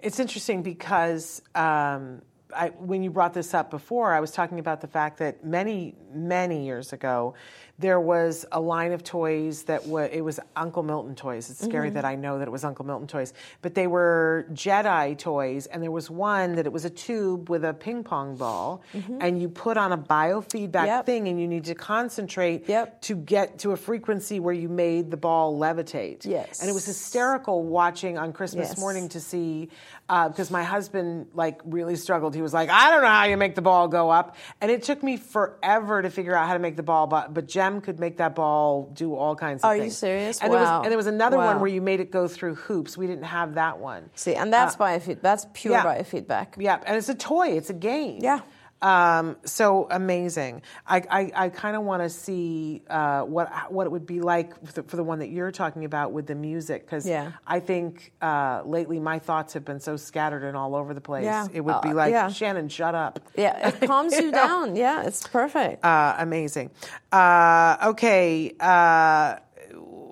It's 0.02 0.18
interesting 0.18 0.62
because 0.62 1.42
um, 1.54 2.22
I, 2.54 2.68
when 2.78 3.02
you 3.02 3.10
brought 3.10 3.34
this 3.34 3.54
up 3.54 3.70
before, 3.70 4.14
I 4.14 4.20
was 4.20 4.30
talking 4.30 4.58
about 4.58 4.80
the 4.80 4.86
fact 4.86 5.18
that 5.18 5.44
many, 5.44 5.94
many 6.12 6.64
years 6.64 6.92
ago, 6.92 7.34
there 7.80 7.98
was 7.98 8.44
a 8.52 8.60
line 8.60 8.92
of 8.92 9.02
toys 9.02 9.64
that 9.64 9.86
was 9.86 10.10
it 10.12 10.20
was 10.20 10.38
Uncle 10.54 10.82
Milton 10.82 11.14
toys. 11.14 11.48
It's 11.50 11.64
scary 11.64 11.88
Mm-hmm. 11.88 11.94
that 11.94 12.04
I 12.04 12.14
know 12.14 12.38
that 12.38 12.46
it 12.46 12.50
was 12.50 12.62
Uncle 12.62 12.84
Milton 12.84 13.06
toys, 13.08 13.32
but 13.62 13.74
they 13.74 13.86
were 13.86 14.44
Jedi 14.52 15.16
toys, 15.18 15.66
and 15.66 15.82
there 15.82 15.90
was 15.90 16.10
one 16.10 16.56
that 16.56 16.66
it 16.66 16.72
was 16.72 16.84
a 16.84 16.90
tube 16.90 17.48
with 17.48 17.64
a 17.64 17.72
ping 17.72 18.04
pong 18.04 18.36
ball, 18.36 18.82
and 19.20 19.40
you 19.40 19.48
put 19.48 19.76
on 19.78 19.92
a 19.92 19.98
biofeedback 19.98 20.70
Mm-hmm. 20.70 20.86
Yep. 20.86 21.06
thing, 21.06 21.28
and 21.28 21.40
you 21.40 21.48
need 21.48 21.64
to 21.64 21.74
concentrate 21.74 22.68
Yep. 22.68 23.00
to 23.02 23.16
get 23.16 23.58
to 23.60 23.72
a 23.72 23.76
frequency 23.76 24.40
where 24.40 24.54
you 24.54 24.68
made 24.68 25.10
the 25.10 25.16
ball 25.16 25.58
levitate. 25.58 26.26
Yes. 26.26 26.60
and 26.60 26.68
it 26.68 26.72
was 26.74 26.84
hysterical 26.86 27.62
watching 27.64 28.18
on 28.18 28.32
Christmas 28.32 28.68
Yes. 28.70 28.78
morning 28.78 29.08
to 29.10 29.20
see 29.20 29.70
because 30.08 30.50
my 30.50 30.64
husband 30.64 31.28
like 31.34 31.60
really 31.64 31.96
struggled. 31.96 32.34
He 32.34 32.42
was 32.42 32.52
like, 32.52 32.68
I 32.68 32.90
don't 32.90 33.02
know 33.02 33.08
how 33.08 33.24
you 33.24 33.36
make 33.36 33.54
the 33.54 33.62
ball 33.62 33.88
go 33.88 34.10
up, 34.10 34.36
and 34.60 34.70
it 34.70 34.82
took 34.82 35.02
me 35.02 35.16
forever 35.16 36.02
to 36.02 36.10
figure 36.10 36.34
out 36.34 36.46
how 36.48 36.54
to 36.54 36.58
make 36.58 36.76
the 36.76 36.82
ball. 36.82 37.06
But 37.06 37.32
but 37.32 37.46
Could 37.80 38.00
make 38.00 38.16
that 38.16 38.34
ball 38.34 38.90
do 38.92 39.14
all 39.14 39.36
kinds 39.36 39.62
of 39.62 39.70
things. 39.70 39.80
Are 39.80 39.84
you 39.84 39.90
serious? 39.90 40.40
And 40.40 40.52
there 40.52 40.60
was 40.60 40.68
Wow. 40.68 40.82
and 40.82 40.90
there 40.90 40.96
was 40.96 41.06
another 41.06 41.36
one 41.36 41.60
where 41.60 41.70
you 41.70 41.82
made 41.82 42.00
it 42.00 42.10
go 42.10 42.26
through 42.26 42.54
hoops. 42.56 42.96
We 42.96 43.06
didn't 43.06 43.24
have 43.24 43.54
that 43.54 43.78
one. 43.78 44.10
See, 44.14 44.34
and 44.34 44.52
that's 44.52 44.74
uh, 44.74 44.78
biofeedback. 44.78 45.20
That's 45.20 45.46
pure 45.52 45.74
yeah. 45.74 45.84
biofeedback. 45.84 46.46
Yeah, 46.56 46.80
and 46.86 46.96
it's 46.96 47.08
a 47.08 47.14
toy. 47.14 47.48
It's 47.48 47.70
a 47.70 47.74
game. 47.74 48.20
Yeah. 48.22 48.40
Um, 48.82 49.36
so 49.44 49.86
amazing. 49.90 50.62
I, 50.86 51.02
I, 51.10 51.32
I 51.44 51.48
kind 51.50 51.76
of 51.76 51.82
want 51.82 52.02
to 52.02 52.08
see 52.08 52.82
uh, 52.88 53.22
what 53.22 53.50
what 53.70 53.86
it 53.86 53.90
would 53.90 54.06
be 54.06 54.20
like 54.20 54.54
for 54.66 54.72
the, 54.72 54.82
for 54.84 54.96
the 54.96 55.04
one 55.04 55.18
that 55.18 55.28
you're 55.28 55.52
talking 55.52 55.84
about 55.84 56.12
with 56.12 56.26
the 56.26 56.34
music 56.34 56.86
because 56.86 57.06
Yeah. 57.06 57.32
I 57.46 57.60
think 57.60 58.12
uh, 58.22 58.62
lately 58.64 58.98
my 58.98 59.18
thoughts 59.18 59.52
have 59.52 59.64
been 59.64 59.80
so 59.80 59.96
scattered 59.96 60.44
and 60.44 60.56
all 60.56 60.74
over 60.74 60.94
the 60.94 61.00
place. 61.00 61.24
Yeah. 61.24 61.46
It 61.52 61.60
would 61.60 61.80
be 61.82 61.90
Uh, 61.90 61.94
like 61.94 62.10
yeah. 62.12 62.28
Shannon, 62.30 62.68
shut 62.70 62.94
up. 62.94 63.20
Yeah, 63.36 63.68
it 63.68 63.80
calms 63.86 64.14
you 64.14 64.30
down. 64.32 64.76
Yeah, 64.76 65.02
it's 65.02 65.26
perfect. 65.26 65.84
Uh, 65.84 66.14
amazing. 66.18 66.70
Uh, 67.12 67.76
okay. 67.90 68.54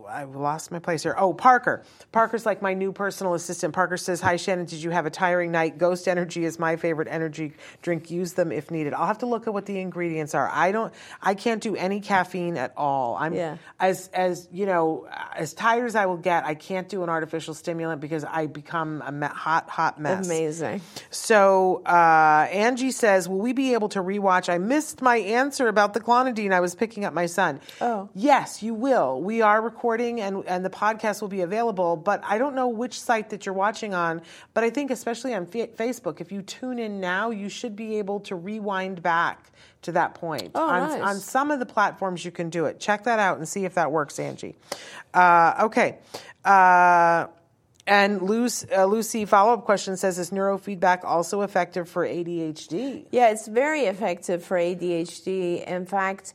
I've 0.09 0.35
lost 0.35 0.71
my 0.71 0.79
place 0.79 1.03
here. 1.03 1.14
Oh, 1.18 1.33
Parker. 1.35 1.83
Parker's 2.12 2.47
like 2.47 2.62
my 2.62 2.75
new 2.75 2.92
personal 2.92 3.35
assistant. 3.35 3.75
Parker 3.75 3.97
says, 3.97 4.21
Hi, 4.21 4.37
Shannon. 4.37 4.64
Did 4.66 4.83
you 4.83 4.90
have 4.90 5.07
a 5.07 5.11
tiring 5.11 5.53
night? 5.53 5.79
Ghost 5.79 6.09
Energy 6.09 6.44
is 6.44 6.59
my 6.59 6.77
favorite 6.77 7.09
energy 7.11 7.53
drink. 7.83 8.11
Use 8.11 8.33
them 8.33 8.51
if 8.53 8.71
needed. 8.71 8.94
I'll 8.94 9.07
have 9.07 9.18
to 9.18 9.27
look 9.27 9.47
at 9.47 9.53
what 9.53 9.66
the 9.66 9.79
ingredients 9.79 10.35
are. 10.35 10.49
I 10.51 10.73
don't, 10.73 10.92
I 11.21 11.35
can't 11.35 11.62
do 11.62 11.77
any 11.77 12.01
caffeine 12.01 12.57
at 12.57 12.73
all. 12.77 13.16
I'm, 13.16 13.35
Yeah. 13.35 13.57
as, 13.79 14.09
as, 14.14 14.49
you 14.51 14.64
know, 14.66 15.07
as 15.37 15.53
tired 15.53 15.87
as 15.87 15.94
I 15.94 16.07
will 16.07 16.16
get, 16.16 16.44
I 16.47 16.55
can't 16.55 16.88
do 16.88 17.03
an 17.03 17.09
artificial 17.11 17.53
stimulant 17.55 18.01
because 18.01 18.25
I 18.25 18.47
become 18.47 19.03
a 19.05 19.12
me- 19.12 19.27
hot, 19.27 19.68
hot 19.68 20.01
mess. 20.01 20.27
Amazing. 20.27 20.81
So 21.11 21.83
uh, 21.85 22.47
Angie 22.51 22.90
says, 22.92 23.29
"Will 23.29 23.38
we 23.40 23.53
be 23.53 23.75
able 23.75 23.88
to 23.90 24.01
rewatch?" 24.01 24.49
I 24.49 24.57
missed 24.59 25.03
my 25.03 25.16
answer 25.16 25.68
about 25.68 25.92
the 25.92 26.01
clonidine. 26.01 26.53
I 26.53 26.61
was 26.61 26.75
picking 26.75 27.05
up 27.05 27.12
my 27.12 27.27
son. 27.27 27.61
Oh. 27.81 28.09
yes, 28.14 28.62
you 28.62 28.73
will. 28.73 29.21
We 29.21 29.42
are 29.42 29.61
recording, 29.61 30.08
and 30.21 30.44
and 30.47 30.64
the 30.64 30.71
podcast 30.71 31.21
will 31.21 31.29
be 31.29 31.42
available. 31.42 31.97
But 31.97 32.23
I 32.25 32.38
don't 32.38 32.55
know 32.55 32.68
which 32.68 33.01
site 33.01 33.31
that 33.31 33.47
you're 33.47 33.55
watching 33.55 33.94
on. 33.94 34.23
But 34.55 34.64
I 34.64 34.71
think, 34.71 34.90
especially 34.90 35.35
on 35.35 35.47
Fa- 35.47 35.68
Facebook, 35.68 36.21
if 36.21 36.33
you 36.33 36.42
tune 36.42 36.79
in 36.79 37.01
now, 37.01 37.31
you 37.31 37.49
should 37.49 37.77
be 37.77 37.99
able 37.99 38.21
to 38.21 38.35
rewind 38.35 39.03
back 39.03 39.51
to 39.83 39.92
that 39.92 40.14
point. 40.14 40.53
Oh, 40.55 40.68
on, 40.68 40.88
nice. 40.88 41.03
on 41.03 41.21
some 41.21 41.51
of 41.51 41.59
the 41.59 41.66
platforms, 41.66 42.25
you 42.25 42.31
can 42.31 42.51
do 42.51 42.64
it. 42.64 42.81
Check 42.81 43.05
that 43.05 43.18
out 43.18 43.38
and 43.38 43.49
see 43.49 43.64
if 43.64 43.75
that 43.75 43.92
works, 43.92 44.18
Angie. 44.18 44.57
Uh, 45.14 45.64
okay. 45.64 45.99
Uh, 46.44 47.27
and 47.87 48.21
Lucy, 48.21 48.71
uh, 48.71 48.85
Lucy 48.85 49.25
follow 49.25 49.55
up 49.55 49.64
question 49.64 49.97
says, 49.97 50.18
is 50.18 50.31
neurofeedback 50.31 51.05
also 51.05 51.40
effective 51.40 51.88
for 51.88 52.07
ADHD? 52.07 53.07
Yeah, 53.11 53.31
it's 53.31 53.49
very 53.49 53.85
effective 53.85 54.44
for 54.44 54.59
ADHD. 54.59 55.66
In 55.66 55.87
fact, 55.87 56.35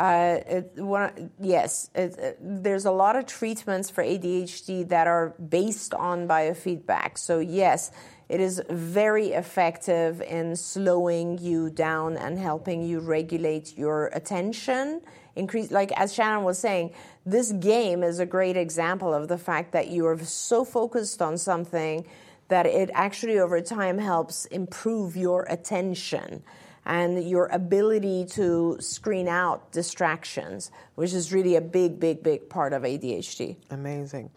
uh, 0.00 0.40
it, 0.48 0.72
one, 0.76 1.30
yes, 1.38 1.90
it, 1.94 2.16
it- 2.18 2.38
there's 2.40 2.86
a 2.86 2.90
lot 2.90 3.16
of 3.16 3.26
treatments 3.26 3.90
for 3.90 4.02
ADHD 4.02 4.88
that 4.88 5.06
are 5.06 5.34
based 5.48 5.92
on 5.92 6.26
biofeedback. 6.26 7.18
So, 7.18 7.38
yes, 7.38 7.90
it 8.30 8.40
is 8.40 8.62
very 8.70 9.28
effective 9.28 10.22
in 10.22 10.56
slowing 10.56 11.36
you 11.38 11.68
down 11.68 12.16
and 12.16 12.38
helping 12.38 12.82
you 12.82 13.00
regulate 13.00 13.76
your 13.76 14.06
attention. 14.14 15.02
Increase, 15.36 15.70
like 15.70 15.92
as 15.92 16.14
Shannon 16.14 16.44
was 16.44 16.58
saying, 16.58 16.94
this 17.26 17.52
game 17.52 18.02
is 18.02 18.20
a 18.20 18.26
great 18.26 18.56
example 18.56 19.12
of 19.12 19.28
the 19.28 19.36
fact 19.38 19.72
that 19.72 19.88
you 19.88 20.06
are 20.06 20.18
so 20.24 20.64
focused 20.64 21.20
on 21.20 21.36
something 21.36 22.06
that 22.48 22.64
it 22.66 22.90
actually 22.94 23.38
over 23.38 23.60
time 23.60 23.98
helps 23.98 24.46
improve 24.46 25.14
your 25.16 25.44
attention 25.50 26.42
and 26.86 27.28
your 27.28 27.46
ability 27.46 28.24
to 28.24 28.76
screen 28.80 29.28
out 29.28 29.70
distractions, 29.72 30.70
which 30.94 31.12
is 31.12 31.32
really 31.32 31.56
a 31.56 31.60
big, 31.60 32.00
big, 32.00 32.22
big 32.22 32.48
part 32.48 32.72
of 32.72 32.82
ADHD. 32.82 33.56
Amazing. 33.70 34.30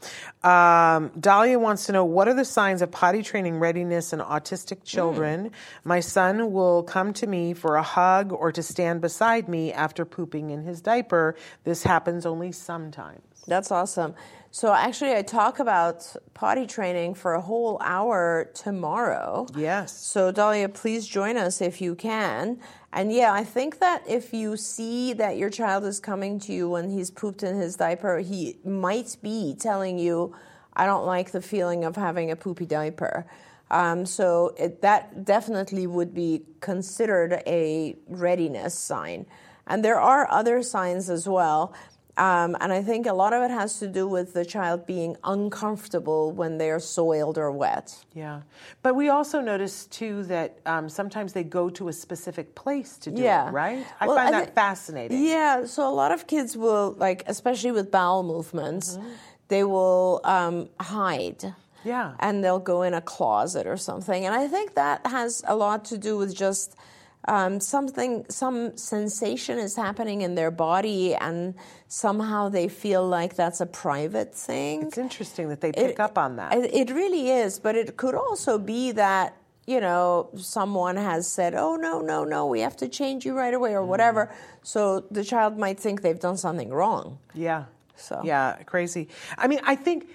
Um, 0.43 1.12
Dahlia 1.19 1.58
wants 1.58 1.86
to 1.86 1.91
know 1.91 2.06
what 2.06 2.27
are 2.27 2.34
the 2.34 2.45
signs 2.45 2.82
of 2.82 2.91
potty 2.91 3.23
training 3.23 3.60
readiness 3.60 4.13
in 4.13 4.19
autistic 4.19 4.84
children? 4.84 5.51
My 5.84 5.99
son 5.99 6.51
will 6.51 6.84
come 6.84 7.13
to 7.13 7.27
me 7.27 7.53
for 7.53 7.77
a 7.77 7.84
hug 7.84 8.32
or 8.32 8.51
to 8.51 8.62
stand 8.62 9.01
beside 9.01 9.47
me 9.47 9.71
after 9.71 10.06
pooping 10.06 10.49
in 10.49 10.63
his 10.63 10.82
diaper. 10.82 11.36
This 11.63 11.84
happens 11.84 12.25
only 12.25 12.51
sometimes. 12.51 13.21
That's 13.47 13.71
awesome. 13.71 14.15
So 14.56 14.72
actually, 14.72 15.16
I 15.16 15.24
talk 15.24 15.58
about 15.58 16.16
potty 16.36 16.68
training 16.68 17.16
for 17.16 17.34
a 17.34 17.42
whole 17.42 17.82
hour 17.82 18.52
tomorrow. 18.54 19.48
Yes. 19.56 19.98
So 19.98 20.32
Dahlia, 20.32 20.70
please 20.70 21.08
join 21.08 21.38
us 21.38 21.60
if 21.60 21.82
you 21.82 21.96
can. 21.96 22.60
And 22.92 23.12
yeah, 23.12 23.34
I 23.34 23.46
think 23.46 23.80
that 23.80 24.04
if 24.08 24.32
you 24.32 24.56
see 24.56 25.13
that 25.13 25.38
your 25.38 25.50
child 25.50 25.86
is 25.86 26.00
coming 26.00 26.39
to 26.42 26.54
you 26.54 26.70
when 26.70 26.92
he's 26.92 27.10
pooped 27.10 27.42
in 27.42 27.56
his 27.56 27.78
diaper, 27.78 28.20
he 28.20 28.60
might 28.63 29.18
be 29.24 29.56
telling 29.60 29.98
you, 29.98 30.36
"I 30.76 30.86
don't 30.86 31.08
like 31.08 31.32
the 31.32 31.42
feeling 31.42 31.84
of 31.84 31.96
having 31.96 32.30
a 32.30 32.36
poopy 32.36 32.68
diaper." 32.68 33.26
Um, 33.72 34.06
so 34.06 34.54
it, 34.56 34.84
that 34.84 35.26
definitely 35.26 35.88
would 35.88 36.13
be 36.13 36.46
considered 36.62 37.42
a 37.48 37.98
readiness 38.08 38.76
sign. 38.76 39.26
And 39.66 39.84
there 39.84 40.00
are 40.00 40.30
other 40.30 40.62
signs 40.62 41.10
as 41.10 41.28
well. 41.28 41.74
Um, 42.15 42.56
and 42.62 42.71
I 42.71 42.84
think 42.84 43.08
a 43.08 43.13
lot 43.13 43.34
of 43.34 43.41
it 43.41 43.49
has 43.49 43.80
to 43.80 43.88
do 43.88 44.08
with 44.08 44.34
the 44.34 44.45
child 44.45 44.86
being 44.86 45.17
uncomfortable 45.23 46.32
when 46.32 46.58
they're 46.60 46.80
soiled 46.80 47.38
or 47.39 47.52
wet. 47.52 48.06
Yeah. 48.13 48.41
But 48.84 48.95
we 48.95 49.10
also 49.10 49.41
notice, 49.41 49.88
too, 49.88 50.23
that 50.26 50.60
um, 50.67 50.89
sometimes 50.89 51.34
they 51.34 51.43
go 51.43 51.69
to 51.71 51.88
a 51.88 51.93
specific 51.93 52.54
place 52.54 52.97
to 52.97 53.10
do 53.12 53.21
Yeah. 53.21 53.49
it, 53.49 53.52
right? 53.54 53.86
I 53.99 54.08
Well, 54.08 54.15
find 54.17 54.36
I 54.36 54.39
that 54.41 54.49
thi- 54.49 54.54
fascinating. 54.56 55.26
Yeah, 55.26 55.65
so 55.65 55.88
a 55.88 55.95
lot 55.95 56.12
of 56.12 56.28
kids 56.28 56.56
will, 56.56 56.93
like, 56.99 57.23
especially 57.26 57.71
with 57.71 57.89
bowel 57.89 58.21
movements, 58.21 58.99
they 59.47 59.63
will 59.63 60.21
um, 60.23 60.69
hide. 60.80 61.56
Yeah. 61.84 62.13
And 62.19 62.43
they'll 62.43 62.60
go 62.60 62.84
in 62.84 62.93
a 62.93 63.02
closet 63.02 63.65
or 63.67 63.76
something. 63.78 64.23
And 64.26 64.36
I 64.36 64.47
think 64.47 64.76
that 64.76 65.06
has 65.08 65.43
a 65.47 65.56
lot 65.56 65.84
to 65.86 65.97
do 65.97 66.17
with 66.17 66.34
just 66.36 66.76
um, 67.25 67.59
something, 67.59 68.25
some 68.29 68.75
sensation 68.77 69.57
is 69.59 69.75
happening 69.75 70.21
in 70.21 70.36
their 70.36 70.51
body, 70.51 71.15
and 71.15 71.55
somehow 71.88 72.49
they 72.49 72.67
feel 72.67 73.07
like 73.07 73.36
that's 73.36 73.62
a 73.62 73.65
private 73.65 74.36
thing. 74.36 74.83
It's 74.83 74.97
interesting 74.97 75.49
that 75.49 75.62
they 75.62 75.71
pick 75.71 75.91
It- 75.91 75.99
up 75.99 76.17
on 76.17 76.36
that. 76.38 76.53
It, 76.53 76.74
it 76.74 76.93
really 76.93 77.30
is, 77.30 77.59
but 77.59 77.76
it 77.76 77.97
could 77.97 78.15
also 78.15 78.57
be 78.57 78.91
that 78.93 79.36
you 79.65 79.80
know, 79.80 80.28
someone 80.36 80.97
has 80.97 81.26
said, 81.26 81.55
oh, 81.55 81.78
no, 81.78 82.01
no, 82.01 82.26
no, 82.26 82.47
we 82.47 82.59
have 82.59 82.76
to 82.76 82.89
change 82.89 83.26
you 83.26 83.34
right 83.34 83.53
away 83.53 83.74
or 83.74 83.82
whatever. 83.86 84.30
So 84.61 85.05
the 85.09 85.24
child 85.24 85.57
might 85.57 85.80
think 85.80 86.01
they've 86.01 86.19
done 86.19 86.36
something 86.36 86.69
wrong. 86.69 87.17
Yeah. 87.34 87.63
So- 87.95 88.21
yeah, 88.26 88.57
crazy. 88.65 89.07
I 89.38 89.47
mean, 89.47 89.61
I 89.63 89.78
think 89.78 90.09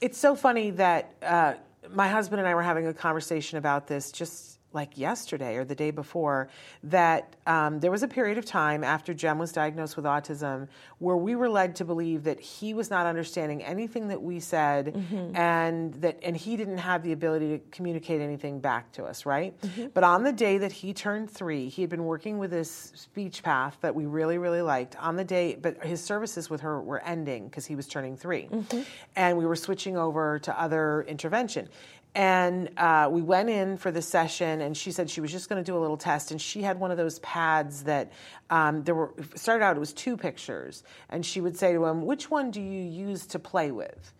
it's 0.00 0.16
so 0.16 0.36
funny 0.36 0.70
that 0.70 1.12
uh, 1.22 1.54
my 1.92 2.06
husband 2.06 2.38
and 2.38 2.48
I 2.48 2.54
were 2.54 2.62
having 2.62 2.86
a 2.86 2.94
conversation 2.94 3.58
about 3.58 3.88
this 3.88 4.12
just 4.12 4.53
like 4.74 4.98
yesterday 4.98 5.56
or 5.56 5.64
the 5.64 5.74
day 5.74 5.90
before 5.90 6.48
that 6.82 7.36
um, 7.46 7.80
there 7.80 7.90
was 7.90 8.02
a 8.02 8.08
period 8.08 8.38
of 8.38 8.44
time 8.44 8.82
after 8.84 9.14
Jem 9.14 9.38
was 9.38 9.52
diagnosed 9.52 9.96
with 9.96 10.04
autism 10.04 10.68
where 10.98 11.16
we 11.16 11.36
were 11.36 11.48
led 11.48 11.76
to 11.76 11.84
believe 11.84 12.24
that 12.24 12.40
he 12.40 12.74
was 12.74 12.90
not 12.90 13.06
understanding 13.06 13.62
anything 13.62 14.08
that 14.08 14.22
we 14.22 14.40
said 14.40 14.94
mm-hmm. 14.94 15.36
and 15.36 15.94
that 15.94 16.18
and 16.22 16.36
he 16.36 16.56
didn't 16.56 16.78
have 16.78 17.02
the 17.02 17.12
ability 17.12 17.58
to 17.58 17.64
communicate 17.70 18.20
anything 18.20 18.60
back 18.60 18.90
to 18.92 19.04
us, 19.04 19.26
right? 19.26 19.58
Mm-hmm. 19.60 19.86
But 19.94 20.04
on 20.04 20.24
the 20.24 20.32
day 20.32 20.58
that 20.58 20.72
he 20.72 20.92
turned 20.92 21.30
three, 21.30 21.68
he 21.68 21.82
had 21.82 21.90
been 21.90 22.04
working 22.04 22.38
with 22.38 22.50
this 22.50 22.92
speech 22.94 23.42
path 23.42 23.76
that 23.80 23.94
we 23.94 24.06
really, 24.06 24.38
really 24.38 24.62
liked. 24.62 24.96
On 24.96 25.16
the 25.16 25.24
day, 25.24 25.54
but 25.54 25.84
his 25.84 26.02
services 26.02 26.50
with 26.50 26.60
her 26.62 26.80
were 26.80 27.00
ending 27.02 27.48
because 27.48 27.66
he 27.66 27.76
was 27.76 27.86
turning 27.86 28.16
3 28.16 28.48
mm-hmm. 28.48 28.82
and 29.16 29.38
we 29.38 29.46
were 29.46 29.56
switching 29.56 29.96
over 29.96 30.38
to 30.40 30.60
other 30.60 31.04
intervention. 31.08 31.68
And 32.14 32.70
uh, 32.76 33.08
we 33.10 33.22
went 33.22 33.50
in 33.50 33.76
for 33.76 33.90
the 33.90 34.02
session, 34.02 34.60
and 34.60 34.76
she 34.76 34.92
said 34.92 35.10
she 35.10 35.20
was 35.20 35.32
just 35.32 35.48
going 35.48 35.62
to 35.62 35.66
do 35.68 35.76
a 35.76 35.80
little 35.80 35.96
test. 35.96 36.30
And 36.30 36.40
she 36.40 36.62
had 36.62 36.78
one 36.78 36.92
of 36.92 36.96
those 36.96 37.18
pads 37.20 37.82
that 37.84 38.12
um, 38.50 38.84
there 38.84 38.94
were 38.94 39.12
started 39.34 39.64
out. 39.64 39.76
It 39.76 39.80
was 39.80 39.92
two 39.92 40.16
pictures, 40.16 40.84
and 41.10 41.26
she 41.26 41.40
would 41.40 41.56
say 41.56 41.72
to 41.72 41.84
him, 41.84 42.06
"Which 42.06 42.30
one 42.30 42.52
do 42.52 42.60
you 42.60 42.82
use 42.84 43.26
to 43.26 43.40
play 43.40 43.72
with?" 43.72 44.12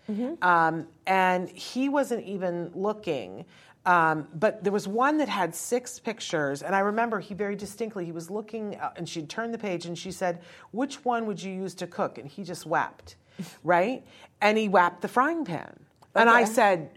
Um, 0.43 0.89
and 1.07 1.49
he 1.49 1.89
wasn't 1.89 2.25
even 2.25 2.73
looking. 2.75 3.45
Um, 3.87 4.27
but 4.35 4.65
there 4.65 4.73
was 4.73 4.89
one 4.89 5.19
that 5.19 5.29
had 5.29 5.55
six 5.55 6.01
pictures, 6.01 6.63
and 6.63 6.75
I 6.75 6.81
remember 6.81 7.21
he 7.21 7.35
very 7.35 7.55
distinctly. 7.55 8.05
He 8.07 8.13
was 8.13 8.31
looking, 8.31 8.77
uh, 8.77 8.93
and 8.97 9.09
she'd 9.09 9.29
turned 9.29 9.55
the 9.55 9.59
page, 9.59 9.87
and 9.87 9.97
she 9.97 10.11
said, 10.11 10.41
"Which 10.73 11.05
one 11.05 11.27
would 11.27 11.41
you 11.41 11.53
use 11.53 11.75
to 11.77 11.87
cook?" 11.87 12.19
And 12.19 12.27
he 12.27 12.43
just 12.43 12.67
wept, 12.67 13.15
right? 13.63 14.05
And 14.41 14.59
he 14.59 14.69
wept 14.69 15.01
the 15.01 15.09
frying 15.09 15.45
pan, 15.45 15.79
and 16.15 16.29
I 16.31 16.45
said, 16.45 16.91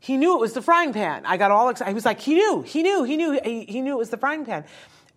he 0.00 0.16
knew 0.16 0.34
it 0.34 0.40
was 0.40 0.54
the 0.54 0.62
frying 0.62 0.92
pan. 0.92 1.24
I 1.26 1.36
got 1.36 1.50
all 1.50 1.68
excited. 1.68 1.90
He 1.90 1.94
was 1.94 2.04
like, 2.06 2.20
he 2.20 2.34
knew, 2.34 2.62
he 2.62 2.82
knew, 2.82 3.04
he 3.04 3.16
knew, 3.16 3.38
he, 3.44 3.64
he 3.66 3.80
knew 3.82 3.92
it 3.92 3.98
was 3.98 4.10
the 4.10 4.16
frying 4.16 4.44
pan. 4.44 4.64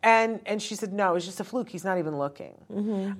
And, 0.05 0.41
and 0.45 0.61
she 0.61 0.75
said, 0.75 0.91
no, 0.91 1.11
it 1.11 1.13
was 1.13 1.25
just 1.25 1.39
a 1.39 1.45
fluke. 1.45 1.69
He's 1.69 1.85
not 1.85 1.97
even 1.97 2.17
looking. 2.17 2.53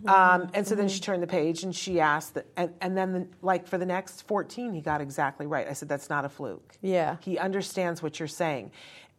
um, 0.06 0.50
and 0.54 0.68
so 0.68 0.76
then 0.76 0.90
she 0.90 1.00
turned 1.00 1.24
the 1.24 1.28
page 1.28 1.64
and 1.64 1.74
she 1.74 2.02
asked, 2.02 2.34
that, 2.34 2.46
and, 2.58 2.74
and 2.82 2.98
then 2.98 3.14
the, 3.14 3.28
like 3.42 3.66
for 3.68 3.78
the 3.78 3.86
next 3.86 4.24
14, 4.28 4.74
he 4.74 4.82
got 4.82 5.00
exactly 5.00 5.46
right. 5.48 5.66
I 5.68 5.72
said, 5.74 5.88
that's 5.88 6.10
not 6.10 6.26
a 6.26 6.30
fluke. 6.30 6.74
Yeah. 6.82 7.16
He 7.22 7.38
understands 7.38 8.04
what 8.04 8.20
you're 8.20 8.28
saying. 8.28 8.72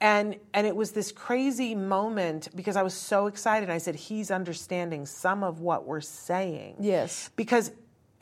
And, 0.02 0.36
and 0.52 0.66
it 0.66 0.76
was 0.76 0.90
this 0.92 1.10
crazy 1.10 1.74
moment 1.74 2.48
because 2.54 2.76
I 2.76 2.82
was 2.82 2.92
so 2.92 3.28
excited. 3.28 3.70
I 3.70 3.78
said, 3.78 3.94
he's 3.94 4.30
understanding 4.30 5.06
some 5.06 5.42
of 5.42 5.60
what 5.60 5.86
we're 5.86 6.02
saying 6.02 6.76
Yes. 6.80 7.30
because 7.36 7.70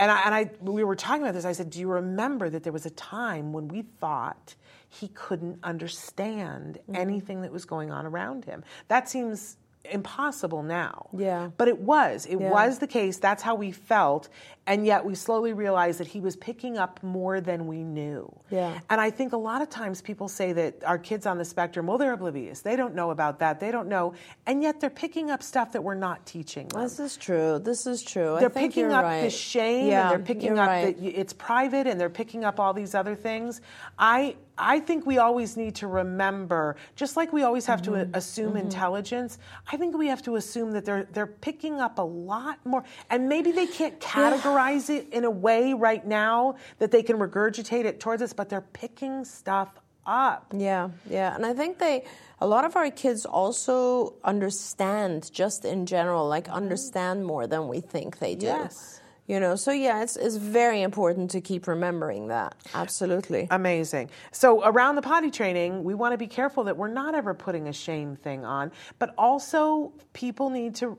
and 0.02 0.10
I, 0.10 0.22
and 0.26 0.34
I 0.34 0.50
we 0.60 0.84
were 0.84 0.96
talking 0.96 1.22
about 1.22 1.34
this 1.34 1.44
i 1.44 1.52
said 1.52 1.70
do 1.70 1.80
you 1.80 1.88
remember 1.88 2.50
that 2.50 2.62
there 2.64 2.72
was 2.72 2.86
a 2.86 2.90
time 2.90 3.52
when 3.52 3.68
we 3.68 3.82
thought 4.00 4.54
he 4.88 5.08
couldn't 5.08 5.58
understand 5.62 6.78
Mm-hmm. 6.88 6.96
anything 6.96 7.42
that 7.42 7.52
was 7.52 7.64
going 7.64 7.90
on 7.92 8.06
around 8.06 8.44
him 8.44 8.64
that 8.88 9.08
seems 9.08 9.56
impossible 9.90 10.62
now 10.62 11.08
Yeah. 11.12 11.50
but 11.56 11.68
it 11.68 11.80
was 11.80 12.24
it 12.26 12.38
Yeah. 12.40 12.50
was 12.50 12.78
the 12.78 12.86
case 12.86 13.18
that's 13.18 13.42
how 13.42 13.54
we 13.56 13.72
felt 13.72 14.28
and 14.64 14.86
yet 14.86 15.04
we 15.04 15.16
slowly 15.16 15.52
realized 15.52 15.98
that 15.98 16.06
he 16.06 16.20
was 16.20 16.36
picking 16.36 16.78
up 16.78 17.02
more 17.02 17.40
than 17.40 17.66
we 17.66 17.82
knew 17.82 18.32
Yeah. 18.48 18.78
and 18.88 19.00
i 19.00 19.10
think 19.10 19.32
a 19.32 19.36
lot 19.36 19.60
of 19.60 19.68
times 19.70 20.00
people 20.00 20.28
say 20.28 20.52
that 20.52 20.84
our 20.84 20.98
kids 20.98 21.26
on 21.26 21.36
the 21.38 21.44
spectrum 21.44 21.86
well 21.88 21.98
they're 21.98 22.12
oblivious 22.12 22.60
they 22.62 22.76
don't 22.76 22.94
know 22.94 23.10
about 23.10 23.40
that 23.40 23.58
they 23.58 23.72
don't 23.72 23.88
know 23.88 24.14
and 24.46 24.62
yet 24.62 24.80
they're 24.80 24.88
picking 24.88 25.30
up 25.30 25.42
stuff 25.42 25.72
that 25.72 25.82
we're 25.82 25.94
not 25.96 26.24
teaching 26.26 26.68
them 26.68 26.82
This 26.82 27.00
is 27.00 27.16
true. 27.16 27.58
This 27.58 27.86
is 27.86 28.02
true. 28.02 28.36
They're 28.38 28.48
think 28.50 28.74
picking 28.74 28.92
up 28.92 29.02
right. 29.04 29.22
the 29.22 29.30
shame 29.30 29.88
Yeah, 29.88 30.02
and 30.02 30.10
they're 30.12 30.26
picking 30.34 30.58
up 30.58 30.68
right. 30.68 30.96
that 30.96 31.04
it's 31.20 31.32
private 31.32 31.86
and 31.88 32.00
they're 32.00 32.08
picking 32.08 32.44
up 32.44 32.60
all 32.60 32.72
these 32.72 32.94
other 32.94 33.16
things 33.16 33.60
i 33.98 34.36
i 34.62 34.78
think 34.80 35.04
we 35.06 35.18
always 35.18 35.56
need 35.56 35.74
to 35.74 35.86
remember 35.86 36.76
just 36.96 37.16
like 37.16 37.32
we 37.32 37.42
always 37.42 37.66
have 37.66 37.82
Mm-hmm. 37.82 38.12
to 38.12 38.18
assume 38.18 38.56
intelligence 38.56 39.38
i 39.72 39.76
think 39.76 39.96
we 39.96 40.06
have 40.08 40.22
to 40.22 40.36
assume 40.36 40.72
that 40.72 40.84
they're 40.84 41.04
they're 41.14 41.26
picking 41.48 41.80
up 41.80 41.98
a 41.98 42.02
lot 42.02 42.56
more 42.64 42.84
and 43.10 43.28
maybe 43.28 43.50
they 43.52 43.66
can't 43.66 43.98
categorize 44.00 44.88
it 44.88 45.08
in 45.12 45.24
a 45.24 45.30
way 45.30 45.72
right 45.74 46.06
now 46.06 46.56
that 46.78 46.90
they 46.92 47.02
can 47.02 47.16
regurgitate 47.18 47.84
it 47.84 47.98
towards 48.00 48.22
us 48.22 48.32
but 48.32 48.48
they're 48.48 48.68
picking 48.72 49.24
stuff 49.24 49.68
up 50.06 50.46
Yeah, 50.52 50.90
yeah. 51.08 51.32
And 51.34 51.46
I 51.46 51.54
think 51.54 51.78
they, 51.78 52.04
a 52.40 52.46
lot 52.46 52.64
of 52.64 52.74
our 52.74 52.90
kids 52.90 53.24
also 53.24 54.14
understand 54.24 55.30
just 55.32 55.64
in 55.64 55.86
general, 55.86 56.26
like 56.28 56.48
understand 56.48 57.24
more 57.24 57.46
than 57.46 57.68
we 57.68 57.78
think 57.80 58.18
they 58.18 58.34
do. 58.34 58.46
Yes. 58.46 59.00
You 59.26 59.38
know, 59.38 59.54
so 59.54 59.70
yeah, 59.70 60.02
it's, 60.02 60.16
it's 60.16 60.36
very 60.36 60.82
important 60.82 61.30
to 61.30 61.40
keep 61.40 61.68
remembering 61.68 62.28
that. 62.28 62.56
Absolutely. 62.74 63.46
Amazing. 63.50 64.10
So 64.32 64.64
around 64.64 64.96
the 64.96 65.02
potty 65.02 65.30
training, 65.30 65.84
we 65.84 65.94
want 65.94 66.12
to 66.12 66.18
be 66.18 66.26
careful 66.26 66.64
that 66.64 66.76
we're 66.76 66.88
not 66.88 67.14
ever 67.14 67.32
putting 67.32 67.68
a 67.68 67.72
shame 67.72 68.16
thing 68.16 68.44
on, 68.44 68.72
but 68.98 69.14
also 69.16 69.92
people 70.12 70.50
need 70.50 70.74
to 70.76 70.98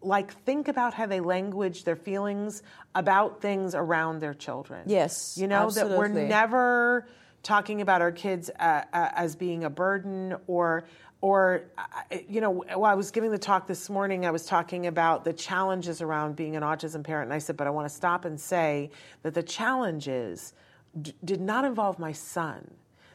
like 0.00 0.32
think 0.44 0.68
about 0.68 0.94
how 0.94 1.06
they 1.06 1.20
language 1.20 1.82
their 1.82 1.96
feelings 1.96 2.62
about 2.94 3.42
things 3.42 3.74
around 3.74 4.20
their 4.20 4.34
children. 4.34 4.82
Yes, 4.86 5.36
You 5.36 5.48
know 5.48 5.70
that 5.70 5.88
we're 5.90 6.08
never 6.08 7.08
talking 7.42 7.80
about 7.80 8.02
our 8.02 8.12
kids 8.12 8.50
uh, 8.58 8.82
uh, 8.92 9.08
as 9.14 9.36
being 9.36 9.64
a 9.64 9.70
burden 9.70 10.36
or 10.46 10.84
or 11.20 11.64
you 12.28 12.40
know 12.40 12.50
while 12.50 12.84
I 12.90 12.94
was 12.94 13.10
giving 13.10 13.30
the 13.30 13.38
talk 13.38 13.66
this 13.66 13.90
morning 13.90 14.24
I 14.24 14.30
was 14.30 14.46
talking 14.46 14.86
about 14.86 15.24
the 15.24 15.32
challenges 15.32 16.00
around 16.00 16.36
being 16.36 16.56
an 16.56 16.62
autism 16.62 17.02
parent 17.02 17.26
and 17.26 17.34
I 17.34 17.38
said 17.38 17.56
but 17.56 17.66
I 17.66 17.70
want 17.70 17.88
to 17.88 17.94
stop 17.94 18.24
and 18.24 18.40
say 18.40 18.90
that 19.22 19.34
the 19.34 19.42
challenges 19.42 20.54
d- 21.00 21.14
did 21.24 21.40
not 21.40 21.64
involve 21.64 21.98
my 21.98 22.12
son. 22.12 22.70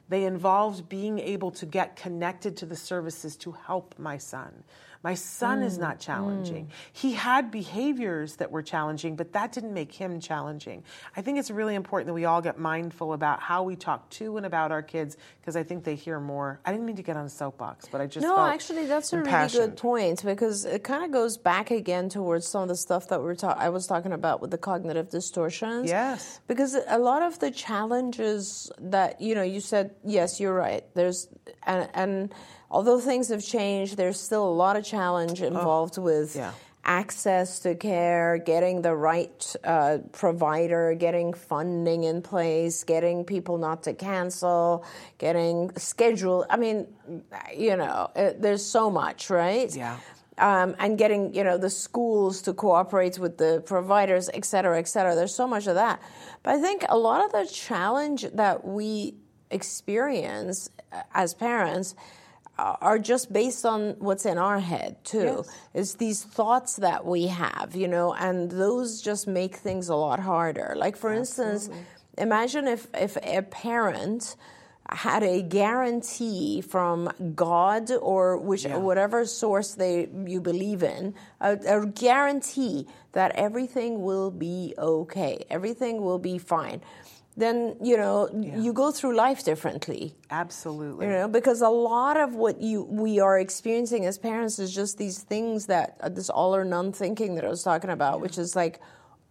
They 0.09 0.25
involved 0.25 0.89
being 0.89 1.17
able 1.19 1.49
to 1.51 1.65
get 1.65 1.95
connected 1.95 2.57
to 2.57 2.65
the 2.65 2.75
services 2.75 3.37
to 3.37 3.53
help 3.53 3.95
my 3.97 4.17
son 4.17 4.63
my 5.03 5.13
son 5.13 5.61
is 5.61 5.77
not 5.77 5.95
mm, 5.95 5.97
mm. 5.97 6.05
challenging. 6.05 6.69
He 6.91 7.13
had 7.13 7.51
behaviors 7.51 8.37
that 8.37 8.51
were 8.51 8.61
challenging, 8.61 9.15
but 9.15 9.33
that 9.33 9.51
didn't 9.51 9.73
make 9.73 9.93
him 9.93 10.19
challenging. 10.19 10.83
I 11.15 11.21
think 11.21 11.37
it's 11.37 11.51
really 11.51 11.75
important 11.75 12.07
that 12.07 12.13
we 12.13 12.25
all 12.25 12.41
get 12.41 12.57
mindful 12.57 13.13
about 13.13 13.41
how 13.41 13.63
we 13.63 13.75
talk 13.75 14.09
to 14.11 14.37
and 14.37 14.45
about 14.45 14.71
our 14.71 14.81
kids 14.81 15.17
because 15.41 15.55
I 15.55 15.63
think 15.63 15.83
they 15.83 15.95
hear 15.95 16.19
more. 16.19 16.59
I 16.65 16.71
didn't 16.71 16.85
mean 16.85 16.95
to 16.95 17.03
get 17.03 17.17
on 17.17 17.25
a 17.25 17.29
soapbox, 17.29 17.87
but 17.91 17.99
I 17.99 18.07
just 18.07 18.23
No, 18.23 18.39
actually, 18.39 18.85
that's 18.85 19.11
a 19.11 19.21
really 19.21 19.49
good 19.49 19.75
point 19.75 20.23
because 20.23 20.65
it 20.65 20.83
kind 20.83 21.03
of 21.03 21.11
goes 21.11 21.37
back 21.37 21.69
again 21.69 22.09
towards 22.09 22.47
some 22.47 22.63
of 22.63 22.67
the 22.69 22.75
stuff 22.75 23.09
that 23.09 23.21
we're 23.21 23.35
ta- 23.35 23.57
I 23.59 23.69
was 23.69 23.85
talking 23.87 24.13
about 24.13 24.41
with 24.41 24.51
the 24.51 24.57
cognitive 24.57 25.09
distortions. 25.09 25.89
Yes. 25.89 26.39
because 26.47 26.77
a 26.87 26.97
lot 26.97 27.21
of 27.21 27.39
the 27.39 27.51
challenges 27.51 28.71
that 28.79 29.19
you 29.19 29.35
know, 29.35 29.43
you 29.43 29.59
said 29.59 29.95
yes, 30.03 30.39
you're 30.39 30.53
right. 30.53 30.83
There's 30.93 31.27
and 31.65 31.89
and 31.93 32.33
although 32.73 32.99
things 32.99 33.29
have 33.29 33.45
changed, 33.45 33.95
there's 33.95 34.19
still 34.19 34.45
a 34.45 34.55
lot 34.63 34.75
of 34.75 34.83
challenge 34.83 35.41
involved 35.41 35.97
with. 35.97 36.35
Oh, 36.35 36.39
yeah. 36.39 36.51
Access 36.85 37.59
to 37.59 37.75
care, 37.75 38.37
getting 38.37 38.81
the 38.81 38.93
right 38.93 39.55
uh, 39.63 39.99
provider, 40.11 40.93
getting 40.95 41.31
funding 41.31 42.03
in 42.03 42.21
place, 42.21 42.83
getting 42.83 43.23
people 43.23 43.57
not 43.57 43.83
to 43.83 43.93
cancel, 43.93 44.83
getting 45.17 45.71
schedule. 45.77 46.45
I 46.49 46.57
mean, 46.57 46.87
you 47.55 47.77
know, 47.77 48.11
it, 48.17 48.41
there's 48.41 48.65
so 48.65 48.91
much, 48.91 49.29
right? 49.29 49.73
Yeah. 49.73 49.95
Um, 50.37 50.75
and 50.77 50.97
getting 50.97 51.33
you 51.33 51.45
know 51.45 51.57
the 51.57 51.69
schools 51.69 52.41
to 52.41 52.53
cooperate 52.53 53.17
with 53.17 53.37
the 53.37 53.63
providers, 53.65 54.29
et 54.33 54.43
cetera, 54.43 54.77
et 54.77 54.89
cetera. 54.89 55.15
There's 55.15 55.35
so 55.43 55.47
much 55.47 55.67
of 55.67 55.75
that, 55.75 56.01
but 56.43 56.55
I 56.55 56.59
think 56.59 56.83
a 56.89 56.97
lot 56.97 57.23
of 57.23 57.31
the 57.31 57.45
challenge 57.49 58.25
that 58.33 58.67
we 58.67 59.15
experience 59.51 60.69
uh, 60.91 61.03
as 61.13 61.33
parents 61.33 61.95
uh, 61.95 62.01
are 62.57 62.99
just 62.99 63.33
based 63.33 63.65
on 63.65 63.95
what's 63.99 64.25
in 64.25 64.37
our 64.37 64.59
head 64.59 65.03
too. 65.03 65.43
Yes. 65.43 65.57
It's 65.73 65.93
these 65.95 66.23
thoughts 66.23 66.75
that 66.77 67.05
we 67.05 67.27
have, 67.27 67.75
you 67.75 67.87
know, 67.87 68.13
and 68.13 68.51
those 68.51 69.01
just 69.01 69.27
make 69.27 69.55
things 69.55 69.89
a 69.89 69.95
lot 69.95 70.19
harder. 70.19 70.73
Like 70.77 70.95
for 70.95 71.11
instance, 71.11 71.69
imagine 72.17 72.67
if 72.67 72.87
if 72.93 73.17
a 73.17 73.41
parent 73.41 74.35
had 74.89 75.23
a 75.23 75.41
guarantee 75.41 76.61
from 76.61 77.09
God 77.33 77.89
or 77.91 78.37
which 78.37 78.65
whatever 78.65 79.25
source 79.25 79.73
they 79.73 80.09
you 80.27 80.41
believe 80.41 80.83
in, 80.83 81.15
a, 81.41 81.53
a 81.53 81.85
guarantee 81.87 82.85
that 83.13 83.31
everything 83.35 84.03
will 84.03 84.29
be 84.29 84.73
okay, 84.77 85.45
everything 85.49 86.01
will 86.01 86.19
be 86.19 86.37
fine. 86.37 86.81
Then 87.35 87.75
you 87.81 87.97
know 87.97 88.29
you 88.31 88.73
go 88.73 88.91
through 88.91 89.15
life 89.15 89.43
differently. 89.43 90.15
Absolutely. 90.29 91.07
You 91.07 91.11
know, 91.11 91.27
because 91.27 91.61
a 91.61 91.69
lot 91.69 92.15
of 92.15 92.35
what 92.35 92.61
you 92.61 92.83
we 92.83 93.19
are 93.19 93.39
experiencing 93.39 94.05
as 94.05 94.17
parents 94.17 94.59
is 94.59 94.73
just 94.73 94.97
these 94.97 95.19
things 95.19 95.65
that 95.65 95.97
uh, 96.01 96.09
this 96.09 96.29
all 96.29 96.55
or 96.55 96.63
none 96.63 96.91
thinking 96.91 97.35
that 97.35 97.45
I 97.45 97.49
was 97.49 97.63
talking 97.63 97.89
about, 97.89 98.21
which 98.21 98.37
is 98.37 98.55
like, 98.55 98.79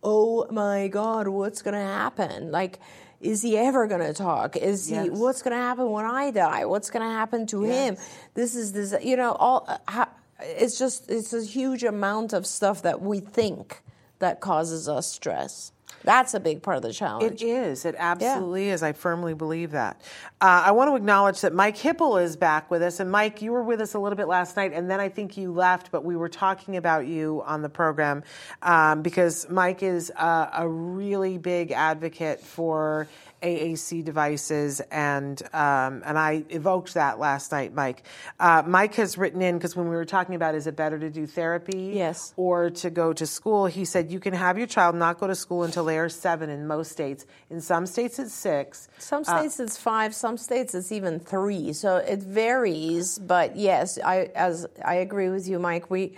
oh 0.03 0.46
my 0.50 0.88
God, 0.88 1.28
what's 1.28 1.62
going 1.62 1.74
to 1.74 1.80
happen? 1.80 2.50
Like, 2.50 2.80
is 3.20 3.40
he 3.42 3.57
ever 3.57 3.86
going 3.86 4.00
to 4.00 4.12
talk? 4.12 4.57
Is 4.57 4.88
he? 4.88 5.09
What's 5.09 5.42
going 5.42 5.57
to 5.57 5.62
happen 5.62 5.88
when 5.90 6.05
I 6.05 6.32
die? 6.32 6.64
What's 6.64 6.90
going 6.90 7.07
to 7.07 7.12
happen 7.12 7.46
to 7.48 7.62
him? 7.62 7.96
This 8.34 8.57
is 8.57 8.72
this. 8.72 8.94
You 9.03 9.16
know, 9.16 9.32
all. 9.32 9.64
Uh, 9.68 9.78
how, 9.86 10.09
it's 10.40 10.78
just 10.78 11.09
it's 11.11 11.32
a 11.32 11.44
huge 11.44 11.84
amount 11.84 12.32
of 12.32 12.46
stuff 12.46 12.82
that 12.82 13.00
we 13.00 13.20
think 13.20 13.82
that 14.18 14.40
causes 14.40 14.88
us 14.88 15.07
stress. 15.07 15.72
That's 16.05 16.34
a 16.34 16.40
big 16.40 16.62
part 16.62 16.76
of 16.76 16.82
the 16.82 16.92
challenge. 16.92 17.42
It 17.42 17.46
is. 17.46 17.84
It 17.84 17.94
absolutely 17.98 18.68
is. 18.68 18.82
I 18.82 18.92
firmly 18.92 19.34
believe 19.34 19.72
that. 19.72 20.00
Uh, 20.40 20.62
I 20.66 20.72
want 20.72 20.90
to 20.90 20.96
acknowledge 20.96 21.40
that 21.42 21.55
Mike 21.55 21.76
Hipple 21.76 22.22
is 22.22 22.36
back 22.36 22.70
with 22.70 22.82
us. 22.82 23.00
And 23.00 23.11
Mike, 23.11 23.42
you 23.42 23.53
were 23.53 23.62
with 23.62 23.80
us 23.80 23.94
a 23.94 23.98
little 23.98 24.16
bit 24.16 24.28
last 24.28 24.57
night, 24.57 24.72
and 24.72 24.90
then 24.90 25.00
I 25.00 25.09
think 25.09 25.36
you 25.36 25.53
left, 25.53 25.90
but 25.90 26.05
we 26.05 26.16
were 26.16 26.28
talking 26.28 26.76
about 26.76 27.07
you 27.07 27.42
on 27.46 27.62
the 27.62 27.68
program 27.68 28.22
um, 28.62 29.03
because 29.03 29.48
Mike 29.48 29.82
is 29.82 30.11
uh, 30.16 30.50
a 30.53 30.68
really 30.68 31.38
big 31.38 31.70
advocate 31.70 32.40
for 32.40 33.09
AAC 33.43 34.05
devices, 34.05 34.80
and 34.90 35.43
um, 35.53 36.03
and 36.07 36.18
I 36.18 36.45
evoked 36.49 36.95
that 36.95 37.18
last 37.18 37.51
night, 37.53 37.74
Mike. 37.74 38.05
Uh, 38.38 38.62
Mike 38.66 38.95
has 38.95 39.18
written 39.18 39.43
in 39.43 39.59
because 39.59 39.74
when 39.74 39.88
we 39.88 39.97
were 39.97 40.05
talking 40.05 40.34
about 40.34 40.55
is 40.55 40.66
it 40.66 40.76
better 40.76 40.99
to 40.99 41.11
do 41.11 41.26
therapy, 41.26 41.93
Yes. 41.95 42.32
or 42.36 42.70
to 42.70 42.90
go 42.90 43.12
to 43.12 43.26
school, 43.26 43.66
he 43.66 43.84
said 43.84 44.11
you 44.12 44.20
can 44.20 44.32
have 44.34 44.59
your 44.59 44.66
child 44.66 44.95
not 44.95 45.18
go 45.18 45.26
to 45.26 45.34
school 45.34 45.64
until 45.64 45.84
they 45.84 45.99
are 45.99 46.09
seven 46.09 46.49
in 46.51 46.66
most 46.66 46.93
states. 46.93 47.26
In 47.51 47.61
some 47.61 47.86
states, 47.86 48.18
it's 48.18 48.32
six. 48.32 48.88
Some 48.99 49.24
states 49.24 49.59
it's 49.61 49.76
five, 49.76 50.14
some 50.14 50.36
states 50.36 50.74
it's 50.74 50.93
even 50.93 51.18
three. 51.18 51.72
So 51.72 51.97
it 51.97 52.20
varies. 52.22 53.18
But 53.18 53.57
yes, 53.57 53.99
I 54.05 54.30
as 54.34 54.66
I 54.84 54.95
agree 54.97 55.28
with 55.30 55.49
you, 55.49 55.59
Mike. 55.59 55.90
We 55.90 56.14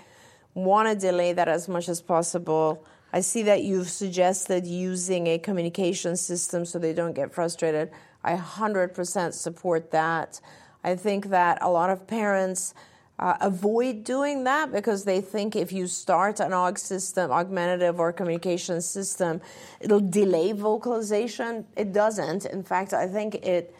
want 0.55 0.89
to 0.89 0.95
delay 0.95 1.33
that 1.33 1.49
as 1.49 1.69
much 1.69 1.89
as 1.89 2.01
possible. 2.01 2.85
I 3.15 3.21
see 3.21 3.45
that 3.45 3.63
you've 3.63 3.91
suggested 3.91 4.67
using 4.67 5.29
a 5.29 5.39
communication 5.39 6.17
system 6.17 6.65
so 6.65 6.81
they 6.81 6.93
don't 6.93 7.13
get 7.13 7.33
frustrated. 7.33 7.93
I 8.25 8.35
100% 8.35 9.33
support 9.33 9.93
that. 9.93 10.41
I 10.83 10.97
think 10.97 11.29
that 11.29 11.59
a 11.63 11.71
lot 11.71 11.91
of 11.91 12.09
parents 12.09 12.75
uh, 13.21 13.37
avoid 13.41 14.03
doing 14.03 14.43
that 14.45 14.73
because 14.73 15.05
they 15.05 15.21
think 15.21 15.55
if 15.55 15.73
you 15.73 15.87
start 15.87 16.41
an 16.41 16.51
AUG 16.51 16.77
system, 16.77 17.31
augmentative 17.31 18.01
or 18.01 18.13
communication 18.13 18.81
system, 18.81 19.41
it'll 19.81 20.01
delay 20.01 20.51
vocalization. 20.51 21.67
It 21.77 21.93
doesn't. 21.93 22.47
In 22.47 22.65
fact, 22.65 22.93
I 22.93 23.07
think 23.07 23.37
it 23.37 23.73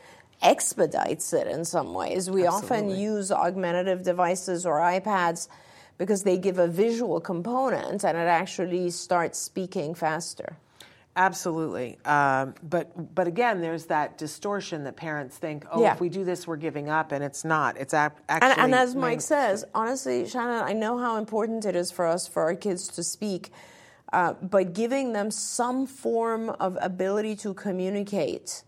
expedites 0.43 1.33
it 1.33 1.49
in 1.49 1.65
some 1.65 1.93
ways. 1.93 2.31
We 2.31 2.47
often 2.47 2.89
use 2.89 3.33
augmentative 3.33 4.05
devices 4.05 4.65
or 4.65 4.79
iPads 4.79 5.49
because 5.99 6.23
they 6.23 6.39
give 6.39 6.59
a 6.59 6.67
visual 6.69 7.21
component 7.21 8.05
and 8.05 8.17
it 8.19 8.29
actually 8.29 8.91
starts 8.91 9.39
speaking 9.39 9.95
faster. 9.95 10.57
Absolutely, 11.17 11.97
um, 12.07 12.55
but 12.69 13.15
but 13.15 13.29
again, 13.29 13.61
there's 13.61 13.87
that 13.87 14.19
distortion 14.19 14.83
that 14.83 14.97
parents 14.97 15.37
think, 15.37 15.65
oh, 15.71 15.81
Yeah. 15.81 15.93
if 15.95 16.01
we 16.01 16.09
do 16.09 16.25
this, 16.25 16.45
we're 16.45 16.57
giving 16.57 16.89
up, 16.89 17.13
and 17.13 17.23
it's 17.23 17.45
not. 17.45 17.77
It's 17.77 17.95
ap- 17.95 18.19
actually. 18.29 18.51
And, 18.51 18.61
and 18.61 18.75
as 18.75 18.97
Mike 18.97 19.21
says, 19.21 19.65
honestly, 19.77 20.27
Shannon, 20.27 20.65
I 20.65 20.73
know 20.73 20.99
how 20.99 21.17
important 21.17 21.67
it 21.67 21.77
is 21.77 21.93
for 21.93 22.05
us, 22.05 22.27
for 22.27 22.43
our 22.43 22.57
kids 22.57 22.89
to 22.89 23.05
speak, 23.05 23.53
uh, 24.13 24.33
but 24.43 24.73
giving 24.73 25.13
them 25.13 25.31
some 25.31 25.87
form 25.87 26.51
of 26.59 26.77
ability 26.81 27.37
to 27.37 27.55
communicate 27.55 28.65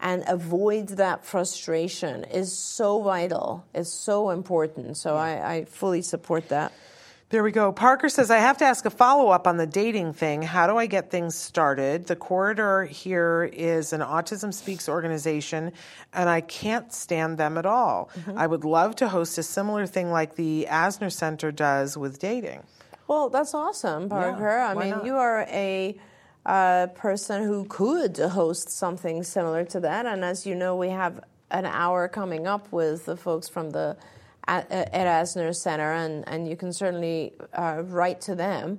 and 0.00 0.24
avoid 0.26 0.88
that 0.88 1.24
frustration 1.24 2.24
is 2.24 2.56
so 2.56 3.02
vital, 3.02 3.64
is 3.74 3.92
so 3.92 4.30
important. 4.30 4.96
So 4.96 5.16
I, 5.16 5.54
I 5.54 5.64
fully 5.64 6.02
support 6.02 6.48
that. 6.50 6.72
There 7.30 7.42
we 7.42 7.52
go. 7.52 7.72
Parker 7.72 8.08
says, 8.08 8.30
I 8.30 8.38
have 8.38 8.56
to 8.58 8.64
ask 8.64 8.86
a 8.86 8.90
follow 8.90 9.28
up 9.28 9.46
on 9.46 9.58
the 9.58 9.66
dating 9.66 10.14
thing. 10.14 10.40
How 10.40 10.66
do 10.66 10.78
I 10.78 10.86
get 10.86 11.10
things 11.10 11.34
started? 11.34 12.06
The 12.06 12.16
corridor 12.16 12.86
here 12.86 13.50
is 13.52 13.92
an 13.92 14.00
Autism 14.00 14.54
Speaks 14.54 14.88
organization, 14.88 15.72
and 16.14 16.30
I 16.30 16.40
can't 16.40 16.90
stand 16.90 17.36
them 17.36 17.58
at 17.58 17.66
all. 17.66 18.08
Mm-hmm. 18.18 18.38
I 18.38 18.46
would 18.46 18.64
love 18.64 18.96
to 18.96 19.08
host 19.08 19.36
a 19.36 19.42
similar 19.42 19.86
thing 19.86 20.10
like 20.10 20.36
the 20.36 20.68
Asner 20.70 21.12
Center 21.12 21.52
does 21.52 21.98
with 21.98 22.18
dating. 22.18 22.62
Well, 23.08 23.28
that's 23.28 23.52
awesome, 23.52 24.08
Parker. 24.08 24.60
I 24.60 24.72
mean, 24.72 24.90
not? 24.90 25.04
you 25.04 25.16
are 25.16 25.42
a 25.50 25.98
uh, 26.48 26.86
person 26.94 27.44
who 27.44 27.66
could 27.66 28.16
host 28.16 28.70
something 28.70 29.22
similar 29.22 29.64
to 29.66 29.80
that. 29.80 30.06
And 30.06 30.24
as 30.24 30.46
you 30.46 30.54
know, 30.54 30.74
we 30.74 30.88
have 30.88 31.20
an 31.50 31.66
hour 31.66 32.08
coming 32.08 32.46
up 32.46 32.72
with 32.72 33.04
the 33.04 33.16
folks 33.16 33.48
from 33.48 33.70
the 33.70 33.96
at, 34.46 34.70
at 34.72 35.06
Asner 35.06 35.54
Center, 35.54 35.92
and, 35.92 36.26
and 36.26 36.48
you 36.48 36.56
can 36.56 36.72
certainly 36.72 37.34
uh, 37.52 37.82
write 37.84 38.22
to 38.22 38.34
them. 38.34 38.78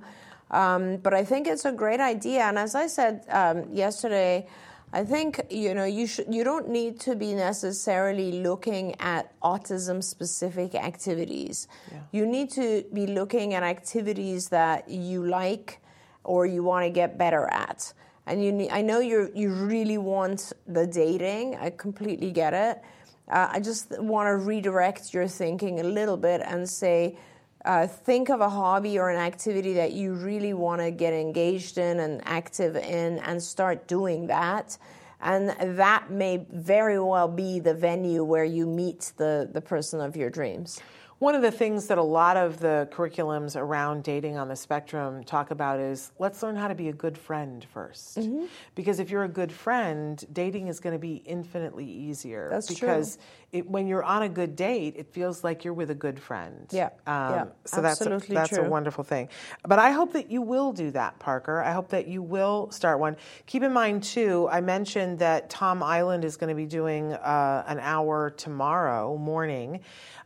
Um, 0.50 0.96
but 0.96 1.14
I 1.14 1.24
think 1.24 1.46
it's 1.46 1.64
a 1.64 1.70
great 1.70 2.00
idea. 2.00 2.40
And 2.40 2.58
as 2.58 2.74
I 2.74 2.88
said 2.88 3.24
um, 3.28 3.72
yesterday, 3.72 4.48
I 4.92 5.04
think 5.04 5.40
you 5.48 5.72
know 5.72 5.84
you 5.84 6.08
should 6.08 6.34
you 6.34 6.42
don't 6.42 6.68
need 6.68 6.98
to 7.00 7.14
be 7.14 7.34
necessarily 7.34 8.42
looking 8.42 8.96
at 8.98 9.40
autism 9.40 10.02
specific 10.02 10.74
activities. 10.74 11.68
You 12.10 12.26
need 12.26 12.50
to 12.50 12.84
be 12.92 13.06
looking 13.06 13.54
at 13.54 13.62
activities 13.62 14.48
that 14.48 14.90
you 14.90 15.24
like 15.24 15.79
or 16.24 16.46
you 16.46 16.62
want 16.62 16.84
to 16.84 16.90
get 16.90 17.18
better 17.18 17.46
at. 17.48 17.92
And 18.26 18.44
you 18.44 18.52
need, 18.52 18.70
I 18.70 18.82
know 18.82 19.00
you 19.00 19.30
you 19.34 19.50
really 19.50 19.98
want 19.98 20.52
the 20.66 20.86
dating. 20.86 21.56
I 21.56 21.70
completely 21.70 22.30
get 22.30 22.54
it. 22.54 22.82
Uh, 23.28 23.48
I 23.52 23.60
just 23.60 23.98
want 24.00 24.26
to 24.26 24.36
redirect 24.36 25.14
your 25.14 25.28
thinking 25.28 25.80
a 25.80 25.84
little 25.84 26.16
bit 26.16 26.40
and 26.44 26.68
say, 26.68 27.16
uh, 27.64 27.86
think 27.86 28.30
of 28.30 28.40
a 28.40 28.48
hobby 28.48 28.98
or 28.98 29.10
an 29.10 29.18
activity 29.18 29.74
that 29.74 29.92
you 29.92 30.14
really 30.14 30.54
want 30.54 30.80
to 30.80 30.90
get 30.90 31.12
engaged 31.12 31.78
in 31.78 32.00
and 32.00 32.22
active 32.24 32.76
in 32.76 33.18
and 33.20 33.42
start 33.42 33.86
doing 33.86 34.26
that. 34.26 34.78
And 35.20 35.50
that 35.78 36.10
may 36.10 36.46
very 36.50 36.98
well 36.98 37.28
be 37.28 37.60
the 37.60 37.74
venue 37.74 38.24
where 38.24 38.44
you 38.44 38.66
meet 38.66 39.12
the, 39.16 39.48
the 39.52 39.60
person 39.60 40.00
of 40.00 40.16
your 40.16 40.30
dreams. 40.30 40.80
One 41.20 41.34
of 41.34 41.42
the 41.42 41.50
things 41.50 41.86
that 41.88 41.98
a 41.98 42.02
lot 42.02 42.38
of 42.38 42.60
the 42.60 42.88
curriculums 42.90 43.54
around 43.54 44.04
dating 44.04 44.38
on 44.38 44.48
the 44.48 44.56
spectrum 44.56 45.22
talk 45.22 45.50
about 45.50 45.78
is 45.78 46.12
let's 46.18 46.42
learn 46.42 46.56
how 46.56 46.66
to 46.66 46.74
be 46.74 46.88
a 46.88 46.94
good 46.94 47.16
friend 47.16 47.64
1st 47.74 47.90
Mm-hmm. 47.90 48.46
Because 48.74 49.00
if 49.00 49.10
you're 49.10 49.24
a 49.24 49.28
good 49.28 49.52
friend, 49.52 50.24
dating 50.32 50.68
is 50.68 50.80
going 50.80 50.94
to 50.94 50.98
be 50.98 51.16
infinitely 51.26 51.84
easier. 51.84 52.48
That's 52.50 52.68
true. 52.68 52.74
because 52.74 53.18
It, 53.52 53.68
when 53.68 53.86
you're 53.86 54.02
on 54.02 54.22
a 54.22 54.28
good 54.30 54.56
date, 54.56 54.94
it 54.96 55.12
feels 55.12 55.44
like 55.44 55.62
you're 55.62 55.74
with 55.74 55.90
a 55.90 55.94
good 55.94 56.18
friend. 56.18 56.66
Um, 56.70 56.76
Yeah, 56.76 56.88
yeah, 57.06 57.44
so 57.66 57.82
that's 57.82 58.00
a, 58.00 58.04
absolutely 58.04 58.36
that's 58.36 58.56
a 58.56 58.62
wonderful 58.62 59.04
thing. 59.04 59.28
But 59.66 59.78
I 59.78 59.90
hope 59.90 60.12
that 60.14 60.30
you 60.30 60.40
will 60.40 60.72
do 60.72 60.90
that, 60.92 61.18
Parker. 61.18 61.60
I 61.60 61.72
hope 61.72 61.88
that 61.88 62.08
you 62.08 62.22
will 62.22 62.70
start 62.70 62.98
one. 62.98 63.16
Keep 63.46 63.64
in 63.64 63.72
mind 63.72 64.04
too, 64.04 64.48
I 64.50 64.62
mentioned 64.62 65.18
that 65.18 65.50
Tom 65.50 65.82
Iland 65.82 66.24
is 66.24 66.38
going 66.38 66.48
to 66.48 66.54
be 66.54 66.66
doing 66.66 67.12
uh, 67.12 67.64
an 67.66 67.78
hour 67.80 68.30
tomorrow 68.30 69.18
morning. 69.18 69.80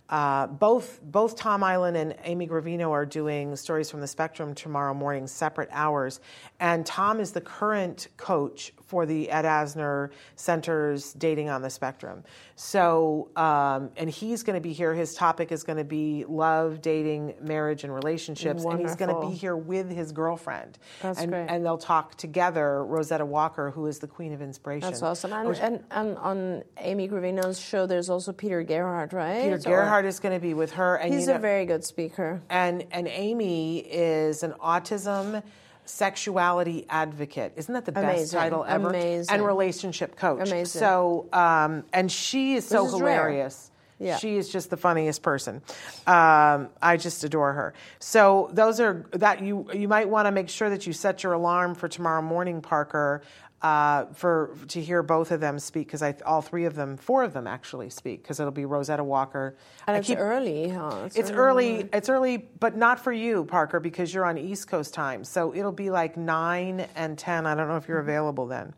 Uh, 0.09 0.47
both 0.47 1.01
both 1.03 1.35
Tom 1.35 1.65
Iland 1.65 1.97
and 1.97 2.15
Amy 2.25 2.47
Gravino 2.47 2.91
are 2.91 3.07
doing 3.07 3.57
stories 3.57 3.91
from 3.91 4.01
the 4.01 4.07
spectrum 4.07 4.55
tomorrow 4.55 4.93
morning, 4.93 5.27
separate 5.27 5.71
hours. 5.73 6.21
And 6.61 6.85
Tom 6.85 7.21
is 7.21 7.33
the 7.33 7.41
current 7.41 8.09
coach 8.17 8.73
for 8.87 9.07
the 9.07 9.31
Ed 9.31 9.45
Asner 9.45 10.11
Center's 10.37 11.13
Dating 11.15 11.49
on 11.49 11.63
the 11.63 11.71
Spectrum. 11.71 12.25
So, 12.57 13.31
um, 13.37 13.91
and 13.97 14.09
he's 14.09 14.43
going 14.43 14.55
to 14.55 14.61
be 14.61 14.73
here. 14.73 14.95
His 14.95 15.15
topic 15.15 15.51
is 15.51 15.65
going 15.65 15.79
to 15.79 15.85
be 15.85 16.25
love, 16.29 16.83
dating, 16.83 17.35
marriage, 17.41 17.85
and 17.85 17.95
relationships. 17.95 18.65
And 18.65 18.81
he's 18.81 18.97
going 18.97 19.15
to 19.15 19.29
be 19.29 19.35
here 19.35 19.57
with 19.57 19.91
his 19.91 20.13
girlfriend. 20.13 20.79
That's 21.03 21.21
and, 21.21 21.31
great. 21.31 21.47
And 21.49 21.65
they'll 21.65 21.79
talk 21.79 22.17
together. 22.17 22.85
Rosetta 22.85 23.25
Walker, 23.25 23.71
who 23.71 23.87
is 23.87 23.99
the 23.99 24.07
queen 24.07 24.33
of 24.33 24.43
inspiration. 24.43 24.89
That's 24.89 25.03
awesome. 25.03 25.33
And, 25.33 25.57
and, 25.57 25.85
and 25.91 26.17
on 26.19 26.63
Amy 26.79 27.09
Gravino's 27.09 27.61
show, 27.61 27.87
there's 27.87 28.11
also 28.11 28.33
Peter 28.33 28.63
Gerhardt, 28.63 29.13
right? 29.13 29.43
Peter 29.43 29.59
Gerhardt 29.59 30.05
is 30.05 30.21
going 30.21 30.35
to 30.35 30.41
be 30.41 30.55
with 30.55 30.73
her. 30.73 30.97
And 30.97 31.13
He's 31.13 31.23
you 31.23 31.29
know, 31.29 31.37
a 31.37 31.41
very 31.41 31.67
good 31.67 31.85
speaker. 31.85 32.43
and 32.51 32.85
and 32.93 33.09
Amy 33.09 33.79
is 33.79 34.43
an 34.43 34.53
autism 34.61 35.43
sexuality 35.85 36.87
advocate. 36.89 37.53
Isn't 37.57 37.75
that 37.75 37.85
the 37.85 37.93
best 37.93 38.33
title 38.33 38.65
ever? 38.65 38.89
Amazing. 38.89 39.35
And 39.35 39.45
relationship 39.45 40.17
coach. 40.17 40.49
Amazing. 40.49 40.81
So 40.81 41.29
um, 41.33 41.85
and 41.93 42.11
she 42.11 42.55
is 42.55 42.67
so 42.67 42.87
is 42.87 42.93
rare. 42.93 43.29
hilarious. 43.29 43.71
Yeah. 43.99 44.17
She 44.17 44.37
is 44.37 44.49
just 44.49 44.71
the 44.71 44.77
funniest 44.77 45.23
person. 45.23 45.63
Um, 46.07 46.69
I 46.83 46.97
just 46.99 47.23
adore 47.23 47.53
her. 47.53 47.75
So 48.01 48.51
those 48.53 48.81
are 48.81 49.07
that 49.13 49.41
you 49.41 49.67
you 49.73 49.89
might 49.89 50.09
want 50.09 50.27
to 50.27 50.33
make 50.33 50.49
sure 50.49 50.69
that 50.69 50.87
you 50.87 50.93
set 50.93 51.23
your 51.23 51.33
alarm 51.33 51.75
for 51.75 51.89
tomorrow 51.89 52.21
morning, 52.21 52.61
Parker, 52.61 53.23
uh, 53.65 54.05
for 54.13 54.55
to 54.69 54.79
hear 54.83 55.03
both 55.03 55.31
of 55.31 55.41
them 55.41 55.59
speak 55.59 55.87
because 55.87 56.03
I 56.03 56.15
all 56.27 56.43
three 56.43 56.67
of 56.67 56.75
them, 56.75 56.99
four 56.99 57.23
of 57.25 57.33
them 57.33 57.47
actually 57.47 57.89
speak 57.89 58.23
because 58.23 58.39
it'll 58.39 58.53
be 58.53 58.67
Rosetta 58.67 59.03
Walker. 59.03 59.57
And 59.87 59.97
I 59.97 60.01
it's 60.01 60.09
keep- 60.09 60.19
early, 60.19 60.69
huh? 60.69 61.09
it's 61.15 61.31
early. 61.31 61.89
It's 61.91 62.11
early, 62.11 62.37
but 62.37 62.77
not 62.77 63.01
for 63.01 63.11
you, 63.11 63.47
Parker, 63.47 63.81
because 63.81 64.13
you're 64.13 64.27
on 64.27 64.37
East 64.37 64.69
Coast 64.69 64.93
time. 64.93 65.25
So 65.25 65.55
it'll 65.55 65.73
be 65.73 65.89
like 65.89 66.19
nine 66.19 66.87
and 66.95 67.17
ten. 67.17 67.47
I 67.47 67.55
don't 67.55 67.67
know 67.69 67.79
if 67.79 67.89
you're 67.89 68.01
available 68.01 68.47
then. 68.47 68.75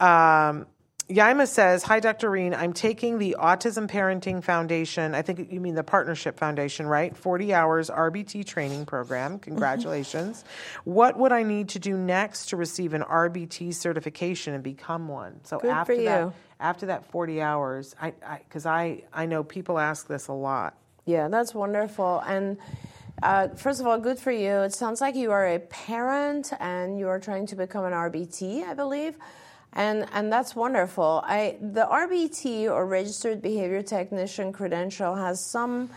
Um, 0.00 0.66
Yaima 1.08 1.46
says, 1.46 1.84
Hi, 1.84 2.00
Dr. 2.00 2.30
Reen. 2.30 2.52
I'm 2.52 2.72
taking 2.72 3.18
the 3.18 3.36
Autism 3.38 3.88
Parenting 3.88 4.42
Foundation. 4.42 5.14
I 5.14 5.22
think 5.22 5.52
you 5.52 5.60
mean 5.60 5.76
the 5.76 5.84
Partnership 5.84 6.36
Foundation, 6.36 6.86
right? 6.86 7.16
40 7.16 7.54
hours 7.54 7.90
RBT 7.90 8.44
training 8.44 8.86
program. 8.86 9.38
Congratulations. 9.38 10.44
what 10.82 11.16
would 11.16 11.30
I 11.30 11.44
need 11.44 11.68
to 11.70 11.78
do 11.78 11.96
next 11.96 12.46
to 12.46 12.56
receive 12.56 12.92
an 12.92 13.02
RBT 13.02 13.72
certification 13.72 14.54
and 14.54 14.64
become 14.64 15.06
one? 15.06 15.38
So 15.44 15.60
Good 15.60 15.70
after 15.70 15.94
for 15.94 16.02
that, 16.02 16.32
after 16.58 16.86
that 16.86 17.04
40 17.06 17.40
hours, 17.40 17.94
I 18.00 18.12
because 18.40 18.66
I, 18.66 19.04
I, 19.12 19.26
know 19.26 19.44
people 19.44 19.78
ask 19.78 20.08
this 20.08 20.26
a 20.26 20.32
lot. 20.32 20.76
Yeah, 21.04 21.28
that's 21.28 21.54
wonderful. 21.54 22.20
And 22.26 22.58
uh, 23.22 23.48
first 23.48 23.80
of 23.80 23.86
all, 23.86 24.00
good 24.00 24.18
for 24.18 24.32
you. 24.32 24.62
It 24.62 24.74
sounds 24.74 25.00
like 25.00 25.14
you 25.14 25.30
are 25.30 25.46
a 25.46 25.60
parent 25.60 26.52
and 26.58 26.98
you 26.98 27.06
are 27.06 27.20
trying 27.20 27.46
to 27.46 27.54
become 27.54 27.84
an 27.84 27.92
RBT, 27.92 28.64
I 28.64 28.74
believe. 28.74 29.16
And, 29.76 30.06
and 30.12 30.32
that's 30.32 30.56
wonderful. 30.56 31.22
I, 31.26 31.58
the 31.60 31.84
RBT 31.84 32.64
or 32.64 32.86
registered 32.86 33.42
behavior 33.42 33.82
technician 33.82 34.50
credential 34.50 35.14
has 35.14 35.44
some 35.44 35.90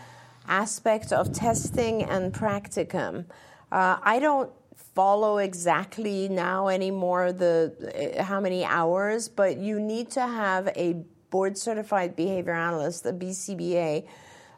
aspect 0.46 1.12
of 1.12 1.32
testing 1.32 2.02
and 2.02 2.30
practicum. 2.30 3.24
Uh, 3.72 3.96
I 4.02 4.18
don't 4.18 4.50
follow 4.94 5.38
exactly 5.38 6.28
now 6.28 6.68
anymore 6.68 7.32
the 7.32 8.16
uh, 8.18 8.22
how 8.22 8.38
many 8.38 8.66
hours, 8.66 9.28
but 9.28 9.56
you 9.56 9.80
need 9.80 10.10
to 10.10 10.26
have 10.26 10.68
a 10.76 11.02
board 11.30 11.56
certified 11.56 12.14
behavior 12.14 12.52
analyst, 12.52 13.06
a 13.06 13.14
BCBA, 13.14 14.06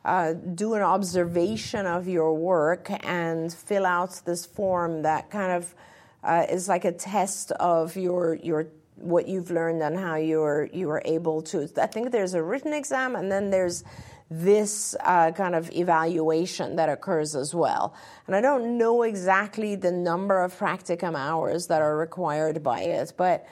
uh, 0.04 0.32
do 0.32 0.74
an 0.74 0.82
observation 0.82 1.86
of 1.86 2.08
your 2.08 2.34
work 2.34 2.90
and 3.06 3.52
fill 3.52 3.86
out 3.86 4.20
this 4.24 4.44
form 4.44 5.02
that 5.02 5.30
kind 5.30 5.52
of 5.52 5.74
uh, 6.24 6.44
is 6.50 6.68
like 6.68 6.84
a 6.84 6.92
test 6.92 7.52
of 7.52 7.96
your 7.96 8.34
your 8.34 8.66
what 9.02 9.28
you've 9.28 9.50
learned 9.50 9.82
and 9.82 9.98
how 9.98 10.16
you're 10.16 10.68
you 10.72 10.88
are 10.90 11.02
able 11.04 11.42
to. 11.42 11.68
I 11.76 11.86
think 11.86 12.12
there's 12.12 12.34
a 12.34 12.42
written 12.42 12.72
exam 12.72 13.16
and 13.16 13.30
then 13.30 13.50
there's 13.50 13.84
this 14.30 14.96
uh, 15.00 15.30
kind 15.32 15.54
of 15.54 15.70
evaluation 15.72 16.76
that 16.76 16.88
occurs 16.88 17.36
as 17.36 17.54
well. 17.54 17.94
And 18.26 18.34
I 18.34 18.40
don't 18.40 18.78
know 18.78 19.02
exactly 19.02 19.76
the 19.76 19.92
number 19.92 20.40
of 20.40 20.58
practicum 20.58 21.14
hours 21.14 21.66
that 21.66 21.82
are 21.82 21.96
required 21.96 22.62
by 22.62 22.80
it, 22.80 23.12
but 23.16 23.46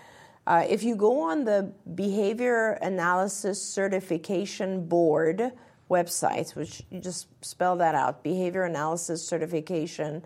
uh, 0.47 0.65
if 0.67 0.83
you 0.83 0.97
go 0.97 1.21
on 1.21 1.45
the 1.45 1.71
Behavior 1.95 2.79
Analysis 2.81 3.63
Certification 3.63 4.87
Board 4.87 5.53
website, 5.91 6.57
which 6.57 6.83
you 6.91 6.99
just 7.01 7.27
spell 7.45 7.77
that 7.77 7.95
out, 7.95 8.23
Behavior 8.23 8.65
Analysis 8.65 9.27
Certification 9.27 10.23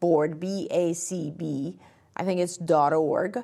Board, 0.00 0.38
B 0.38 0.68
A 0.70 0.92
C 0.92 1.32
B, 1.34 1.78
I 2.14 2.24
think 2.24 2.40
it's 2.40 2.58
dot 2.58 2.92
.org. 2.92 3.42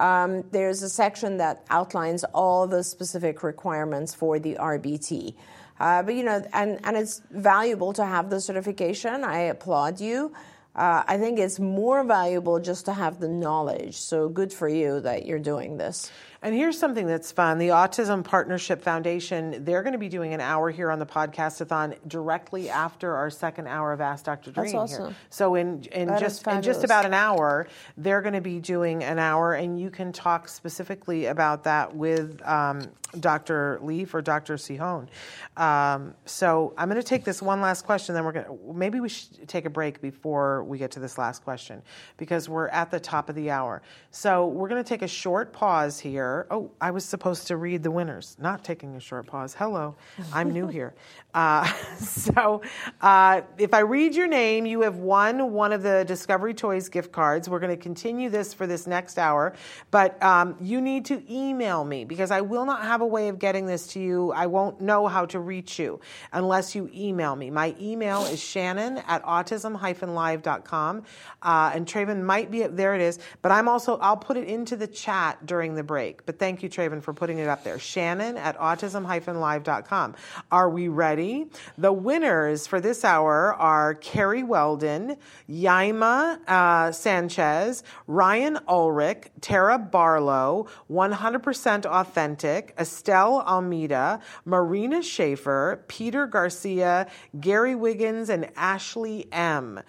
Um, 0.00 0.44
there's 0.50 0.82
a 0.82 0.88
section 0.88 1.36
that 1.36 1.64
outlines 1.68 2.24
all 2.24 2.66
the 2.66 2.82
specific 2.82 3.42
requirements 3.42 4.14
for 4.14 4.38
the 4.38 4.54
RBT. 4.54 5.34
Uh, 5.78 6.02
but 6.02 6.14
you 6.14 6.24
know, 6.24 6.42
and, 6.52 6.80
and 6.84 6.96
it's 6.96 7.22
valuable 7.30 7.92
to 7.92 8.04
have 8.04 8.30
the 8.30 8.40
certification. 8.40 9.24
I 9.24 9.40
applaud 9.42 10.00
you. 10.00 10.32
Uh, 10.74 11.02
I 11.06 11.18
think 11.18 11.38
it's 11.38 11.58
more 11.58 12.04
valuable 12.04 12.60
just 12.60 12.86
to 12.86 12.92
have 12.92 13.20
the 13.20 13.28
knowledge. 13.28 13.96
So 13.96 14.28
good 14.28 14.52
for 14.52 14.68
you 14.68 15.00
that 15.00 15.26
you're 15.26 15.38
doing 15.38 15.76
this. 15.76 16.10
And 16.42 16.54
here's 16.54 16.78
something 16.78 17.06
that's 17.06 17.30
fun. 17.30 17.58
The 17.58 17.68
Autism 17.68 18.24
Partnership 18.24 18.80
Foundation, 18.80 19.62
they're 19.62 19.82
going 19.82 19.92
to 19.92 19.98
be 19.98 20.08
doing 20.08 20.32
an 20.32 20.40
hour 20.40 20.70
here 20.70 20.90
on 20.90 20.98
the 20.98 21.04
podcastathon 21.04 21.96
directly 22.08 22.70
after 22.70 23.14
our 23.14 23.28
second 23.28 23.66
hour 23.66 23.92
of 23.92 24.00
Ask 24.00 24.24
Dr. 24.24 24.50
Doreen 24.50 24.72
That's 24.72 24.92
awesome. 24.92 25.06
here. 25.08 25.16
So 25.28 25.54
in 25.54 25.84
in 25.92 26.08
That 26.08 26.20
just 26.20 26.46
in 26.46 26.62
just 26.62 26.82
about 26.82 27.04
an 27.04 27.12
hour, 27.12 27.68
they're 27.98 28.22
going 28.22 28.34
to 28.34 28.40
be 28.40 28.58
doing 28.58 29.04
an 29.04 29.18
hour 29.18 29.52
and 29.52 29.78
you 29.78 29.90
can 29.90 30.12
talk 30.12 30.48
specifically 30.48 31.26
about 31.26 31.64
that 31.64 31.94
with 31.94 32.40
um, 32.46 32.90
Dr. 33.18 33.78
Leaf 33.82 34.14
or 34.14 34.22
Dr. 34.22 34.54
Cihon. 34.54 35.08
Um, 35.56 36.14
so 36.24 36.72
I'm 36.78 36.88
going 36.88 37.00
to 37.00 37.06
take 37.06 37.24
this 37.24 37.42
one 37.42 37.60
last 37.60 37.84
question, 37.84 38.14
then 38.14 38.24
we're 38.24 38.32
going 38.32 38.46
to 38.46 38.58
maybe 38.72 39.00
we 39.00 39.08
should 39.08 39.46
take 39.48 39.66
a 39.66 39.70
break 39.70 40.00
before 40.00 40.64
we 40.64 40.78
get 40.78 40.92
to 40.92 41.00
this 41.00 41.18
last 41.18 41.44
question 41.44 41.82
because 42.16 42.48
we're 42.48 42.68
at 42.68 42.90
the 42.90 43.00
top 43.00 43.28
of 43.28 43.34
the 43.34 43.50
hour. 43.50 43.82
So 44.10 44.46
we're 44.46 44.68
going 44.68 44.82
to 44.82 44.88
take 44.88 45.02
a 45.02 45.08
short 45.08 45.52
pause 45.52 45.98
here. 45.98 46.29
Oh, 46.50 46.70
I 46.80 46.90
was 46.90 47.04
supposed 47.04 47.46
to 47.48 47.56
read 47.56 47.82
the 47.82 47.90
winners, 47.90 48.36
not 48.40 48.64
taking 48.64 48.96
a 48.96 49.00
short 49.00 49.26
pause. 49.26 49.54
Hello, 49.54 49.96
I'm 50.32 50.50
new 50.50 50.66
here. 50.78 50.94
Uh, 51.34 51.64
so 51.98 52.62
uh, 53.00 53.42
if 53.58 53.72
I 53.74 53.80
read 53.80 54.14
your 54.14 54.26
name, 54.26 54.66
you 54.66 54.82
have 54.82 54.96
won 54.96 55.52
one 55.52 55.72
of 55.72 55.82
the 55.82 56.04
Discovery 56.06 56.54
Toys 56.54 56.88
gift 56.88 57.12
cards. 57.12 57.48
We're 57.48 57.60
going 57.60 57.76
to 57.76 57.82
continue 57.82 58.30
this 58.30 58.52
for 58.54 58.66
this 58.66 58.86
next 58.86 59.18
hour, 59.18 59.54
but 59.90 60.22
um, 60.22 60.56
you 60.60 60.80
need 60.80 61.04
to 61.06 61.22
email 61.32 61.84
me 61.84 62.04
because 62.04 62.30
I 62.30 62.40
will 62.40 62.64
not 62.64 62.82
have 62.82 63.00
a 63.00 63.06
way 63.06 63.28
of 63.28 63.38
getting 63.38 63.66
this 63.66 63.86
to 63.88 64.00
you. 64.00 64.32
I 64.32 64.46
won't 64.46 64.80
know 64.80 65.06
how 65.06 65.26
to 65.26 65.40
reach 65.40 65.78
you 65.78 66.00
unless 66.32 66.74
you 66.74 66.90
email 66.94 67.36
me. 67.36 67.50
My 67.50 67.74
email 67.80 68.22
is 68.24 68.42
shannon 68.42 68.98
at 69.06 69.22
autism-live.com. 69.24 71.02
Uh, 71.42 71.70
and 71.74 71.86
Traven 71.86 72.22
might 72.22 72.50
be, 72.50 72.66
there 72.66 72.94
it 72.94 73.00
is, 73.00 73.18
but 73.42 73.52
I'm 73.52 73.68
also, 73.68 73.98
I'll 73.98 74.16
put 74.16 74.36
it 74.36 74.48
into 74.48 74.76
the 74.76 74.86
chat 74.86 75.46
during 75.46 75.74
the 75.74 75.82
break. 75.82 76.19
But 76.26 76.38
thank 76.38 76.62
you, 76.62 76.68
Traven, 76.68 77.02
for 77.02 77.12
putting 77.12 77.38
it 77.38 77.48
up 77.48 77.64
there. 77.64 77.78
Shannon 77.78 78.36
at 78.36 78.58
autism-live.com. 78.58 80.14
Are 80.50 80.70
we 80.70 80.88
ready? 80.88 81.46
The 81.78 81.92
winners 81.92 82.66
for 82.66 82.80
this 82.80 83.04
hour 83.04 83.54
are 83.54 83.94
Carrie 83.94 84.42
Weldon, 84.42 85.16
Yaima 85.48 86.38
uh, 86.48 86.92
Sanchez, 86.92 87.82
Ryan 88.06 88.58
Ulrich, 88.68 89.28
Tara 89.40 89.78
Barlow, 89.78 90.66
100% 90.90 91.86
Authentic, 91.86 92.74
Estelle 92.78 93.40
Almeida, 93.40 94.20
Marina 94.44 95.02
Schaefer, 95.02 95.84
Peter 95.88 96.26
Garcia, 96.26 97.06
Gary 97.40 97.74
Wiggins, 97.74 98.28
and 98.28 98.50
Ashley 98.56 99.26
M. 99.32 99.80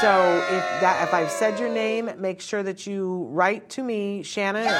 So 0.00 0.44
if 0.50 0.80
that 0.80 1.06
if 1.06 1.14
I've 1.14 1.30
said 1.30 1.58
your 1.58 1.68
name, 1.68 2.10
make 2.18 2.40
sure 2.40 2.62
that 2.62 2.86
you 2.86 3.26
write 3.30 3.68
to 3.70 3.82
me, 3.82 4.22
Shannon 4.22 4.66
at 4.66 4.74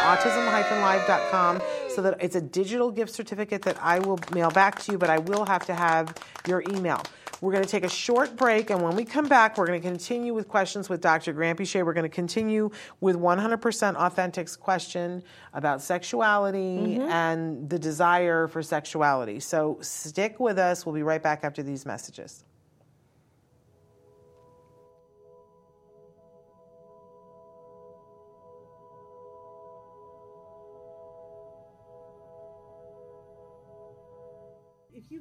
so 1.94 2.02
that 2.02 2.16
it's 2.20 2.36
a 2.36 2.40
digital 2.40 2.90
gift 2.90 3.12
certificate 3.12 3.62
that 3.62 3.76
I 3.82 3.98
will 3.98 4.18
mail 4.32 4.50
back 4.50 4.78
to 4.82 4.92
you, 4.92 4.98
but 4.98 5.10
I 5.10 5.18
will 5.18 5.44
have 5.46 5.66
to 5.66 5.74
have 5.74 6.14
your 6.46 6.62
email. 6.70 7.02
We're 7.40 7.52
going 7.52 7.64
to 7.64 7.70
take 7.70 7.84
a 7.84 7.88
short 7.88 8.36
break, 8.36 8.68
and 8.68 8.82
when 8.82 8.94
we 8.94 9.04
come 9.04 9.26
back, 9.26 9.56
we're 9.56 9.66
going 9.66 9.80
to 9.80 9.88
continue 9.88 10.34
with 10.34 10.46
questions 10.46 10.90
with 10.90 11.00
Dr. 11.00 11.32
Granpeesheh. 11.32 11.84
We're 11.84 11.94
going 11.94 12.04
to 12.04 12.14
continue 12.14 12.70
with 13.00 13.16
100% 13.16 13.94
Authentic's 13.96 14.56
question 14.56 15.22
about 15.54 15.80
sexuality 15.80 16.98
mm-hmm. 16.98 17.08
and 17.08 17.70
the 17.70 17.78
desire 17.78 18.46
for 18.46 18.62
sexuality. 18.62 19.40
So 19.40 19.78
stick 19.80 20.38
with 20.38 20.58
us. 20.58 20.84
We'll 20.84 20.94
be 20.94 21.02
right 21.02 21.22
back 21.22 21.40
after 21.42 21.62
these 21.62 21.86
messages. 21.86 22.44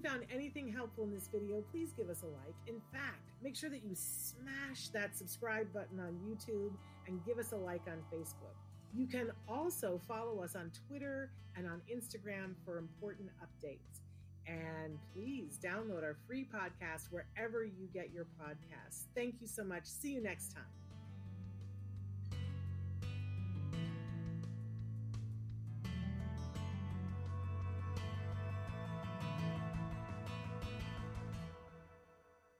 You 0.02 0.10
found 0.10 0.24
anything 0.34 0.72
helpful 0.72 1.04
in 1.04 1.12
this 1.12 1.28
video, 1.28 1.64
please 1.72 1.92
give 1.96 2.10
us 2.10 2.24
a 2.24 2.26
like. 2.26 2.56
In 2.68 2.82
fact, 2.92 3.32
make 3.44 3.56
sure 3.56 3.70
that 3.70 3.84
you 3.84 3.96
smash 3.96 4.90
that 4.90 5.18
subscribe 5.18 5.72
button 5.74 6.00
on 6.00 6.18
YouTube 6.26 6.72
and 7.08 7.24
give 7.26 7.38
us 7.38 7.52
a 7.52 7.58
like 7.58 7.82
on 7.88 7.98
Facebook. 8.14 8.56
You 8.94 9.08
can 9.08 9.32
also 9.48 10.02
follow 10.08 10.42
us 10.42 10.56
on 10.56 10.72
Twitter 10.88 11.32
and 11.56 11.68
on 11.68 11.82
Instagram 11.94 12.54
for 12.66 12.78
important 12.78 13.30
updates. 13.44 14.02
And 14.48 14.98
please 15.14 15.60
download 15.62 16.04
our 16.04 16.16
free 16.28 16.48
podcast 16.52 17.12
wherever 17.12 17.64
you 17.64 17.88
get 17.94 18.12
your 18.14 18.26
podcasts. 18.42 19.04
Thank 19.16 19.36
you 19.42 19.48
so 19.48 19.64
much. 19.64 19.86
See 19.86 20.14
you 20.14 20.24
next 20.24 20.54
time. 20.54 20.89